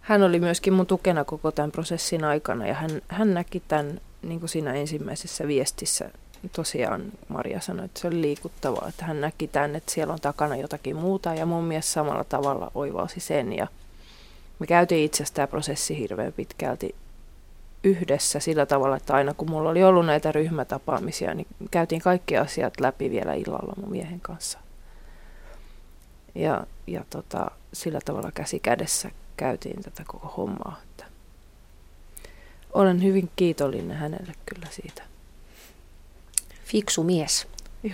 Hän 0.00 0.22
oli 0.22 0.40
myöskin 0.40 0.72
mun 0.72 0.86
tukena 0.86 1.24
koko 1.24 1.52
tämän 1.52 1.72
prosessin 1.72 2.24
aikana 2.24 2.66
ja 2.66 2.74
hän, 2.74 2.90
hän 3.08 3.34
näki 3.34 3.62
tämän 3.68 4.00
niin 4.22 4.40
kuin 4.40 4.50
siinä 4.50 4.74
ensimmäisessä 4.74 5.46
viestissä. 5.46 6.10
Tosiaan 6.52 7.12
Maria 7.28 7.60
sanoi, 7.60 7.84
että 7.84 8.00
se 8.00 8.06
oli 8.06 8.20
liikuttavaa, 8.20 8.88
että 8.88 9.04
hän 9.04 9.20
näki 9.20 9.48
tämän, 9.48 9.76
että 9.76 9.92
siellä 9.92 10.12
on 10.12 10.20
takana 10.20 10.56
jotakin 10.56 10.96
muuta 10.96 11.34
ja 11.34 11.46
mun 11.46 11.64
mies 11.64 11.92
samalla 11.92 12.24
tavalla 12.24 12.70
oivalsi 12.74 13.20
sen 13.20 13.52
ja 13.52 13.66
me 14.58 14.66
käytiin 14.66 15.04
itse 15.04 15.16
asiassa 15.16 15.34
tämä 15.34 15.46
prosessi 15.46 15.98
hirveän 15.98 16.32
pitkälti 16.32 16.94
yhdessä 17.84 18.40
sillä 18.40 18.66
tavalla, 18.66 18.96
että 18.96 19.14
aina 19.14 19.34
kun 19.34 19.50
mulla 19.50 19.70
oli 19.70 19.84
ollut 19.84 20.06
näitä 20.06 20.32
ryhmätapaamisia, 20.32 21.34
niin 21.34 21.46
käytiin 21.70 22.02
kaikki 22.02 22.36
asiat 22.36 22.80
läpi 22.80 23.10
vielä 23.10 23.34
illalla 23.34 23.74
mun 23.76 23.90
miehen 23.90 24.20
kanssa. 24.20 24.58
Ja, 26.34 26.66
ja 26.86 27.04
tota, 27.10 27.50
sillä 27.72 28.00
tavalla 28.04 28.30
käsi 28.34 28.60
kädessä 28.60 29.10
käytiin 29.36 29.82
tätä 29.82 30.02
koko 30.06 30.28
hommaa. 30.36 30.80
Että 30.90 31.04
olen 32.72 33.02
hyvin 33.02 33.30
kiitollinen 33.36 33.96
hänelle 33.96 34.32
kyllä 34.46 34.66
siitä. 34.70 35.11
Fiksu 36.72 37.04
mies, 37.04 37.46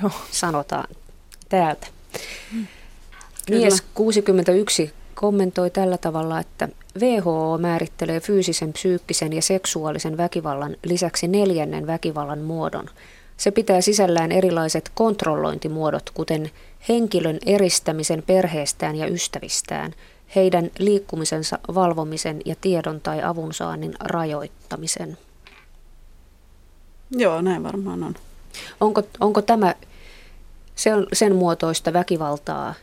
Joo. 0.03 0.11
sanotaan 0.31 0.89
täältä. 1.49 1.87
Mm. 2.53 2.67
Mies 3.51 3.83
61 3.95 4.93
kommentoi 5.15 5.71
tällä 5.71 5.99
tavalla, 5.99 6.41
että 6.41 6.69
WHO 7.01 7.59
määrittelee 7.59 8.21
fyysisen, 8.21 8.73
psyykkisen 8.73 9.33
ja 9.33 9.43
seksuaalisen 9.43 10.17
väkivallan 10.17 10.77
lisäksi 10.85 11.29
neljännen 11.29 11.87
väkivallan 11.87 12.39
muodon. 12.39 12.91
Se 13.37 13.51
pitää 13.51 13.81
sisällään 13.81 14.33
erilaiset 14.33 14.91
kontrollointimuodot, 14.95 16.11
kuten 16.11 16.51
henkilön 16.89 17.39
eristämisen 17.47 18.23
perheestään 18.27 18.97
ja 18.97 19.07
ystävistään, 19.07 19.93
heidän 20.35 20.71
liikkumisensa 20.79 21.59
valvomisen 21.75 22.41
ja 22.45 22.55
tiedon 22.61 23.01
tai 23.01 23.23
avunsaannin 23.23 23.95
rajoittamisen. 24.01 25.19
Joo, 27.11 27.41
näin 27.41 27.63
varmaan 27.63 28.03
on. 28.03 28.15
Onko, 28.81 29.03
onko 29.21 29.43
tämä 29.43 29.75
sen, 30.75 31.07
sen 31.13 31.37
muotoista 31.37 31.93
väkivaltaa, 31.93 32.75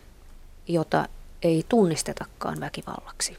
jota 0.67 1.07
ei 1.43 1.65
tunnistetakaan 1.69 2.59
väkivallaksi? 2.59 3.37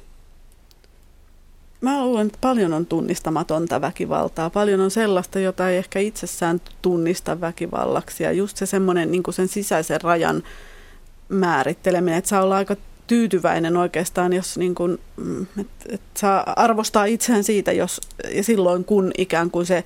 Mä 1.80 2.04
luulen, 2.04 2.26
että 2.26 2.38
paljon 2.40 2.72
on 2.72 2.86
tunnistamatonta 2.86 3.80
väkivaltaa. 3.80 4.50
Paljon 4.50 4.80
on 4.80 4.90
sellaista, 4.90 5.38
jota 5.38 5.70
ei 5.70 5.76
ehkä 5.76 5.98
itsessään 5.98 6.60
tunnista 6.82 7.40
väkivallaksi. 7.40 8.22
Ja 8.22 8.32
just 8.32 8.56
se 8.56 8.66
semmoinen 8.66 9.10
niin 9.10 9.22
sen 9.30 9.48
sisäisen 9.48 10.00
rajan 10.00 10.42
määritteleminen, 11.28 12.18
että 12.18 12.28
saa 12.28 12.42
olla 12.42 12.56
aika 12.56 12.76
tyytyväinen 13.06 13.76
oikeastaan, 13.76 14.32
jos 14.32 14.58
niin 14.58 14.74
kuin, 14.74 14.98
mm, 15.16 15.46
et, 15.60 15.66
et 15.88 16.00
saa 16.14 16.52
arvostaa 16.56 17.04
itseään 17.04 17.44
siitä, 17.44 17.72
jos, 17.72 18.00
ja 18.34 18.44
silloin 18.44 18.84
kun 18.84 19.10
ikään 19.18 19.50
kuin 19.50 19.66
se 19.66 19.84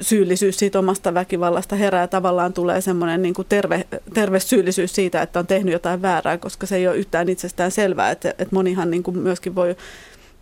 syyllisyys 0.00 0.58
siitä 0.58 0.78
omasta 0.78 1.14
väkivallasta 1.14 1.76
herää, 1.76 2.06
tavallaan 2.06 2.52
tulee 2.52 2.80
semmoinen 2.80 3.22
niin 3.22 3.34
kuin 3.34 3.48
terve, 3.48 3.86
terve 4.14 4.40
syyllisyys 4.40 4.94
siitä, 4.94 5.22
että 5.22 5.38
on 5.38 5.46
tehnyt 5.46 5.72
jotain 5.72 6.02
väärää, 6.02 6.38
koska 6.38 6.66
se 6.66 6.76
ei 6.76 6.88
ole 6.88 6.96
yhtään 6.96 7.28
itsestään 7.28 7.70
selvää, 7.70 8.10
että, 8.10 8.30
että 8.30 8.54
monihan 8.54 8.90
niin 8.90 9.02
kuin 9.02 9.18
myöskin 9.18 9.54
voi, 9.54 9.76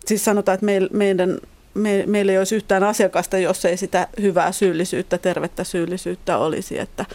siis 0.05 0.25
sanotaan, 0.25 0.53
että 0.53 0.65
meil, 0.65 0.89
meidän, 0.93 1.37
me, 1.73 2.03
meillä 2.07 2.31
ei 2.31 2.37
olisi 2.37 2.55
yhtään 2.55 2.83
asiakasta, 2.83 3.37
jos 3.37 3.65
ei 3.65 3.77
sitä 3.77 4.07
hyvää 4.21 4.51
syyllisyyttä, 4.51 5.17
tervettä 5.17 5.63
syyllisyyttä 5.63 6.37
olisi, 6.37 6.79
että, 6.79 7.05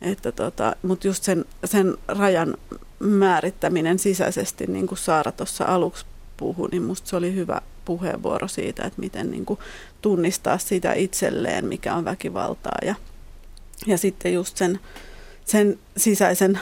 että 0.00 0.32
tota, 0.32 0.76
mutta 0.82 1.06
just 1.06 1.24
sen, 1.24 1.44
sen 1.64 1.96
rajan 2.08 2.56
määrittäminen 2.98 3.98
sisäisesti, 3.98 4.66
niin 4.66 4.86
kuin 4.86 4.98
Saara 4.98 5.32
tuossa 5.32 5.64
aluksi 5.64 6.06
puhui, 6.36 6.68
niin 6.68 6.82
musta 6.82 7.08
se 7.08 7.16
oli 7.16 7.34
hyvä 7.34 7.60
puheenvuoro 7.84 8.48
siitä, 8.48 8.82
että 8.84 9.00
miten 9.00 9.30
niin 9.30 9.44
kuin 9.44 9.58
tunnistaa 10.02 10.58
sitä 10.58 10.92
itselleen, 10.92 11.66
mikä 11.66 11.94
on 11.94 12.04
väkivaltaa. 12.04 12.78
Ja, 12.82 12.94
ja 13.86 13.98
sitten 13.98 14.34
just 14.34 14.56
sen, 14.56 14.80
sen 15.44 15.78
sisäisen 15.96 16.60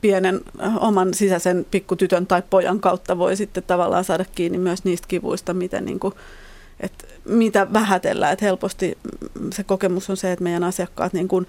pienen 0.00 0.40
oman 0.80 1.14
sisäisen 1.14 1.66
pikkutytön 1.70 2.26
tai 2.26 2.42
pojan 2.50 2.80
kautta 2.80 3.18
voi 3.18 3.36
sitten 3.36 3.62
tavallaan 3.62 4.04
saada 4.04 4.24
kiinni 4.34 4.58
myös 4.58 4.84
niistä 4.84 5.08
kivuista, 5.08 5.54
miten 5.54 5.84
niin 5.84 6.00
kuin, 6.00 6.14
että 6.80 7.06
mitä 7.24 7.72
vähätellään. 7.72 8.32
Että 8.32 8.44
helposti 8.44 8.98
se 9.52 9.64
kokemus 9.64 10.10
on 10.10 10.16
se, 10.16 10.32
että 10.32 10.42
meidän 10.42 10.64
asiakkaat 10.64 11.12
niin 11.12 11.28
kuin 11.28 11.46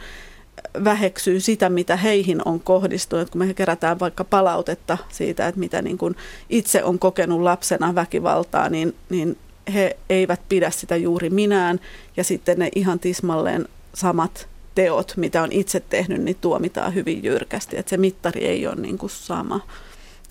väheksyy 0.84 1.40
sitä, 1.40 1.70
mitä 1.70 1.96
heihin 1.96 2.42
on 2.46 2.60
kohdistunut. 2.60 3.30
Kun 3.30 3.40
me 3.40 3.54
kerätään 3.54 4.00
vaikka 4.00 4.24
palautetta 4.24 4.98
siitä, 5.10 5.48
että 5.48 5.60
mitä 5.60 5.82
niin 5.82 5.98
kuin 5.98 6.16
itse 6.50 6.84
on 6.84 7.00
kokenut 7.00 7.42
lapsena 7.42 7.96
väkivaltaa, 7.96 8.70
niin, 8.70 8.96
niin 9.10 9.38
he 9.74 9.98
eivät 10.10 10.42
pidä 10.50 10.70
sitä 10.70 10.96
juuri 10.96 11.30
minään. 11.30 11.80
Ja 12.18 12.24
sitten 12.24 12.60
ne 12.60 12.70
ihan 12.76 13.00
tismalleen 13.00 13.68
samat 13.94 14.50
teot, 14.76 15.14
mitä 15.18 15.44
on 15.44 15.52
itse 15.52 15.80
tehnyt, 15.80 16.22
niin 16.22 16.38
tuomitaan 16.42 16.94
hyvin 16.94 17.24
jyrkästi. 17.24 17.78
Että 17.78 17.90
se 17.90 17.98
mittari 17.98 18.46
ei 18.46 18.68
ole 18.68 18.76
niin 18.76 18.98
kuin 18.98 19.10
sama. 19.10 19.68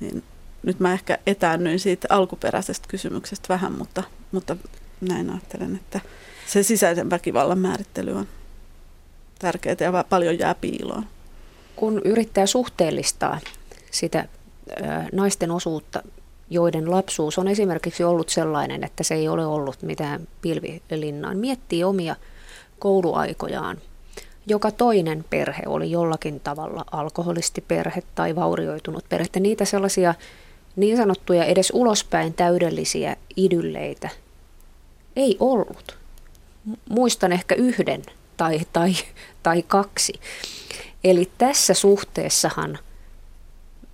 Niin 0.01 0.22
nyt 0.62 0.80
mä 0.80 0.93
ehkä 0.93 1.18
etäännyin 1.26 1.80
siitä 1.80 2.09
alkuperäisestä 2.11 2.89
kysymyksestä 2.89 3.49
vähän, 3.49 3.72
mutta, 3.72 4.03
mutta 4.32 4.57
näin 5.01 5.30
ajattelen, 5.30 5.74
että 5.76 6.01
se 6.47 6.62
sisäisen 6.62 7.11
väkivallan 7.11 7.59
määrittely 7.59 8.12
on 8.12 8.28
tärkeää 9.39 9.76
ja 9.80 10.05
paljon 10.09 10.39
jää 10.39 10.55
piiloon. 10.55 11.07
Kun 11.76 12.03
yrittää 12.05 12.47
suhteellistaa 12.47 13.41
sitä 13.91 14.28
naisten 15.12 15.51
osuutta, 15.51 16.03
joiden 16.51 16.90
lapsuus 16.90 17.38
on 17.38 17.49
esimerkiksi 17.49 18.05
ollut 18.05 18.28
sellainen, 18.28 18.84
että 18.84 19.05
se 19.05 19.14
ei 19.14 19.28
ole 19.28 19.47
ollut 19.47 19.82
mitään 19.82 20.28
pilvilinnaan, 20.42 21.36
miettii 21.36 21.84
omia 21.84 22.16
kouluaikojaan. 22.78 23.76
Joka 24.47 24.70
toinen 24.70 25.24
perhe 25.30 25.62
oli 25.66 25.90
jollakin 25.90 26.40
tavalla 26.40 26.84
alkoholistiperhe 26.92 28.03
tai 28.14 28.36
vaurioitunut 28.36 29.05
perhe. 29.09 29.26
Niitä 29.40 29.64
sellaisia 29.64 30.14
niin 30.76 30.97
sanottuja 30.97 31.44
edes 31.44 31.72
ulospäin 31.74 32.34
täydellisiä 32.34 33.16
idylleitä 33.36 34.09
ei 35.16 35.36
ollut. 35.40 35.99
muistan 36.88 37.32
ehkä 37.32 37.55
yhden 37.55 38.03
tai, 38.36 38.61
tai, 38.72 38.94
tai 39.42 39.62
kaksi. 39.62 40.12
Eli 41.05 41.30
tässä 41.38 41.74
suhteessahan 41.74 42.78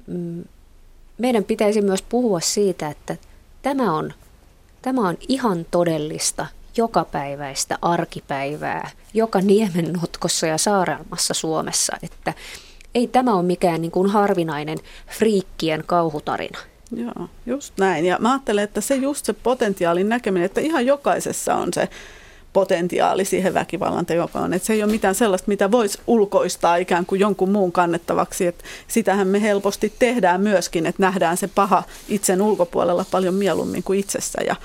mm, 0.06 0.44
meidän 1.18 1.44
pitäisi 1.44 1.82
myös 1.82 2.02
puhua 2.02 2.40
siitä, 2.40 2.88
että 2.88 3.16
tämä 3.62 3.94
on, 3.94 4.12
tämä 4.82 5.08
on 5.08 5.16
ihan 5.28 5.66
todellista 5.70 6.46
jokapäiväistä 6.76 7.78
arkipäivää 7.82 8.90
joka 9.14 9.40
niemennotkossa 9.40 10.46
ja 10.46 10.58
saarelmassa 10.58 11.34
Suomessa, 11.34 11.96
että 12.02 12.34
ei 12.94 13.06
tämä 13.06 13.34
ole 13.34 13.42
mikään 13.42 13.80
niin 13.80 13.90
kuin 13.90 14.10
harvinainen 14.10 14.78
friikkien 15.18 15.84
kauhutarina. 15.86 16.58
Joo, 16.96 17.28
just 17.46 17.74
näin. 17.78 18.04
Ja 18.04 18.16
mä 18.20 18.32
ajattelen, 18.32 18.64
että 18.64 18.80
se 18.80 18.94
just 18.94 19.24
se 19.24 19.32
potentiaalin 19.32 20.08
näkeminen, 20.08 20.46
että 20.46 20.60
ihan 20.60 20.86
jokaisessa 20.86 21.54
on 21.54 21.68
se 21.74 21.88
potentiaali 22.52 23.24
siihen 23.24 23.54
väkivallan 23.54 24.06
tekoon. 24.06 24.54
Että 24.54 24.66
se 24.66 24.72
ei 24.72 24.82
ole 24.82 24.92
mitään 24.92 25.14
sellaista, 25.14 25.48
mitä 25.48 25.70
voisi 25.70 25.98
ulkoistaa 26.06 26.76
ikään 26.76 27.06
kuin 27.06 27.20
jonkun 27.20 27.50
muun 27.50 27.72
kannettavaksi. 27.72 28.46
Että 28.46 28.64
sitähän 28.88 29.28
me 29.28 29.42
helposti 29.42 29.92
tehdään 29.98 30.40
myöskin, 30.40 30.86
että 30.86 31.02
nähdään 31.02 31.36
se 31.36 31.48
paha 31.48 31.82
itsen 32.08 32.42
ulkopuolella 32.42 33.04
paljon 33.10 33.34
mieluummin 33.34 33.82
kuin 33.82 33.98
itsessä. 33.98 34.42
Ja, 34.46 34.56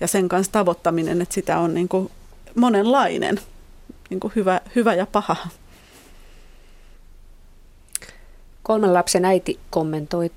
ja 0.00 0.06
sen 0.06 0.28
kanssa 0.28 0.52
tavoittaminen, 0.52 1.22
että 1.22 1.34
sitä 1.34 1.58
on 1.58 1.74
niin 1.74 1.88
kuin 1.88 2.10
monenlainen, 2.54 3.40
niin 4.10 4.20
kuin 4.20 4.32
hyvä, 4.36 4.60
hyvä 4.74 4.94
ja 4.94 5.06
paha. 5.06 5.36
Kolmen 8.62 8.94
lapsen 8.94 9.24
äiti 9.24 9.58
kommentoi 9.70 10.30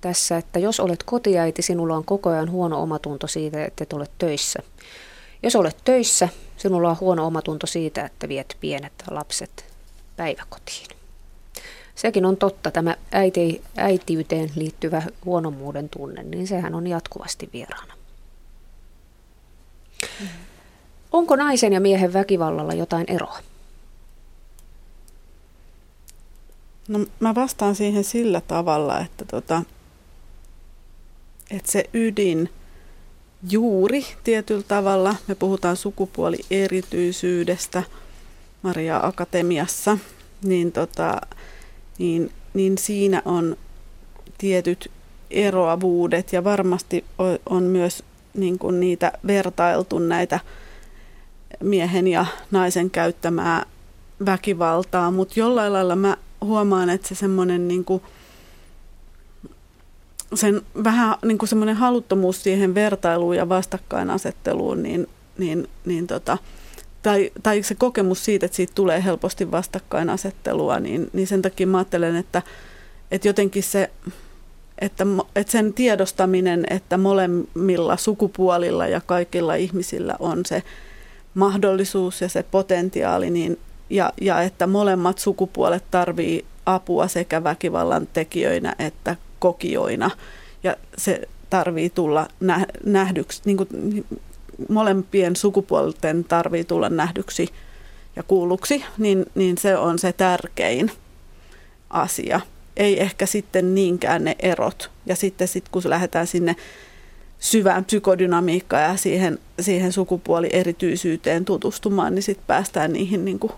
tässä, 0.00 0.36
että 0.36 0.58
jos 0.58 0.80
olet 0.80 1.02
kotiäiti, 1.02 1.62
sinulla 1.62 1.96
on 1.96 2.04
koko 2.04 2.30
ajan 2.30 2.50
huono 2.50 2.82
omatunto 2.82 3.26
siitä, 3.26 3.64
että 3.64 3.84
et 3.84 3.92
ole 3.92 4.06
töissä. 4.18 4.62
Jos 5.44 5.56
olet 5.56 5.76
töissä, 5.84 6.28
sinulla 6.56 6.90
on 6.90 7.00
huono 7.00 7.26
omatunto 7.26 7.66
siitä, 7.66 8.04
että 8.04 8.28
viet 8.28 8.56
pienet 8.60 8.92
lapset 9.10 9.74
päiväkotiin. 10.16 10.86
Sekin 11.94 12.24
on 12.24 12.36
totta, 12.36 12.70
tämä 12.70 12.96
äiti, 13.12 13.62
äitiyteen 13.76 14.50
liittyvä 14.56 15.02
huonommuuden 15.24 15.88
tunne, 15.88 16.22
niin 16.22 16.46
sehän 16.46 16.74
on 16.74 16.86
jatkuvasti 16.86 17.50
vieraana. 17.52 17.94
Mm. 20.20 20.28
Onko 21.12 21.36
naisen 21.36 21.72
ja 21.72 21.80
miehen 21.80 22.12
väkivallalla 22.12 22.74
jotain 22.74 23.04
eroa? 23.08 23.38
No 26.88 27.06
mä 27.20 27.34
vastaan 27.34 27.74
siihen 27.74 28.04
sillä 28.04 28.40
tavalla, 28.40 29.00
että, 29.00 29.24
tota, 29.24 29.62
että 31.50 31.72
se 31.72 31.90
ydin 31.92 32.50
juuri 33.50 34.06
tietyllä 34.24 34.64
tavalla, 34.68 35.16
me 35.28 35.34
puhutaan 35.34 35.76
sukupuolierityisyydestä 35.76 37.82
Maria 38.62 39.00
Akatemiassa, 39.02 39.98
niin, 40.42 40.72
tota, 40.72 41.20
niin, 41.98 42.30
niin 42.54 42.78
siinä 42.78 43.22
on 43.24 43.56
tietyt 44.38 44.90
eroavuudet 45.30 46.32
ja 46.32 46.44
varmasti 46.44 47.04
on 47.50 47.62
myös 47.62 48.02
niin 48.34 48.58
kuin 48.58 48.80
niitä 48.80 49.12
vertailtu 49.26 49.98
näitä 49.98 50.40
miehen 51.60 52.08
ja 52.08 52.26
naisen 52.50 52.90
käyttämää 52.90 53.66
väkivaltaa, 54.26 55.10
mutta 55.10 55.40
jollain 55.40 55.72
lailla 55.72 55.96
mä 55.96 56.16
huomaan, 56.40 56.90
että 56.90 57.08
se 57.08 57.14
semmoinen 57.14 57.68
niin 57.68 57.84
kuin, 57.84 58.02
sen 60.36 60.62
vähän 60.84 61.14
niin 61.24 61.38
kuin 61.38 61.48
semmoinen 61.48 61.76
haluttomuus 61.76 62.42
siihen 62.42 62.74
vertailuun 62.74 63.36
ja 63.36 63.48
vastakkainasetteluun, 63.48 64.82
niin, 64.82 65.06
niin, 65.38 65.68
niin 65.84 66.06
tota, 66.06 66.38
tai, 67.02 67.30
tai 67.42 67.62
se 67.62 67.74
kokemus 67.74 68.24
siitä, 68.24 68.46
että 68.46 68.56
siitä 68.56 68.72
tulee 68.74 69.04
helposti 69.04 69.50
vastakkainasettelua, 69.50 70.80
niin, 70.80 71.10
niin 71.12 71.26
sen 71.26 71.42
takia 71.42 71.66
mä 71.66 71.78
ajattelen, 71.78 72.16
että, 72.16 72.42
että 73.10 73.28
jotenkin 73.28 73.62
se, 73.62 73.90
että, 74.78 75.06
että 75.36 75.52
sen 75.52 75.72
tiedostaminen, 75.72 76.64
että 76.70 76.98
molemmilla 76.98 77.96
sukupuolilla 77.96 78.86
ja 78.86 79.00
kaikilla 79.06 79.54
ihmisillä 79.54 80.16
on 80.18 80.46
se 80.46 80.62
mahdollisuus 81.34 82.20
ja 82.20 82.28
se 82.28 82.42
potentiaali, 82.42 83.30
niin, 83.30 83.58
ja, 83.90 84.12
ja 84.20 84.42
että 84.42 84.66
molemmat 84.66 85.18
sukupuolet 85.18 85.84
tarvii 85.90 86.44
apua 86.66 87.08
sekä 87.08 87.44
väkivallan 87.44 88.08
tekijöinä 88.12 88.74
että 88.78 89.16
kokijoina. 89.44 90.10
Ja 90.62 90.76
se 90.98 91.28
tarvii 91.50 91.90
tulla 91.90 92.28
nähdyksi, 92.84 93.42
niin 93.44 93.56
kuin 93.56 93.68
molempien 94.68 95.36
sukupuolten 95.36 96.24
tarvii 96.24 96.64
tulla 96.64 96.88
nähdyksi 96.88 97.48
ja 98.16 98.22
kuulluksi, 98.22 98.84
niin, 98.98 99.26
niin 99.34 99.58
se 99.58 99.76
on 99.76 99.98
se 99.98 100.12
tärkein 100.12 100.90
asia. 101.90 102.40
Ei 102.76 103.00
ehkä 103.00 103.26
sitten 103.26 103.74
niinkään 103.74 104.24
ne 104.24 104.36
erot. 104.38 104.90
Ja 105.06 105.16
sitten 105.16 105.48
sit, 105.48 105.68
kun 105.68 105.82
lähdetään 105.84 106.26
sinne 106.26 106.56
syvään 107.38 107.84
psykodynamiikkaan 107.84 108.82
ja 108.82 108.96
siihen, 108.96 109.38
siihen 109.60 109.92
sukupuolierityisyyteen 109.92 111.44
tutustumaan, 111.44 112.14
niin 112.14 112.22
sitten 112.22 112.46
päästään 112.46 112.92
niihin 112.92 113.24
niin 113.24 113.38
kuin, 113.38 113.52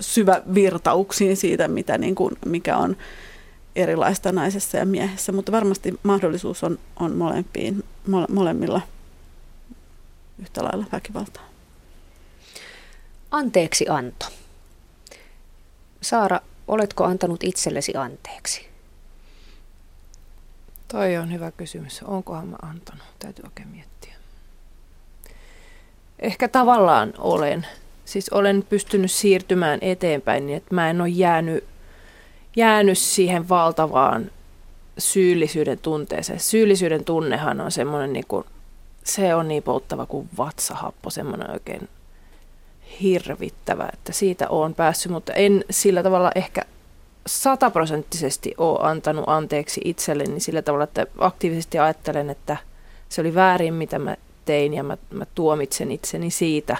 syvävirtauksiin 0.00 1.36
siitä, 1.36 1.68
mitä, 1.68 1.98
niin 1.98 2.14
kuin, 2.14 2.36
mikä 2.46 2.76
on 2.76 2.96
erilaista 3.76 4.32
naisessa 4.32 4.76
ja 4.76 4.86
miehessä. 4.86 5.32
Mutta 5.32 5.52
varmasti 5.52 6.00
mahdollisuus 6.02 6.64
on, 6.64 6.78
on 7.00 7.16
molempiin, 7.16 7.84
mole, 8.06 8.26
molemmilla 8.30 8.80
yhtä 10.38 10.64
lailla 10.64 10.86
väkivaltaa. 10.92 11.48
Anteeksi 13.30 13.88
anto. 13.88 14.26
Saara, 16.00 16.40
oletko 16.68 17.04
antanut 17.04 17.44
itsellesi 17.44 17.96
anteeksi? 17.96 18.68
Toi 20.88 21.16
on 21.16 21.32
hyvä 21.32 21.50
kysymys. 21.50 22.02
Onkohan 22.02 22.48
mä 22.48 22.56
antanut? 22.62 23.04
Täytyy 23.18 23.44
oikein 23.44 23.68
miettiä. 23.68 24.14
Ehkä 26.18 26.48
tavallaan 26.48 27.14
olen. 27.18 27.66
Siis 28.04 28.28
olen 28.28 28.64
pystynyt 28.68 29.10
siirtymään 29.10 29.78
eteenpäin 29.82 30.46
niin, 30.46 30.56
että 30.56 30.74
mä 30.74 30.90
en 30.90 31.00
ole 31.00 31.08
jäänyt, 31.08 31.64
jäänyt 32.56 32.98
siihen 32.98 33.48
valtavaan 33.48 34.30
syyllisyyden 34.98 35.78
tunteeseen. 35.78 36.40
Syyllisyyden 36.40 37.04
tunnehan 37.04 37.60
on 37.60 37.70
semmoinen, 37.70 38.12
niin 38.12 38.24
kuin, 38.28 38.44
se 39.04 39.34
on 39.34 39.48
niin 39.48 39.62
polttava 39.62 40.06
kuin 40.06 40.28
vatsahappo, 40.38 41.10
semmoinen 41.10 41.50
oikein 41.50 41.88
hirvittävä, 43.00 43.88
että 43.92 44.12
siitä 44.12 44.48
on 44.48 44.74
päässyt, 44.74 45.12
mutta 45.12 45.32
en 45.32 45.64
sillä 45.70 46.02
tavalla 46.02 46.32
ehkä 46.34 46.62
sataprosenttisesti 47.26 48.54
ole 48.58 48.78
antanut 48.82 49.24
anteeksi 49.26 49.80
itselleni 49.84 50.40
sillä 50.40 50.62
tavalla, 50.62 50.84
että 50.84 51.06
aktiivisesti 51.18 51.78
ajattelen, 51.78 52.30
että 52.30 52.56
se 53.08 53.20
oli 53.20 53.34
väärin, 53.34 53.74
mitä 53.74 53.98
mä 53.98 54.16
tein 54.44 54.74
ja 54.74 54.82
mä, 54.82 54.96
mä 55.10 55.26
tuomitsen 55.34 55.90
itseni 55.90 56.30
siitä. 56.30 56.76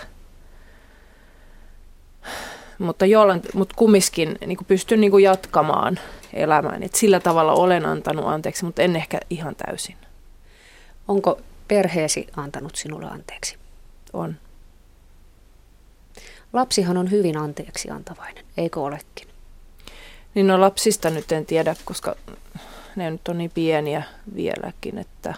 Mutta, 2.79 3.07
jollain, 3.07 3.43
mutta 3.55 3.75
kumminkin 3.79 4.39
niin 4.47 4.59
pystyn 4.67 5.01
niin 5.01 5.23
jatkamaan 5.23 5.99
elämään. 6.33 6.83
Et 6.83 6.95
sillä 6.95 7.21
tavalla 7.21 7.53
olen 7.53 7.87
antanut 7.87 8.27
anteeksi, 8.27 8.65
mutta 8.65 8.83
en 8.83 8.97
ehkä 8.97 9.21
ihan 9.31 9.57
täysin. 9.57 9.97
Onko 11.09 11.41
perheesi 11.69 12.27
antanut 12.37 12.77
sinulle 12.77 13.07
anteeksi? 13.07 13.57
On. 14.13 14.37
Lapsihan 16.53 16.97
on 16.97 17.11
hyvin 17.11 17.37
anteeksi 17.37 17.91
antavainen, 17.91 18.45
eikö 18.57 18.81
olekin? 18.81 19.29
Niin 20.35 20.47
no 20.47 20.61
lapsista 20.61 21.11
nyt 21.11 21.33
en 21.33 21.47
tiedä, 21.47 21.77
koska 21.85 22.17
ne 22.97 23.11
nyt 23.11 23.29
on 23.29 23.39
niin 23.39 23.51
pieniä 23.55 24.03
vieläkin, 24.35 24.99
että 24.99 25.35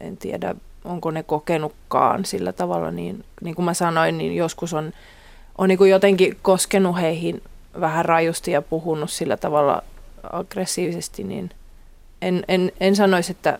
en 0.00 0.16
tiedä, 0.16 0.54
onko 0.84 1.10
ne 1.10 1.22
kokenutkaan 1.22 2.24
sillä 2.24 2.52
tavalla. 2.52 2.90
Niin, 2.90 3.24
niin 3.40 3.54
kuin 3.54 3.64
mä 3.64 3.74
sanoin, 3.74 4.18
niin 4.18 4.36
joskus 4.36 4.74
on, 4.74 4.92
on 5.58 5.68
niin 5.68 5.78
kuin 5.78 5.90
jotenkin 5.90 6.38
koskenut 6.42 6.96
heihin 6.96 7.42
vähän 7.80 8.04
rajusti 8.04 8.50
ja 8.50 8.62
puhunut 8.62 9.10
sillä 9.10 9.36
tavalla 9.36 9.82
aggressiivisesti, 10.32 11.24
niin 11.24 11.50
en, 12.22 12.44
en, 12.48 12.72
en 12.80 12.96
sanoisi, 12.96 13.32
että, 13.32 13.58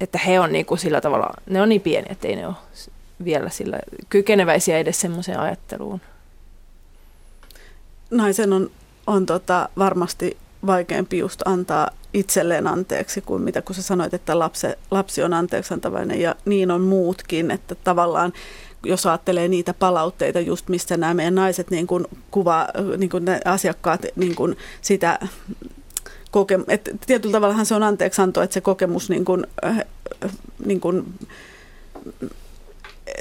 että 0.00 0.18
he 0.18 0.40
on 0.40 0.52
niin 0.52 0.66
kuin 0.66 0.78
sillä 0.78 1.00
tavalla, 1.00 1.30
ne 1.46 1.62
on 1.62 1.68
niin 1.68 1.80
pieniä, 1.80 2.12
että 2.12 2.28
ei 2.28 2.36
ne 2.36 2.46
ole 2.46 2.54
vielä 3.24 3.50
sillä 3.50 3.78
kykeneväisiä 4.08 4.78
edes 4.78 5.00
semmoiseen 5.00 5.40
ajatteluun. 5.40 6.00
Naisen 8.10 8.52
on, 8.52 8.70
on 9.06 9.26
tota 9.26 9.68
varmasti 9.78 10.36
vaikeampi 10.66 11.18
just 11.18 11.42
antaa 11.44 11.90
itselleen 12.14 12.66
anteeksi 12.66 13.20
kuin 13.20 13.42
mitä 13.42 13.62
kun 13.62 13.74
sä 13.74 13.82
sanoit, 13.82 14.14
että 14.14 14.38
lapsi, 14.38 14.66
lapsi 14.90 15.22
on 15.22 15.34
anteeksiantavainen 15.34 16.20
ja 16.20 16.34
niin 16.44 16.70
on 16.70 16.80
muutkin, 16.80 17.50
että 17.50 17.74
tavallaan 17.74 18.32
jos 18.84 19.06
ajattelee 19.06 19.48
niitä 19.48 19.74
palautteita 19.74 20.40
just 20.40 20.68
missä 20.68 20.96
nämä 20.96 21.14
meidän 21.14 21.34
naiset 21.34 21.70
niin 21.70 21.86
kuin 21.86 22.06
kuvaa, 22.30 22.68
niin 22.96 23.10
kuin 23.10 23.24
ne 23.24 23.40
asiakkaat 23.44 24.02
niin 24.16 24.34
kuin 24.34 24.56
sitä 24.80 25.18
kokemus, 26.30 26.66
että 26.68 26.90
tietyllä 27.06 27.32
tavallahan 27.32 27.66
se 27.66 27.74
on 27.74 27.82
anteeksianto, 27.82 28.42
että 28.42 28.54
se 28.54 28.60
kokemus 28.60 29.10
niin 29.10 29.24
kuin, 29.24 29.46
äh, 29.64 29.80
niin 30.64 30.80
kuin 30.80 31.14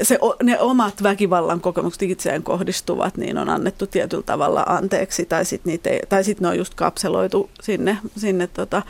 se, 0.02 0.20
ne 0.44 0.60
omat 0.60 1.04
väkivallan 1.04 1.62
kokemukset 1.62 2.02
itseään 2.02 2.44
kohdistuvat, 2.44 3.18
niin 3.18 3.38
on 3.38 3.50
annettu 3.50 3.88
tietyllä 3.88 4.24
tavalla 4.24 4.64
anteeksi, 4.68 5.26
tai 5.26 5.46
sitten 5.46 5.80
sit 6.22 6.40
ne 6.40 6.48
on 6.48 6.58
just 6.58 6.74
kapseloitu 6.74 7.50
sinne, 7.62 7.98
sinne 8.18 8.48
tota, 8.48 8.82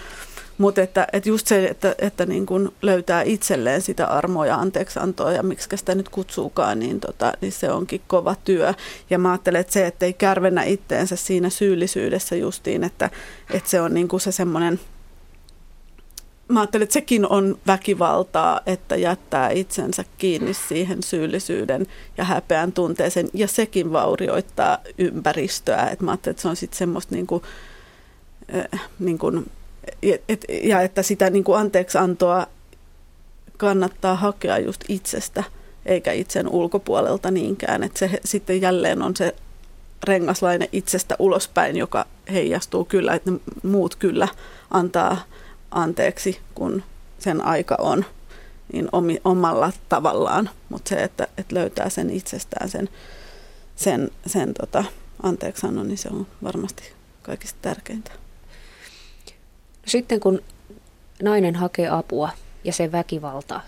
mutta 0.62 0.82
että, 0.82 1.08
että 1.14 1.30
just 1.30 1.48
se, 1.48 1.66
että, 1.66 1.96
että 2.00 2.26
niin 2.26 2.46
kun 2.46 2.74
löytää 2.82 3.22
itselleen 3.22 3.82
sitä 3.82 4.08
armoa 4.08 4.46
ja 4.46 4.56
anteeksiantoa 4.56 5.32
ja 5.32 5.44
miksi 5.44 5.78
sitä 5.78 5.96
nyt 5.96 6.10
kutsuukaan, 6.10 6.80
niin, 6.80 7.00
tota, 7.00 7.34
niin 7.42 7.52
se 7.52 7.72
onkin 7.72 8.02
kova 8.08 8.36
työ. 8.44 8.74
Ja 9.10 9.20
mä 9.20 9.32
ajattelen, 9.32 9.62
että 9.62 9.74
se, 9.74 9.88
että 9.88 10.06
ei 10.06 10.14
kärvennä 10.14 10.64
itteensä 10.64 11.16
siinä 11.16 11.50
syyllisyydessä 11.50 12.36
justiin, 12.36 12.84
että, 12.84 13.10
että 13.54 13.70
se 13.70 13.82
on 13.82 13.94
niin 13.94 14.08
se 14.20 14.32
semmoinen, 14.32 14.80
mä 16.48 16.60
ajattelen, 16.60 16.84
että 16.84 16.94
sekin 16.94 17.28
on 17.28 17.58
väkivaltaa, 17.68 18.62
että 18.66 18.96
jättää 18.96 19.50
itsensä 19.50 20.06
kiinni 20.18 20.54
siihen 20.54 21.04
syyllisyyden 21.04 21.88
ja 22.18 22.24
häpeän 22.24 22.72
tunteeseen, 22.72 23.30
ja 23.34 23.48
sekin 23.48 23.92
vaurioittaa 23.92 24.78
ympäristöä. 24.98 25.90
että 25.92 26.06
mä 26.06 26.12
ajattelen, 26.12 26.32
että 26.32 26.42
se 26.42 26.48
on 26.48 26.56
sitten 26.56 26.78
semmoista 26.78 27.16
niin 27.16 27.28
kuin, 27.28 27.44
äh, 28.56 28.90
niin 29.00 29.18
kuin 29.18 29.46
et, 30.30 30.46
ja 30.64 30.82
että 30.82 31.04
sitä 31.04 31.30
niin 31.30 31.44
kuin 31.44 31.58
anteeksiantoa 31.58 32.48
kannattaa 33.58 34.16
hakea 34.16 34.58
just 34.58 34.82
itsestä, 34.90 35.44
eikä 35.86 36.12
itsen 36.12 36.50
ulkopuolelta 36.50 37.32
niinkään. 37.32 37.84
Että 37.84 38.00
se 38.00 38.20
sitten 38.26 38.62
jälleen 38.62 39.02
on 39.02 39.16
se 39.16 39.36
rengaslainen 40.04 40.68
itsestä 40.72 41.16
ulospäin, 41.20 41.78
joka 41.78 42.06
heijastuu 42.32 42.86
kyllä, 42.86 43.14
että 43.14 43.32
muut 43.64 43.96
kyllä 43.96 44.28
antaa 44.72 45.18
anteeksi, 45.72 46.40
kun 46.56 46.84
sen 47.20 47.46
aika 47.46 47.76
on 47.80 48.06
niin 48.74 48.90
omalla 49.26 49.72
tavallaan, 49.90 50.50
mutta 50.70 50.90
se, 50.90 51.04
että, 51.04 51.28
että 51.38 51.56
löytää 51.56 51.90
sen 51.90 52.10
itsestään 52.10 52.70
sen, 52.70 52.90
sen, 53.76 54.12
sen 54.26 54.54
tota, 54.54 54.84
anteeksiannon, 55.24 55.88
niin 55.88 55.98
se 55.98 56.10
on 56.12 56.28
varmasti 56.44 56.84
kaikista 57.22 57.60
tärkeintä. 57.62 58.12
Sitten 59.86 60.20
kun 60.20 60.42
nainen 61.24 61.56
hakee 61.56 61.90
apua 61.90 62.30
ja 62.64 62.74
se 62.74 62.92
väkivalta 62.92 63.62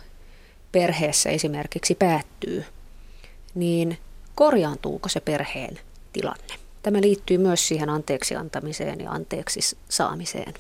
perheessä 0.72 1.30
esimerkiksi 1.30 1.96
päättyy, 1.96 2.66
niin 3.56 3.98
korjaantuuko 4.36 5.10
se 5.10 5.20
perheen 5.20 5.80
tilanne? 6.14 6.54
Tämä 6.84 7.02
liittyy 7.02 7.38
myös 7.38 7.68
siihen 7.68 7.90
anteeksi 7.90 8.36
antamiseen 8.36 9.00
ja 9.00 9.12
anteeksi 9.12 9.60
saamiseen. 9.90 10.54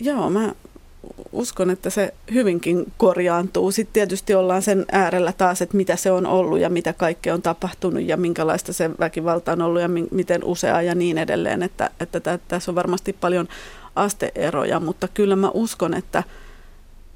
Joo, 0.00 0.30
mä 0.30 0.54
uskon, 1.32 1.70
että 1.70 1.90
se 1.90 2.14
hyvinkin 2.32 2.92
korjaantuu. 2.96 3.70
Sitten 3.70 3.92
tietysti 3.92 4.34
ollaan 4.34 4.62
sen 4.62 4.84
äärellä 4.92 5.32
taas, 5.32 5.62
että 5.62 5.76
mitä 5.76 5.96
se 5.96 6.10
on 6.10 6.26
ollut 6.26 6.58
ja 6.58 6.70
mitä 6.70 6.92
kaikkea 6.92 7.34
on 7.34 7.42
tapahtunut 7.42 8.02
ja 8.02 8.16
minkälaista 8.16 8.72
se 8.72 8.90
väkivalta 8.98 9.52
on 9.52 9.62
ollut 9.62 9.82
ja 9.82 9.88
mi- 9.88 10.08
miten 10.10 10.44
usea 10.44 10.82
ja 10.82 10.94
niin 10.94 11.18
edelleen. 11.18 11.62
Että, 11.62 11.90
että 12.00 12.20
tä, 12.20 12.38
tässä 12.48 12.70
on 12.70 12.74
varmasti 12.74 13.12
paljon 13.12 13.48
asteeroja, 13.96 14.80
mutta 14.80 15.08
kyllä 15.08 15.36
mä 15.36 15.50
uskon, 15.54 15.94
että 15.94 16.22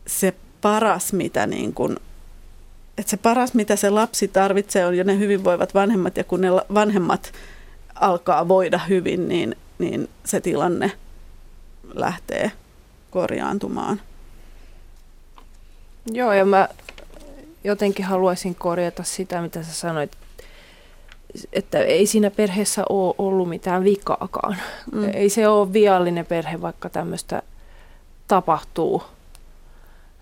se 0.06 0.34
paras, 0.60 1.12
mitä 1.12 1.46
niin 1.46 1.74
kuin, 1.74 1.96
että 2.98 3.10
se 3.10 3.16
paras, 3.16 3.54
mitä 3.54 3.76
se 3.76 3.90
lapsi 3.90 4.28
tarvitsee, 4.28 4.86
on 4.86 4.96
jo 4.96 5.04
ne 5.04 5.18
hyvinvoivat 5.18 5.74
vanhemmat 5.74 6.16
ja 6.16 6.24
kun 6.24 6.40
ne 6.40 6.48
vanhemmat 6.52 7.32
alkaa 7.94 8.48
voida 8.48 8.78
hyvin, 8.78 9.28
niin, 9.28 9.56
niin 9.78 10.08
se 10.24 10.40
tilanne 10.40 10.92
lähtee 11.94 12.52
korjaantumaan. 13.10 14.00
Joo, 16.12 16.32
ja 16.32 16.44
mä 16.44 16.68
jotenkin 17.64 18.04
haluaisin 18.04 18.54
korjata 18.54 19.02
sitä, 19.02 19.42
mitä 19.42 19.62
sä 19.62 19.72
sanoit, 19.72 20.12
että 21.52 21.78
ei 21.78 22.06
siinä 22.06 22.30
perheessä 22.30 22.84
ole 22.88 23.14
ollut 23.18 23.48
mitään 23.48 23.84
vikaakaan. 23.84 24.56
Mm. 24.92 25.10
Ei 25.14 25.30
se 25.30 25.48
ole 25.48 25.72
viallinen 25.72 26.26
perhe, 26.26 26.60
vaikka 26.60 26.88
tämmöistä 26.88 27.42
tapahtuu. 28.28 29.02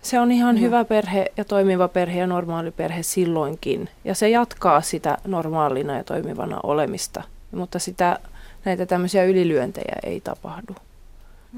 Se 0.01 0.19
on 0.19 0.31
ihan 0.31 0.55
mm. 0.55 0.61
hyvä 0.61 0.85
perhe 0.85 1.25
ja 1.37 1.45
toimiva 1.45 1.87
perhe 1.87 2.19
ja 2.19 2.27
normaali 2.27 2.71
perhe 2.71 3.03
silloinkin. 3.03 3.89
Ja 4.05 4.15
se 4.15 4.29
jatkaa 4.29 4.81
sitä 4.81 5.17
normaalina 5.25 5.97
ja 5.97 6.03
toimivana 6.03 6.59
olemista. 6.63 7.23
Mutta 7.51 7.79
sitä, 7.79 8.19
näitä 8.65 8.85
tämmöisiä 8.85 9.23
ylilyöntejä 9.23 9.95
ei 10.03 10.21
tapahdu. 10.21 10.75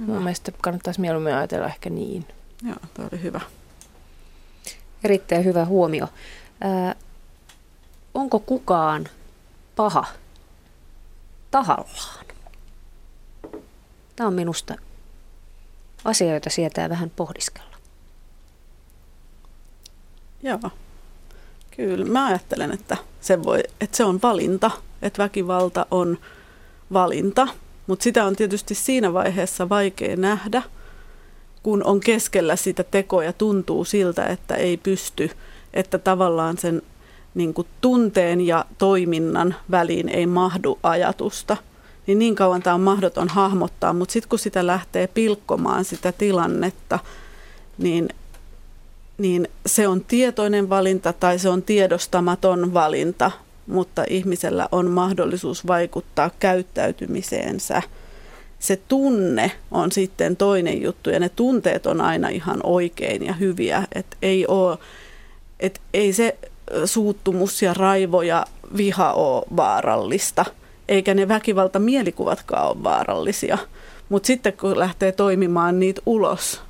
Hyvä. 0.02 0.14
Mun 0.14 0.24
mielestä 0.24 0.52
kannattaisi 0.62 1.02
mieluummin 1.02 1.34
ajatella 1.34 1.68
ehkä 1.68 1.90
niin. 1.90 2.26
Joo, 2.64 2.76
tuo 2.94 3.06
oli 3.12 3.22
hyvä. 3.22 3.42
Erittäin 5.04 5.46
hyvä 5.46 5.66
huomio. 5.66 6.08
Ää, 6.62 6.96
onko 8.14 8.40
kukaan 8.40 9.10
paha 9.76 10.06
tahallaan? 11.52 12.26
Tämä 14.16 14.28
on 14.28 14.34
minusta 14.34 14.76
asia, 16.06 16.34
jota 16.34 16.50
sietää 16.50 16.90
vähän 16.90 17.10
pohdiskella. 17.10 17.78
Joo, 20.44 20.72
kyllä. 21.76 22.06
Mä 22.06 22.28
ajattelen, 22.28 22.72
että 22.72 22.98
se, 23.22 23.44
voi, 23.44 23.64
että 23.82 23.98
se 23.98 24.04
on 24.04 24.20
valinta, 24.24 24.72
että 25.02 25.24
väkivalta 25.24 25.86
on 25.92 26.18
valinta 26.94 27.48
mutta 27.90 28.04
sitä 28.04 28.26
on 28.26 28.36
tietysti 28.36 28.76
siinä 28.76 29.14
vaiheessa 29.14 29.70
vaikea 29.70 30.16
nähdä, 30.16 30.64
kun 31.64 31.84
on 31.84 32.00
keskellä 32.00 32.56
sitä 32.56 32.84
tekoa 32.84 33.24
ja 33.24 33.34
tuntuu 33.34 33.86
siltä, 33.86 34.28
että 34.28 34.56
ei 34.56 34.78
pysty, 34.78 35.32
että 35.74 35.98
tavallaan 35.98 36.58
sen 36.58 36.82
niin 37.34 37.54
kuin 37.54 37.68
tunteen 37.82 38.42
ja 38.42 38.66
toiminnan 38.78 39.56
väliin 39.72 40.10
ei 40.10 40.26
mahdu 40.26 40.80
ajatusta. 40.84 41.58
Niin 42.08 42.20
niin 42.20 42.36
kauan 42.36 42.64
tämä 42.64 42.74
on 42.74 42.82
mahdoton 42.82 43.28
hahmottaa, 43.28 43.94
mutta 43.94 44.14
sitten 44.14 44.30
kun 44.30 44.40
sitä 44.40 44.68
lähtee 44.68 45.08
pilkkomaan 45.08 45.86
sitä 45.86 46.12
tilannetta, 46.12 47.00
niin, 47.78 48.10
niin 49.18 49.48
se 49.66 49.88
on 49.88 50.04
tietoinen 50.04 50.70
valinta 50.70 51.14
tai 51.14 51.40
se 51.40 51.50
on 51.50 51.64
tiedostamaton 51.64 52.74
valinta, 52.74 53.32
mutta 53.70 54.04
ihmisellä 54.10 54.68
on 54.72 54.90
mahdollisuus 54.92 55.68
vaikuttaa 55.68 56.32
käyttäytymiseensä. 56.40 57.82
Se 58.60 58.80
tunne 58.88 59.52
on 59.72 59.92
sitten 59.92 60.36
toinen 60.36 60.82
juttu 60.82 61.10
ja 61.10 61.20
ne 61.20 61.30
tunteet 61.30 61.86
on 61.86 62.02
aina 62.02 62.30
ihan 62.30 62.60
oikein 62.64 63.26
ja 63.26 63.34
hyviä. 63.34 63.84
Et 63.96 64.18
ei, 64.22 64.48
ole, 64.48 64.78
et 65.60 65.82
ei 65.94 66.14
se 66.14 66.38
suuttumus 66.86 67.62
ja 67.62 67.74
raivo 67.74 68.22
ja 68.22 68.46
viha 68.78 69.14
ole 69.14 69.46
vaarallista, 69.56 70.46
eikä 70.90 71.14
ne 71.14 71.28
väkivalta 71.28 71.80
mielikuvatkaan 71.80 72.68
ole 72.68 72.84
vaarallisia. 72.84 73.58
Mutta 74.10 74.28
sitten 74.28 74.54
kun 74.54 74.80
lähtee 74.80 75.12
toimimaan 75.12 75.80
niitä 75.80 76.02
ulos, 76.06 76.62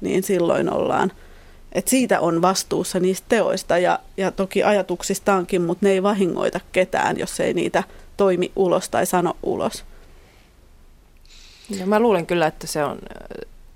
niin 0.00 0.22
silloin 0.22 0.72
ollaan– 0.72 1.12
et 1.72 1.88
siitä 1.88 2.20
on 2.20 2.42
vastuussa 2.42 3.00
niistä 3.00 3.26
teoista 3.28 3.78
ja, 3.78 3.98
ja 4.16 4.30
toki 4.30 4.62
ajatuksistaankin, 4.62 5.62
mutta 5.62 5.86
ne 5.86 5.92
ei 5.92 6.02
vahingoita 6.02 6.60
ketään, 6.72 7.18
jos 7.18 7.40
ei 7.40 7.54
niitä 7.54 7.82
toimi 8.16 8.52
ulos 8.56 8.88
tai 8.88 9.06
sano 9.06 9.36
ulos. 9.42 9.84
Ja 11.70 11.86
mä 11.86 12.00
luulen 12.00 12.26
kyllä, 12.26 12.46
että 12.46 12.66
se 12.66 12.84
on, 12.84 12.98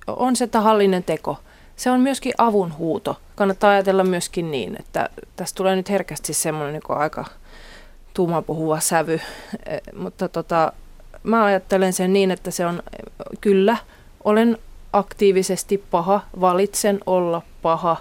on 0.06 0.36
se 0.36 0.46
tahallinen 0.46 1.04
teko. 1.04 1.38
Se 1.76 1.90
on 1.90 2.00
myöskin 2.00 2.32
avun 2.38 2.76
huuto. 2.78 3.20
Kannattaa 3.34 3.70
ajatella 3.70 4.04
myöskin 4.04 4.50
niin, 4.50 4.76
että 4.80 5.08
tässä 5.36 5.54
tulee 5.54 5.76
nyt 5.76 5.90
herkästi 5.90 6.34
semmoinen 6.34 6.72
niin 6.72 6.98
aika 6.98 7.24
tuuma 8.14 8.42
puhuva 8.42 8.80
sävy, 8.80 9.20
e, 9.66 9.78
mutta 9.96 10.28
tota, 10.28 10.72
mä 11.22 11.44
ajattelen 11.44 11.92
sen 11.92 12.12
niin, 12.12 12.30
että 12.30 12.50
se 12.50 12.66
on 12.66 12.82
kyllä, 13.40 13.76
olen 14.24 14.58
aktiivisesti 14.92 15.84
paha, 15.90 16.20
valitsen 16.40 17.00
olla 17.06 17.42
paha, 17.62 17.96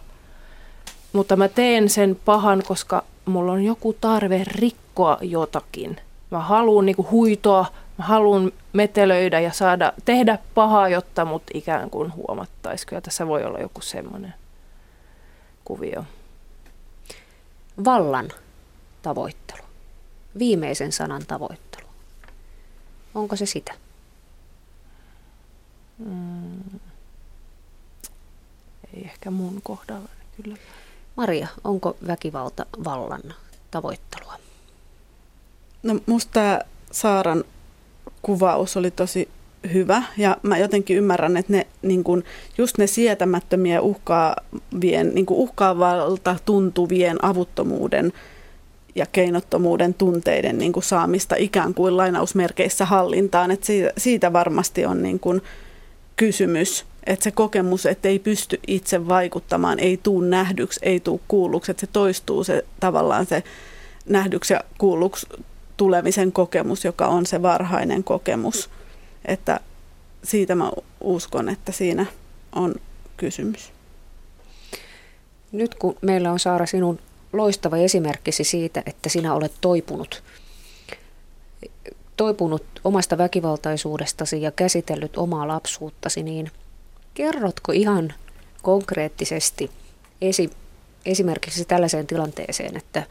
mutta 1.14 1.36
mä 1.36 1.48
teen 1.48 1.90
sen 1.90 2.20
pahan, 2.26 2.64
koska 2.68 3.04
mulla 3.26 3.52
on 3.52 3.64
joku 3.64 3.94
tarve 4.02 4.44
rikkoa 4.48 5.18
jotakin. 5.22 5.98
Mä 6.32 6.40
haluan 6.40 6.86
niinku 6.86 7.08
huitoa, 7.12 7.66
mä 7.98 8.06
haluan 8.06 8.52
metelöidä 8.74 9.40
ja 9.40 9.52
saada 9.52 9.94
tehdä 10.06 10.38
pahaa, 10.54 10.90
jotta 10.90 11.26
mut 11.26 11.44
ikään 11.54 11.90
kuin 11.90 12.14
huomattaisi. 12.16 12.88
Kyllä 12.88 13.02
tässä 13.02 13.28
voi 13.28 13.44
olla 13.44 13.60
joku 13.60 13.82
semmoinen 13.82 14.34
kuvio. 15.66 16.06
Vallan 17.86 18.30
tavoittelu. 19.02 19.64
Viimeisen 20.40 20.92
sanan 20.92 21.26
tavoittelu. 21.28 21.88
Onko 23.16 23.36
se 23.36 23.46
sitä? 23.46 23.74
Mm. 26.06 26.80
Ei 28.94 29.04
ehkä 29.04 29.32
mun 29.32 29.60
kohdalla 29.64 30.10
kyllä. 30.42 30.58
Maria, 31.16 31.48
onko 31.64 31.98
väkivalta 32.08 32.66
vallan 32.84 33.22
tavoittelua? 33.72 34.34
No 35.84 36.00
musta 36.06 36.32
tämä 36.32 36.60
Saaran 36.92 37.44
kuvaus 38.22 38.78
oli 38.78 38.92
tosi 38.92 39.30
hyvä. 39.74 40.04
Ja 40.18 40.38
mä 40.44 40.58
jotenkin 40.58 40.98
ymmärrän, 40.98 41.38
että 41.38 41.54
ne, 41.54 41.68
niin 41.82 42.04
kun, 42.04 42.24
just 42.58 42.78
ne 42.78 42.88
sietämättömiä 42.88 43.82
uhkaavien, 43.82 45.16
niin 45.16 45.26
uhkaavalta 45.30 46.36
tuntuvien 46.46 47.26
avuttomuuden 47.26 48.14
ja 48.96 49.06
keinottomuuden 49.12 49.94
tunteiden 49.94 50.58
niin 50.58 50.74
kuin 50.74 50.84
saamista 50.84 51.36
ikään 51.36 51.74
kuin 51.74 51.98
lainausmerkeissä 51.98 52.86
hallintaan. 52.86 53.52
Että 53.52 53.66
siitä, 53.66 53.94
siitä 53.98 54.34
varmasti 54.34 54.86
on 54.86 55.02
niin 55.02 55.20
kuin 55.20 55.42
kysymys, 56.22 56.86
että 57.04 57.24
se 57.24 57.32
kokemus, 57.32 57.86
että 57.86 58.08
ei 58.08 58.20
pysty 58.20 58.60
itse 58.68 59.08
vaikuttamaan, 59.08 59.80
ei 59.80 59.98
tuu 59.98 60.22
nähdyksi, 60.22 60.80
ei 60.84 61.00
tuu 61.00 61.22
kuulluksi, 61.28 61.72
että 61.72 61.82
se 61.82 61.88
toistuu 61.94 62.44
se 62.44 62.66
tavallaan 62.80 63.26
se 63.26 63.44
nähdyksi 64.06 64.54
ja 64.54 64.62
kuulluksi 64.78 65.28
tulemisen 65.78 66.32
kokemus, 66.32 66.86
joka 66.86 67.08
on 67.08 67.26
se 67.26 67.42
varhainen 67.42 68.04
kokemus. 68.04 68.70
Että 69.26 69.60
siitä 70.24 70.56
mä 70.56 70.72
uskon, 71.00 71.50
että 71.50 71.72
siinä 71.72 72.06
on 72.56 72.76
kysymys. 73.18 73.72
Nyt 75.52 75.76
kun 75.76 75.98
meillä 76.02 76.32
on 76.32 76.40
Saara 76.40 76.66
sinun 76.66 77.00
loistava 77.34 77.78
esimerkkisi 77.78 78.44
siitä, 78.44 78.84
että 78.86 79.10
sinä 79.10 79.34
olet 79.34 79.54
toipunut, 79.62 80.24
toipunut 82.18 82.64
omasta 82.84 83.18
väkivaltaisuudestasi 83.18 84.42
ja 84.42 84.52
käsitellyt 84.52 85.18
omaa 85.18 85.48
lapsuuttasi, 85.48 86.24
niin 86.24 86.52
kerrotko 87.14 87.72
ihan 87.72 88.14
konkreettisesti 88.62 89.72
esi- 90.22 90.54
esimerkiksi 91.06 91.66
tällaiseen 91.66 92.08
tilanteeseen, 92.08 92.78
että 92.78 93.04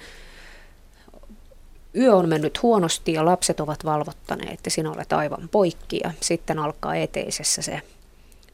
yö 1.97 2.17
on 2.17 2.29
mennyt 2.29 2.63
huonosti 2.63 3.13
ja 3.13 3.25
lapset 3.25 3.61
ovat 3.61 3.85
valvottaneet 3.85 4.61
ja 4.65 4.71
sinä 4.71 4.91
olet 4.91 5.13
aivan 5.13 5.49
poikki 5.49 6.01
ja 6.05 6.11
sitten 6.21 6.59
alkaa 6.59 6.95
eteisessä 6.95 7.63
se 7.63 7.83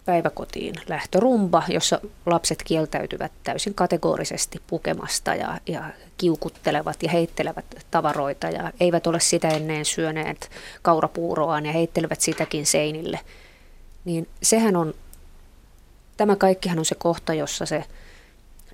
päiväkotiin 0.07 0.75
lähtörumba, 0.89 1.63
jossa 1.69 2.01
lapset 2.27 2.63
kieltäytyvät 2.63 3.33
täysin 3.45 3.75
kategorisesti 3.75 4.63
pukemasta 4.67 5.35
ja, 5.35 5.61
ja 5.67 5.85
kiukuttelevat 6.19 7.03
ja 7.03 7.11
heittelevät 7.11 7.65
tavaroita 7.91 8.51
ja 8.51 8.73
eivät 8.81 9.07
ole 9.07 9.21
sitä 9.21 9.49
ennen 9.49 9.85
syöneet 9.85 10.51
kaurapuuroaan 10.83 11.67
ja 11.67 11.73
heittelevät 11.73 12.21
sitäkin 12.21 12.67
seinille. 12.67 13.21
Niin 14.05 14.29
sehän 14.43 14.77
on, 14.77 14.95
tämä 16.17 16.37
kaikkihan 16.37 16.79
on 16.79 16.85
se 16.85 16.95
kohta, 16.95 17.35
jossa 17.35 17.67
se 17.67 17.85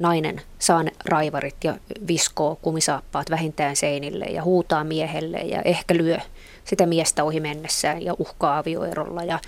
nainen 0.00 0.42
saa 0.58 0.82
ne 0.82 0.92
raivarit 1.04 1.64
ja 1.64 1.76
viskoo 2.08 2.58
kumisaappaat 2.62 3.30
vähintään 3.30 3.76
seinille 3.76 4.24
ja 4.24 4.42
huutaa 4.42 4.84
miehelle 4.84 5.38
ja 5.38 5.62
ehkä 5.62 5.94
lyö 5.94 6.18
sitä 6.64 6.86
miestä 6.86 7.24
ohi 7.24 7.40
mennessään 7.40 8.02
ja 8.02 8.14
uhkaa 8.18 8.58
avioerolla 8.58 9.24
ja 9.24 9.38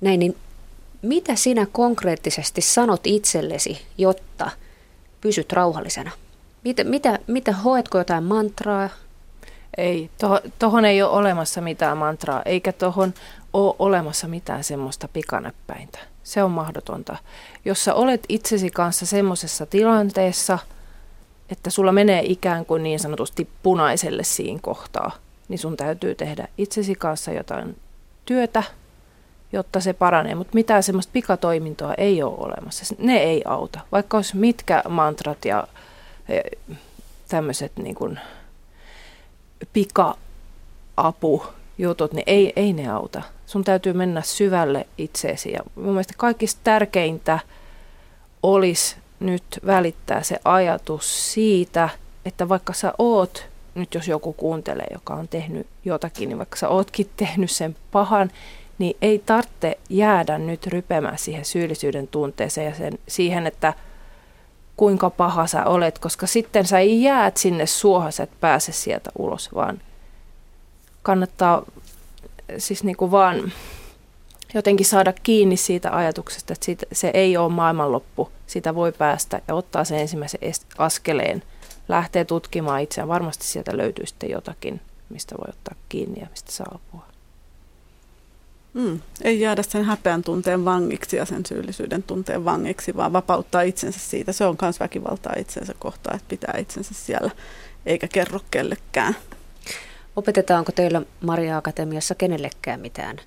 näin, 0.00 0.20
niin 0.20 0.36
mitä 1.02 1.34
sinä 1.34 1.66
konkreettisesti 1.72 2.60
sanot 2.60 3.00
itsellesi, 3.04 3.86
jotta 3.98 4.50
pysyt 5.20 5.52
rauhallisena? 5.52 6.10
Mitä, 6.64 6.84
mitä, 6.84 7.18
mitä 7.26 7.52
hoetko 7.52 7.98
jotain 7.98 8.24
mantraa? 8.24 8.88
Ei, 9.76 10.10
tuohon 10.58 10.84
ei 10.84 11.02
ole 11.02 11.10
olemassa 11.10 11.60
mitään 11.60 11.98
mantraa, 11.98 12.42
eikä 12.44 12.72
tuohon 12.72 13.14
ole 13.52 13.74
olemassa 13.78 14.28
mitään 14.28 14.64
semmoista 14.64 15.08
pikanäppäintä. 15.08 15.98
Se 16.22 16.42
on 16.42 16.50
mahdotonta. 16.50 17.16
Jos 17.64 17.84
sä 17.84 17.94
olet 17.94 18.24
itsesi 18.28 18.70
kanssa 18.70 19.06
semmoisessa 19.06 19.66
tilanteessa, 19.66 20.58
että 21.50 21.70
sulla 21.70 21.92
menee 21.92 22.22
ikään 22.24 22.66
kuin 22.66 22.82
niin 22.82 23.00
sanotusti 23.00 23.48
punaiselle 23.62 24.24
siinä 24.24 24.60
kohtaa, 24.62 25.10
niin 25.48 25.58
sun 25.58 25.76
täytyy 25.76 26.14
tehdä 26.14 26.48
itsesi 26.58 26.94
kanssa 26.94 27.32
jotain 27.32 27.76
työtä, 28.24 28.62
jotta 29.52 29.80
se 29.80 29.92
paranee. 29.92 30.34
Mutta 30.34 30.54
mitään 30.54 30.82
semmoista 30.82 31.10
pikatoimintoa 31.12 31.94
ei 31.94 32.22
ole 32.22 32.34
olemassa. 32.38 32.94
Ne 32.98 33.16
ei 33.16 33.42
auta. 33.44 33.80
Vaikka 33.92 34.18
olisi 34.18 34.36
mitkä 34.36 34.82
mantrat 34.88 35.44
ja 35.44 35.66
tämmöiset 37.28 37.72
niin 37.76 37.94
kuin 37.94 38.20
pika-apu 39.72 41.42
jutut, 41.78 42.12
niin 42.12 42.24
ei, 42.26 42.52
ei 42.56 42.72
ne 42.72 42.90
auta. 42.90 43.22
Sun 43.46 43.64
täytyy 43.64 43.92
mennä 43.92 44.22
syvälle 44.22 44.86
itseesi. 44.98 45.52
Ja 45.52 45.60
mun 45.74 45.86
mielestä 45.86 46.14
kaikista 46.16 46.60
tärkeintä 46.64 47.38
olisi 48.42 48.96
nyt 49.20 49.44
välittää 49.66 50.22
se 50.22 50.38
ajatus 50.44 51.32
siitä, 51.32 51.88
että 52.24 52.48
vaikka 52.48 52.72
sä 52.72 52.92
oot, 52.98 53.46
nyt 53.74 53.94
jos 53.94 54.08
joku 54.08 54.32
kuuntelee, 54.32 54.86
joka 54.92 55.14
on 55.14 55.28
tehnyt 55.28 55.66
jotakin, 55.84 56.28
niin 56.28 56.38
vaikka 56.38 56.56
sä 56.56 56.68
ootkin 56.68 57.10
tehnyt 57.16 57.50
sen 57.50 57.76
pahan, 57.92 58.30
niin 58.78 58.96
ei 59.02 59.18
tarvitse 59.18 59.78
jäädä 59.88 60.38
nyt 60.38 60.66
rypemään 60.66 61.18
siihen 61.18 61.44
syyllisyyden 61.44 62.08
tunteeseen 62.08 62.66
ja 62.66 62.74
sen, 62.74 62.98
siihen, 63.08 63.46
että 63.46 63.74
kuinka 64.76 65.10
paha 65.10 65.46
sä 65.46 65.64
olet, 65.64 65.98
koska 65.98 66.26
sitten 66.26 66.66
sä 66.66 66.78
ei 66.78 67.02
jäät 67.02 67.36
sinne 67.36 67.66
suohon, 67.66 68.12
sä 68.12 68.22
et 68.22 68.40
pääse 68.40 68.72
sieltä 68.72 69.10
ulos, 69.18 69.54
vaan 69.54 69.80
kannattaa 71.02 71.62
siis 72.58 72.84
niin 72.84 72.96
kuin 72.96 73.10
vaan 73.10 73.52
jotenkin 74.54 74.86
saada 74.86 75.12
kiinni 75.22 75.56
siitä 75.56 75.96
ajatuksesta, 75.96 76.52
että 76.52 76.64
siitä, 76.64 76.86
se 76.92 77.10
ei 77.14 77.36
ole 77.36 77.52
maailmanloppu, 77.52 78.30
sitä 78.46 78.74
voi 78.74 78.92
päästä 78.92 79.40
ja 79.48 79.54
ottaa 79.54 79.84
sen 79.84 79.98
ensimmäisen 79.98 80.40
askeleen, 80.78 81.42
lähtee 81.88 82.24
tutkimaan 82.24 82.80
itseään, 82.80 83.08
varmasti 83.08 83.44
sieltä 83.44 83.76
löytyy 83.76 84.06
sitten 84.06 84.30
jotakin, 84.30 84.80
mistä 85.08 85.34
voi 85.38 85.46
ottaa 85.48 85.74
kiinni 85.88 86.20
ja 86.20 86.26
mistä 86.30 86.52
saa 86.52 86.74
apua. 86.74 87.17
Mm. 88.74 89.00
Ei 89.22 89.40
jäädä 89.40 89.62
sen 89.62 89.84
häpeän 89.84 90.22
tunteen 90.22 90.64
vangiksi 90.64 91.16
ja 91.16 91.24
sen 91.24 91.46
syyllisyyden 91.46 92.02
tunteen 92.02 92.44
vangiksi, 92.44 92.96
vaan 92.96 93.12
vapauttaa 93.12 93.62
itsensä 93.62 93.98
siitä. 94.00 94.32
Se 94.32 94.44
on 94.44 94.56
myös 94.62 94.80
väkivaltaa 94.80 95.32
itsensä 95.38 95.74
kohtaan, 95.78 96.16
että 96.16 96.28
pitää 96.28 96.54
itsensä 96.58 96.94
siellä 96.94 97.30
eikä 97.86 98.08
kerro 98.08 98.40
kellekään. 98.50 99.16
Opetetaanko 100.16 100.72
teillä 100.72 101.02
Maria 101.20 101.56
Akatemiassa 101.56 102.14
kenellekään 102.14 102.80
mitään 102.80 103.20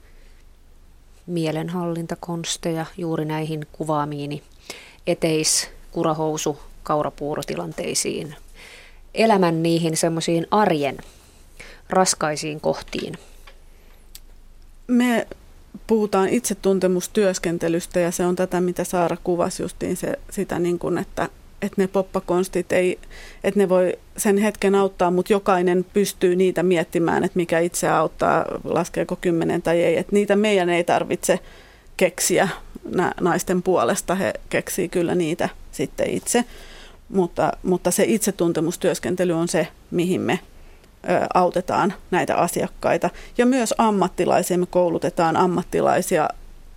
mielenhallintakonsteja 1.26 2.86
juuri 2.98 3.26
näihin 3.26 3.68
kuvaamiini 3.72 4.44
eteis, 5.08 5.70
kurahousu, 5.92 6.60
kaurapuurotilanteisiin, 6.84 8.36
elämän 9.14 9.64
niihin 9.64 9.98
semmoisiin 9.98 10.48
arjen 10.52 10.98
raskaisiin 11.90 12.62
kohtiin? 12.62 13.18
Me 14.92 15.28
puhutaan 15.88 16.30
itsetuntemustyöskentelystä 16.30 18.00
ja 18.00 18.12
se 18.12 18.26
on 18.26 18.36
tätä, 18.36 18.62
mitä 18.62 18.84
Saara 18.84 19.18
kuvasi 19.24 19.64
justiin 19.64 19.98
se, 19.98 20.20
sitä, 20.30 20.60
niin 20.60 20.80
kuin, 20.80 20.98
että, 20.98 21.30
että 21.62 21.82
ne 21.82 21.88
poppakonstit 21.88 22.72
ei, 22.72 23.00
että 23.44 23.60
ne 23.60 23.70
voi 23.70 23.94
sen 24.18 24.38
hetken 24.38 24.76
auttaa, 24.76 25.12
mutta 25.12 25.34
jokainen 25.34 25.86
pystyy 25.94 26.36
niitä 26.36 26.64
miettimään, 26.64 27.24
että 27.24 27.38
mikä 27.38 27.60
itse 27.60 27.90
auttaa, 27.90 28.46
laskeeko 28.64 29.16
kymmenen 29.16 29.62
tai 29.62 29.84
ei. 29.84 29.98
Että 29.98 30.14
niitä 30.14 30.36
meidän 30.36 30.70
ei 30.70 30.84
tarvitse 30.84 31.40
keksiä 31.98 32.50
naisten 33.22 33.64
puolesta, 33.64 34.16
he 34.16 34.34
keksii 34.50 34.90
kyllä 34.90 35.16
niitä 35.16 35.50
sitten 35.72 36.10
itse. 36.10 36.46
Mutta, 37.10 37.52
mutta 37.64 37.92
se 37.92 38.04
itsetuntemustyöskentely 38.08 39.34
on 39.34 39.48
se, 39.48 39.68
mihin 39.92 40.22
me 40.22 40.40
autetaan 41.34 41.94
näitä 42.12 42.36
asiakkaita. 42.36 43.10
Ja 43.38 43.46
myös 43.46 43.74
ammattilaisia, 43.78 44.58
me 44.58 44.66
koulutetaan 44.66 45.38
ammattilaisia 45.38 46.30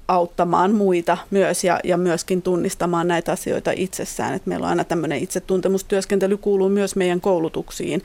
auttamaan 0.08 0.72
muita 0.72 1.18
myös 1.30 1.64
ja, 1.64 1.80
ja 1.84 1.96
myöskin 1.96 2.42
tunnistamaan 2.42 3.08
näitä 3.08 3.32
asioita 3.32 3.70
itsessään. 3.76 4.34
Et 4.34 4.46
meillä 4.46 4.64
on 4.64 4.70
aina 4.70 4.84
tämmöinen 4.84 5.18
itsetuntemustyöskentely 5.18 6.36
kuuluu 6.36 6.68
myös 6.68 6.96
meidän 6.96 7.20
koulutuksiin. 7.20 8.02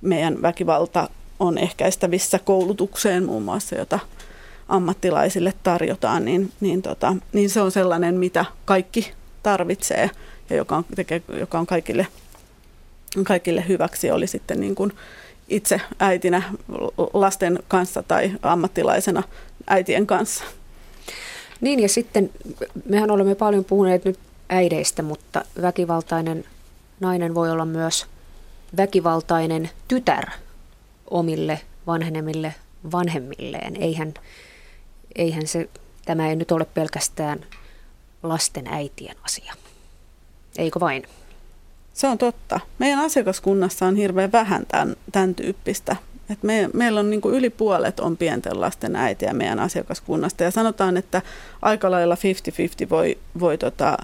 Meidän 0.00 0.42
väkivalta 0.42 1.08
on 1.40 1.58
ehkäistävissä 1.58 2.38
koulutukseen 2.38 3.24
muun 3.24 3.42
muassa, 3.42 3.76
jota 3.76 3.98
ammattilaisille 4.68 5.52
tarjotaan, 5.62 6.24
niin, 6.24 6.52
niin, 6.60 6.82
tota, 6.82 7.16
niin 7.32 7.50
se 7.50 7.60
on 7.60 7.70
sellainen, 7.70 8.14
mitä 8.14 8.44
kaikki 8.64 9.12
tarvitsee 9.42 10.10
ja 10.50 10.56
joka 10.56 10.76
on, 10.76 10.84
tekee, 10.94 11.22
joka 11.40 11.58
on 11.58 11.66
kaikille, 11.66 12.06
kaikille 13.24 13.64
hyväksi. 13.68 14.10
Oli 14.10 14.26
sitten 14.26 14.60
niin 14.60 14.74
kuin 14.74 14.92
itse 15.48 15.80
äitinä 15.98 16.42
lasten 17.12 17.58
kanssa 17.68 18.02
tai 18.02 18.32
ammattilaisena 18.42 19.22
äitien 19.66 20.06
kanssa. 20.06 20.44
Niin 21.60 21.80
ja 21.80 21.88
sitten 21.88 22.30
mehän 22.84 23.10
olemme 23.10 23.34
paljon 23.34 23.64
puhuneet 23.64 24.04
nyt 24.04 24.18
äideistä, 24.48 25.02
mutta 25.02 25.44
väkivaltainen 25.62 26.44
nainen 27.00 27.34
voi 27.34 27.50
olla 27.50 27.64
myös 27.64 28.06
väkivaltainen 28.76 29.70
tytär 29.88 30.26
omille 31.10 31.60
vanhenemille 31.86 32.54
vanhemmilleen. 32.92 33.76
Eihän, 33.82 34.14
eihän 35.14 35.46
se, 35.46 35.68
tämä 36.04 36.28
ei 36.28 36.36
nyt 36.36 36.52
ole 36.52 36.64
pelkästään 36.64 37.46
lasten 38.22 38.66
äitien 38.66 39.16
asia. 39.22 39.54
Eikö 40.58 40.80
vain? 40.80 41.02
Se 41.94 42.06
on 42.06 42.18
totta. 42.18 42.60
Meidän 42.78 42.98
asiakaskunnassa 42.98 43.86
on 43.86 43.96
hirveän 43.96 44.32
vähän 44.32 44.66
tämän, 44.66 44.96
tämän 45.12 45.34
tyyppistä 45.34 45.96
Et 46.30 46.42
me, 46.42 46.70
meillä 46.72 47.00
on 47.00 47.10
niin 47.10 47.20
kuin 47.20 47.34
yli 47.34 47.50
puolet 47.50 48.00
on 48.00 48.16
pienten 48.16 48.60
lasten 48.60 48.96
äitiä 48.96 49.32
meidän 49.32 49.58
asiakaskunnasta 49.58 50.44
ja 50.44 50.50
sanotaan, 50.50 50.96
että 50.96 51.22
aika 51.62 51.90
lailla 51.90 52.14
50-50 52.14 52.90
voi, 52.90 53.18
voi 53.40 53.58
tota, 53.58 53.96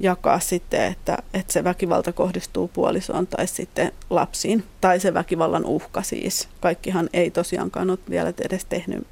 jakaa 0.00 0.40
sitten, 0.40 0.82
että, 0.82 1.18
että 1.34 1.52
se 1.52 1.64
väkivalta 1.64 2.12
kohdistuu 2.12 2.68
puolisoon 2.68 3.26
tai 3.26 3.46
sitten 3.46 3.92
lapsiin, 4.10 4.64
tai 4.80 5.00
se 5.00 5.14
väkivallan 5.14 5.64
uhka 5.64 6.02
siis. 6.02 6.48
Kaikkihan 6.60 7.08
ei 7.12 7.30
tosiaankaan 7.30 7.90
ole 7.90 7.98
vielä 8.10 8.32
edes 8.40 8.64
tehnyt, 8.64 9.06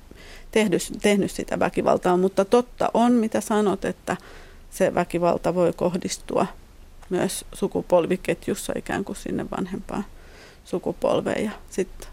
tehnyt, 0.50 0.82
tehnyt 1.02 1.30
sitä 1.30 1.58
väkivaltaa, 1.58 2.16
mutta 2.16 2.44
totta 2.44 2.90
on, 2.94 3.12
mitä 3.12 3.40
sanot, 3.40 3.84
että 3.84 4.16
se 4.70 4.94
väkivalta 4.94 5.54
voi 5.54 5.72
kohdistua 5.72 6.46
myös 7.12 7.44
sukupolviketjussa 7.52 8.72
ikään 8.76 9.04
kuin 9.04 9.16
sinne 9.16 9.46
vanhempaan 9.50 10.04
sukupolveen. 10.64 11.44
Ja 11.44 11.50
sitten 11.70 12.08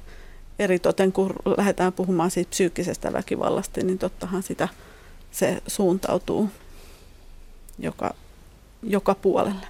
eritoten, 0.59 1.11
kun 1.11 1.33
lähdetään 1.57 1.93
puhumaan 1.93 2.31
siitä 2.31 2.49
psyykkisestä 2.49 3.13
väkivallasta, 3.13 3.83
niin 3.83 3.97
tottahan 3.97 4.43
sitä 4.43 4.67
se 5.31 5.61
suuntautuu 5.67 6.49
joka 7.79 8.13
joka 8.83 9.15
puolelle. 9.15 9.67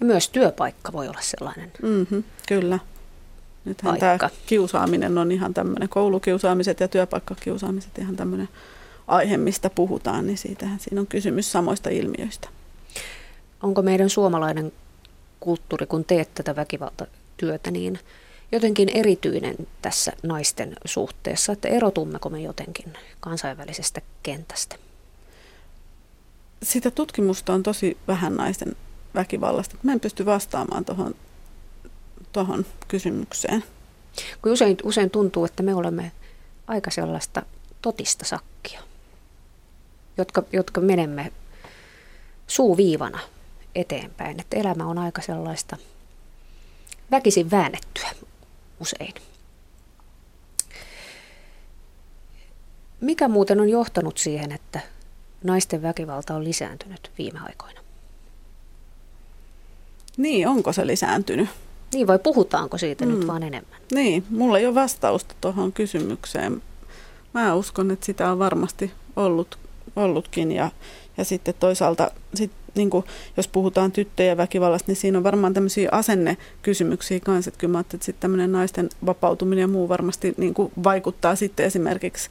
Ja 0.00 0.06
myös 0.06 0.28
työpaikka 0.28 0.92
voi 0.92 1.08
olla 1.08 1.20
sellainen 1.20 1.72
mm-hmm, 1.82 2.24
Kyllä. 2.48 2.78
Nythän 3.64 3.98
paikka. 3.98 4.28
tämä 4.28 4.40
kiusaaminen 4.46 5.18
on 5.18 5.32
ihan 5.32 5.54
tämmöinen, 5.54 5.88
koulukiusaamiset 5.88 6.80
ja 6.80 6.88
työpaikkakiusaamiset 6.88 7.98
ihan 7.98 8.16
tämmöinen 8.16 8.48
aihe, 9.06 9.36
mistä 9.36 9.70
puhutaan, 9.70 10.26
niin 10.26 10.38
siitähän 10.38 10.80
siinä 10.80 11.00
on 11.00 11.06
kysymys 11.06 11.52
samoista 11.52 11.90
ilmiöistä. 11.90 12.48
Onko 13.62 13.82
meidän 13.82 14.10
suomalainen 14.10 14.72
kulttuuri, 15.40 15.86
kun 15.86 16.04
teet 16.04 16.34
tätä 16.34 16.56
väkivaltatyötä, 16.56 17.70
niin 17.70 17.98
jotenkin 18.52 18.88
erityinen 18.94 19.56
tässä 19.82 20.12
naisten 20.22 20.76
suhteessa, 20.84 21.52
että 21.52 21.68
erotummeko 21.68 22.28
me 22.28 22.40
jotenkin 22.40 22.92
kansainvälisestä 23.20 24.00
kentästä? 24.22 24.76
sitä 26.62 26.90
tutkimusta 26.90 27.52
on 27.52 27.62
tosi 27.62 27.96
vähän 28.08 28.36
naisten 28.36 28.76
väkivallasta. 29.14 29.76
Mä 29.82 29.92
en 29.92 30.00
pysty 30.00 30.26
vastaamaan 30.26 30.84
tuohon 30.84 31.14
tohon 32.32 32.66
kysymykseen. 32.88 33.64
Kun 34.42 34.52
usein, 34.52 34.76
usein 34.82 35.10
tuntuu, 35.10 35.44
että 35.44 35.62
me 35.62 35.74
olemme 35.74 36.12
aika 36.66 36.90
sellaista 36.90 37.42
totista 37.82 38.24
sakkia, 38.24 38.80
jotka, 40.18 40.42
jotka 40.52 40.80
menemme 40.80 41.32
suuviivana 42.46 43.18
eteenpäin. 43.80 44.40
Että 44.40 44.56
elämä 44.56 44.86
on 44.86 44.98
aika 44.98 45.22
sellaista 45.22 45.76
väkisin 47.10 47.50
väännettyä 47.50 48.10
usein. 48.80 49.14
Mikä 53.00 53.28
muuten 53.28 53.60
on 53.60 53.68
johtanut 53.68 54.18
siihen, 54.18 54.52
että 54.52 54.80
naisten 55.44 55.82
väkivalta 55.82 56.34
on 56.34 56.44
lisääntynyt 56.44 57.10
viime 57.18 57.38
aikoina. 57.46 57.80
Niin, 60.16 60.48
onko 60.48 60.72
se 60.72 60.86
lisääntynyt? 60.86 61.48
Niin, 61.92 62.06
vai 62.06 62.18
puhutaanko 62.18 62.78
siitä 62.78 63.06
mm. 63.06 63.12
nyt 63.12 63.26
vaan 63.26 63.42
enemmän? 63.42 63.80
Niin, 63.94 64.24
mulla 64.30 64.58
ei 64.58 64.66
ole 64.66 64.74
vastausta 64.74 65.34
tuohon 65.40 65.72
kysymykseen. 65.72 66.62
Mä 67.34 67.54
uskon, 67.54 67.90
että 67.90 68.06
sitä 68.06 68.30
on 68.30 68.38
varmasti 68.38 68.92
ollut, 69.16 69.58
ollutkin 69.96 70.52
ja, 70.52 70.70
ja 71.16 71.24
sitten 71.24 71.54
toisaalta 71.60 72.10
sit, 72.34 72.50
niin 72.78 72.90
kuin, 72.90 73.04
jos 73.36 73.48
puhutaan 73.48 73.92
tyttöjen 73.92 74.36
väkivallasta, 74.36 74.90
niin 74.90 74.96
siinä 74.96 75.18
on 75.18 75.24
varmaan 75.24 75.54
tämmöisiä 75.54 75.88
asennekysymyksiä 75.92 77.20
kanssa. 77.20 77.48
Että 77.48 77.58
kyllä 77.58 77.72
mä 77.72 77.80
että 77.80 77.96
sitten 78.00 78.20
tämmöinen 78.20 78.52
naisten 78.52 78.88
vapautuminen 79.06 79.62
ja 79.62 79.68
muu 79.68 79.88
varmasti 79.88 80.34
niin 80.36 80.54
kuin 80.54 80.72
vaikuttaa 80.84 81.36
sitten 81.36 81.66
esimerkiksi 81.66 82.30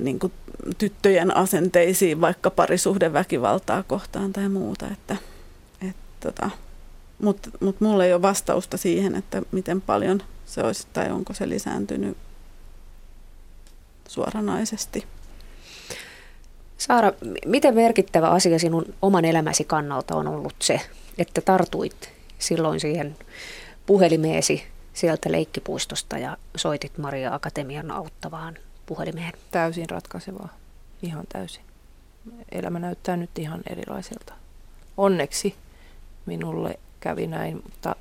niin 0.00 0.18
kuin 0.18 0.32
tyttöjen 0.78 1.36
asenteisiin 1.36 2.20
vaikka 2.20 2.50
parisuhdeväkivaltaa 2.50 3.82
kohtaan 3.82 4.32
tai 4.32 4.48
muuta. 4.48 4.86
Että, 4.92 5.16
et, 5.88 5.96
tota, 6.20 6.50
Mutta 7.18 7.50
mut 7.60 7.80
mulla 7.80 8.04
ei 8.04 8.12
ole 8.12 8.22
vastausta 8.22 8.76
siihen, 8.76 9.14
että 9.14 9.42
miten 9.52 9.80
paljon 9.80 10.22
se 10.46 10.60
olisi 10.60 10.86
tai 10.92 11.10
onko 11.10 11.34
se 11.34 11.48
lisääntynyt 11.48 12.16
suoranaisesti. 14.08 15.06
Saara, 16.78 17.12
miten 17.46 17.74
merkittävä 17.74 18.30
asia 18.30 18.58
sinun 18.58 18.94
oman 19.02 19.24
elämäsi 19.24 19.64
kannalta 19.64 20.16
on 20.16 20.28
ollut 20.28 20.54
se, 20.62 20.80
että 21.18 21.40
tartuit 21.40 22.12
silloin 22.38 22.80
siihen 22.80 23.16
puhelimeesi 23.86 24.66
sieltä 24.92 25.32
leikkipuistosta 25.32 26.18
ja 26.18 26.36
soitit 26.56 26.98
Maria 26.98 27.34
Akatemian 27.34 27.90
auttavaan 27.90 28.58
puhelimeen? 28.86 29.32
Täysin 29.50 29.90
ratkaisevaa. 29.90 30.48
Ihan 31.02 31.24
täysin. 31.28 31.62
Elämä 32.52 32.78
näyttää 32.78 33.16
nyt 33.16 33.38
ihan 33.38 33.60
erilaiselta. 33.70 34.34
Onneksi 34.96 35.54
minulle 36.26 36.78
kävi 37.00 37.26
näin, 37.26 37.56
mutta 37.62 37.96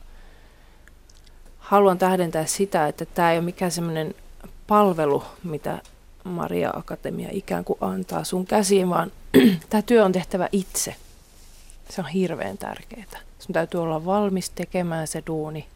haluan 1.58 1.98
tähdentää 1.98 2.46
sitä, 2.46 2.88
että 2.88 3.06
tämä 3.06 3.32
ei 3.32 3.38
ole 3.38 3.46
mikään 3.46 3.72
semmoinen 3.72 4.16
palvelu, 4.68 5.24
mitä 5.44 5.82
Maria 6.26 6.72
Akatemia 6.76 7.30
ikään 7.32 7.66
kuin 7.66 7.78
antaa 7.82 8.24
sun 8.24 8.46
käsiin, 8.46 8.90
vaan 8.90 9.12
tämä 9.70 9.82
työ 9.82 10.06
on 10.06 10.12
tehtävä 10.12 10.50
itse. 10.52 10.96
Se 11.90 12.02
on 12.02 12.08
hirveän 12.08 12.58
tärkeää. 12.58 13.20
Sun 13.40 13.54
täytyy 13.54 13.82
olla 13.82 14.06
valmis 14.06 14.50
tekemään 14.50 15.08
se 15.08 15.24
duuni 15.28 15.68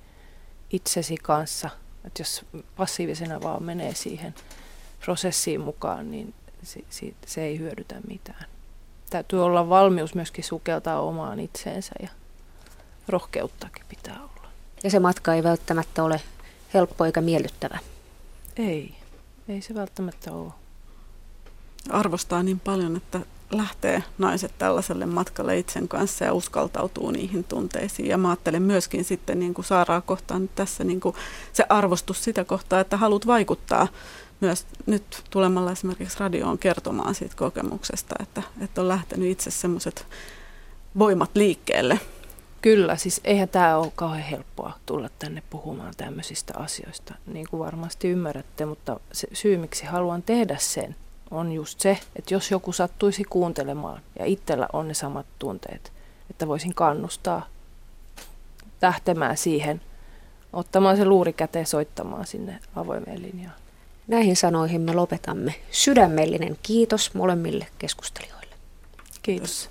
itsesi 0.69 1.17
kanssa. 1.17 1.69
Että 2.05 2.21
jos 2.21 2.45
passiivisena 2.77 3.41
vaan 3.41 3.63
menee 3.63 3.93
siihen 3.93 4.35
prosessiin 5.05 5.61
mukaan, 5.61 6.11
niin 6.11 6.33
se, 6.63 6.81
se, 6.89 7.13
se 7.25 7.43
ei 7.43 7.59
hyödytä 7.59 7.95
mitään. 8.07 8.45
Täytyy 9.09 9.45
olla 9.45 9.69
valmius 9.69 10.15
myöskin 10.15 10.43
sukeltaa 10.43 11.01
omaan 11.01 11.39
itseensä 11.39 11.91
ja 12.01 12.09
rohkeuttakin 13.07 13.85
pitää 13.89 14.15
olla. 14.15 14.47
Ja 14.83 14.89
se 14.89 14.99
matka 14.99 15.33
ei 15.33 15.43
välttämättä 15.43 16.03
ole 16.03 16.21
helppo 16.73 17.05
eikä 17.05 17.21
miellyttävä. 17.21 17.79
Ei, 18.57 18.95
ei 19.49 19.61
se 19.61 19.75
välttämättä 19.75 20.31
ole. 20.31 20.51
Arvostaa 21.89 22.43
niin 22.43 22.59
paljon, 22.59 22.95
että 22.97 23.19
lähtee 23.51 24.03
naiset 24.17 24.51
tällaiselle 24.57 25.05
matkalle 25.05 25.57
itsen 25.57 25.87
kanssa 25.87 26.25
ja 26.25 26.33
uskaltautuu 26.33 27.11
niihin 27.11 27.43
tunteisiin. 27.43 28.09
Ja 28.09 28.17
mä 28.17 28.29
ajattelen 28.29 28.61
myöskin 28.61 29.03
sitten 29.03 29.39
niin 29.39 29.53
kuin 29.53 29.65
Saaraa 29.65 30.01
kohtaan 30.01 30.49
tässä 30.55 30.83
niin 30.83 30.99
kuin 30.99 31.15
se 31.53 31.65
arvostus 31.69 32.23
sitä 32.23 32.43
kohtaa, 32.43 32.79
että 32.79 32.97
haluat 32.97 33.27
vaikuttaa 33.27 33.87
myös 34.39 34.65
nyt 34.85 35.23
tulemalla 35.29 35.71
esimerkiksi 35.71 36.19
radioon 36.19 36.57
kertomaan 36.57 37.15
siitä 37.15 37.35
kokemuksesta, 37.35 38.15
että, 38.19 38.43
että 38.61 38.81
on 38.81 38.87
lähtenyt 38.87 39.29
itse 39.29 39.51
semmoiset 39.51 40.05
voimat 40.99 41.31
liikkeelle. 41.35 41.99
Kyllä, 42.61 42.95
siis 42.95 43.21
eihän 43.23 43.49
tämä 43.49 43.77
ole 43.77 43.91
kauhean 43.95 44.23
helppoa 44.23 44.73
tulla 44.85 45.09
tänne 45.19 45.43
puhumaan 45.49 45.93
tämmöisistä 45.97 46.53
asioista, 46.57 47.15
niin 47.33 47.45
kuin 47.49 47.59
varmasti 47.59 48.07
ymmärrätte, 48.07 48.65
mutta 48.65 48.99
se 49.11 49.27
syy, 49.33 49.57
miksi 49.57 49.85
haluan 49.85 50.23
tehdä 50.23 50.57
sen, 50.59 50.95
on 51.31 51.51
just 51.51 51.79
se, 51.79 51.99
että 52.15 52.33
jos 52.33 52.51
joku 52.51 52.71
sattuisi 52.71 53.23
kuuntelemaan 53.23 54.01
ja 54.19 54.25
itsellä 54.25 54.67
on 54.73 54.87
ne 54.87 54.93
samat 54.93 55.25
tunteet, 55.39 55.91
että 56.29 56.47
voisin 56.47 56.75
kannustaa 56.75 57.47
lähtemään 58.81 59.37
siihen, 59.37 59.81
ottamaan 60.53 60.97
se 60.97 61.05
luuri 61.05 61.33
käteen 61.33 61.65
soittamaan 61.65 62.27
sinne 62.27 62.59
avoimeen 62.75 63.21
linjaan. 63.21 63.55
Näihin 64.07 64.35
sanoihin 64.35 64.81
me 64.81 64.93
lopetamme. 64.93 65.55
Sydämellinen 65.71 66.57
kiitos 66.63 67.13
molemmille 67.13 67.67
keskustelijoille. 67.79 68.55
Kiitos. 69.21 69.69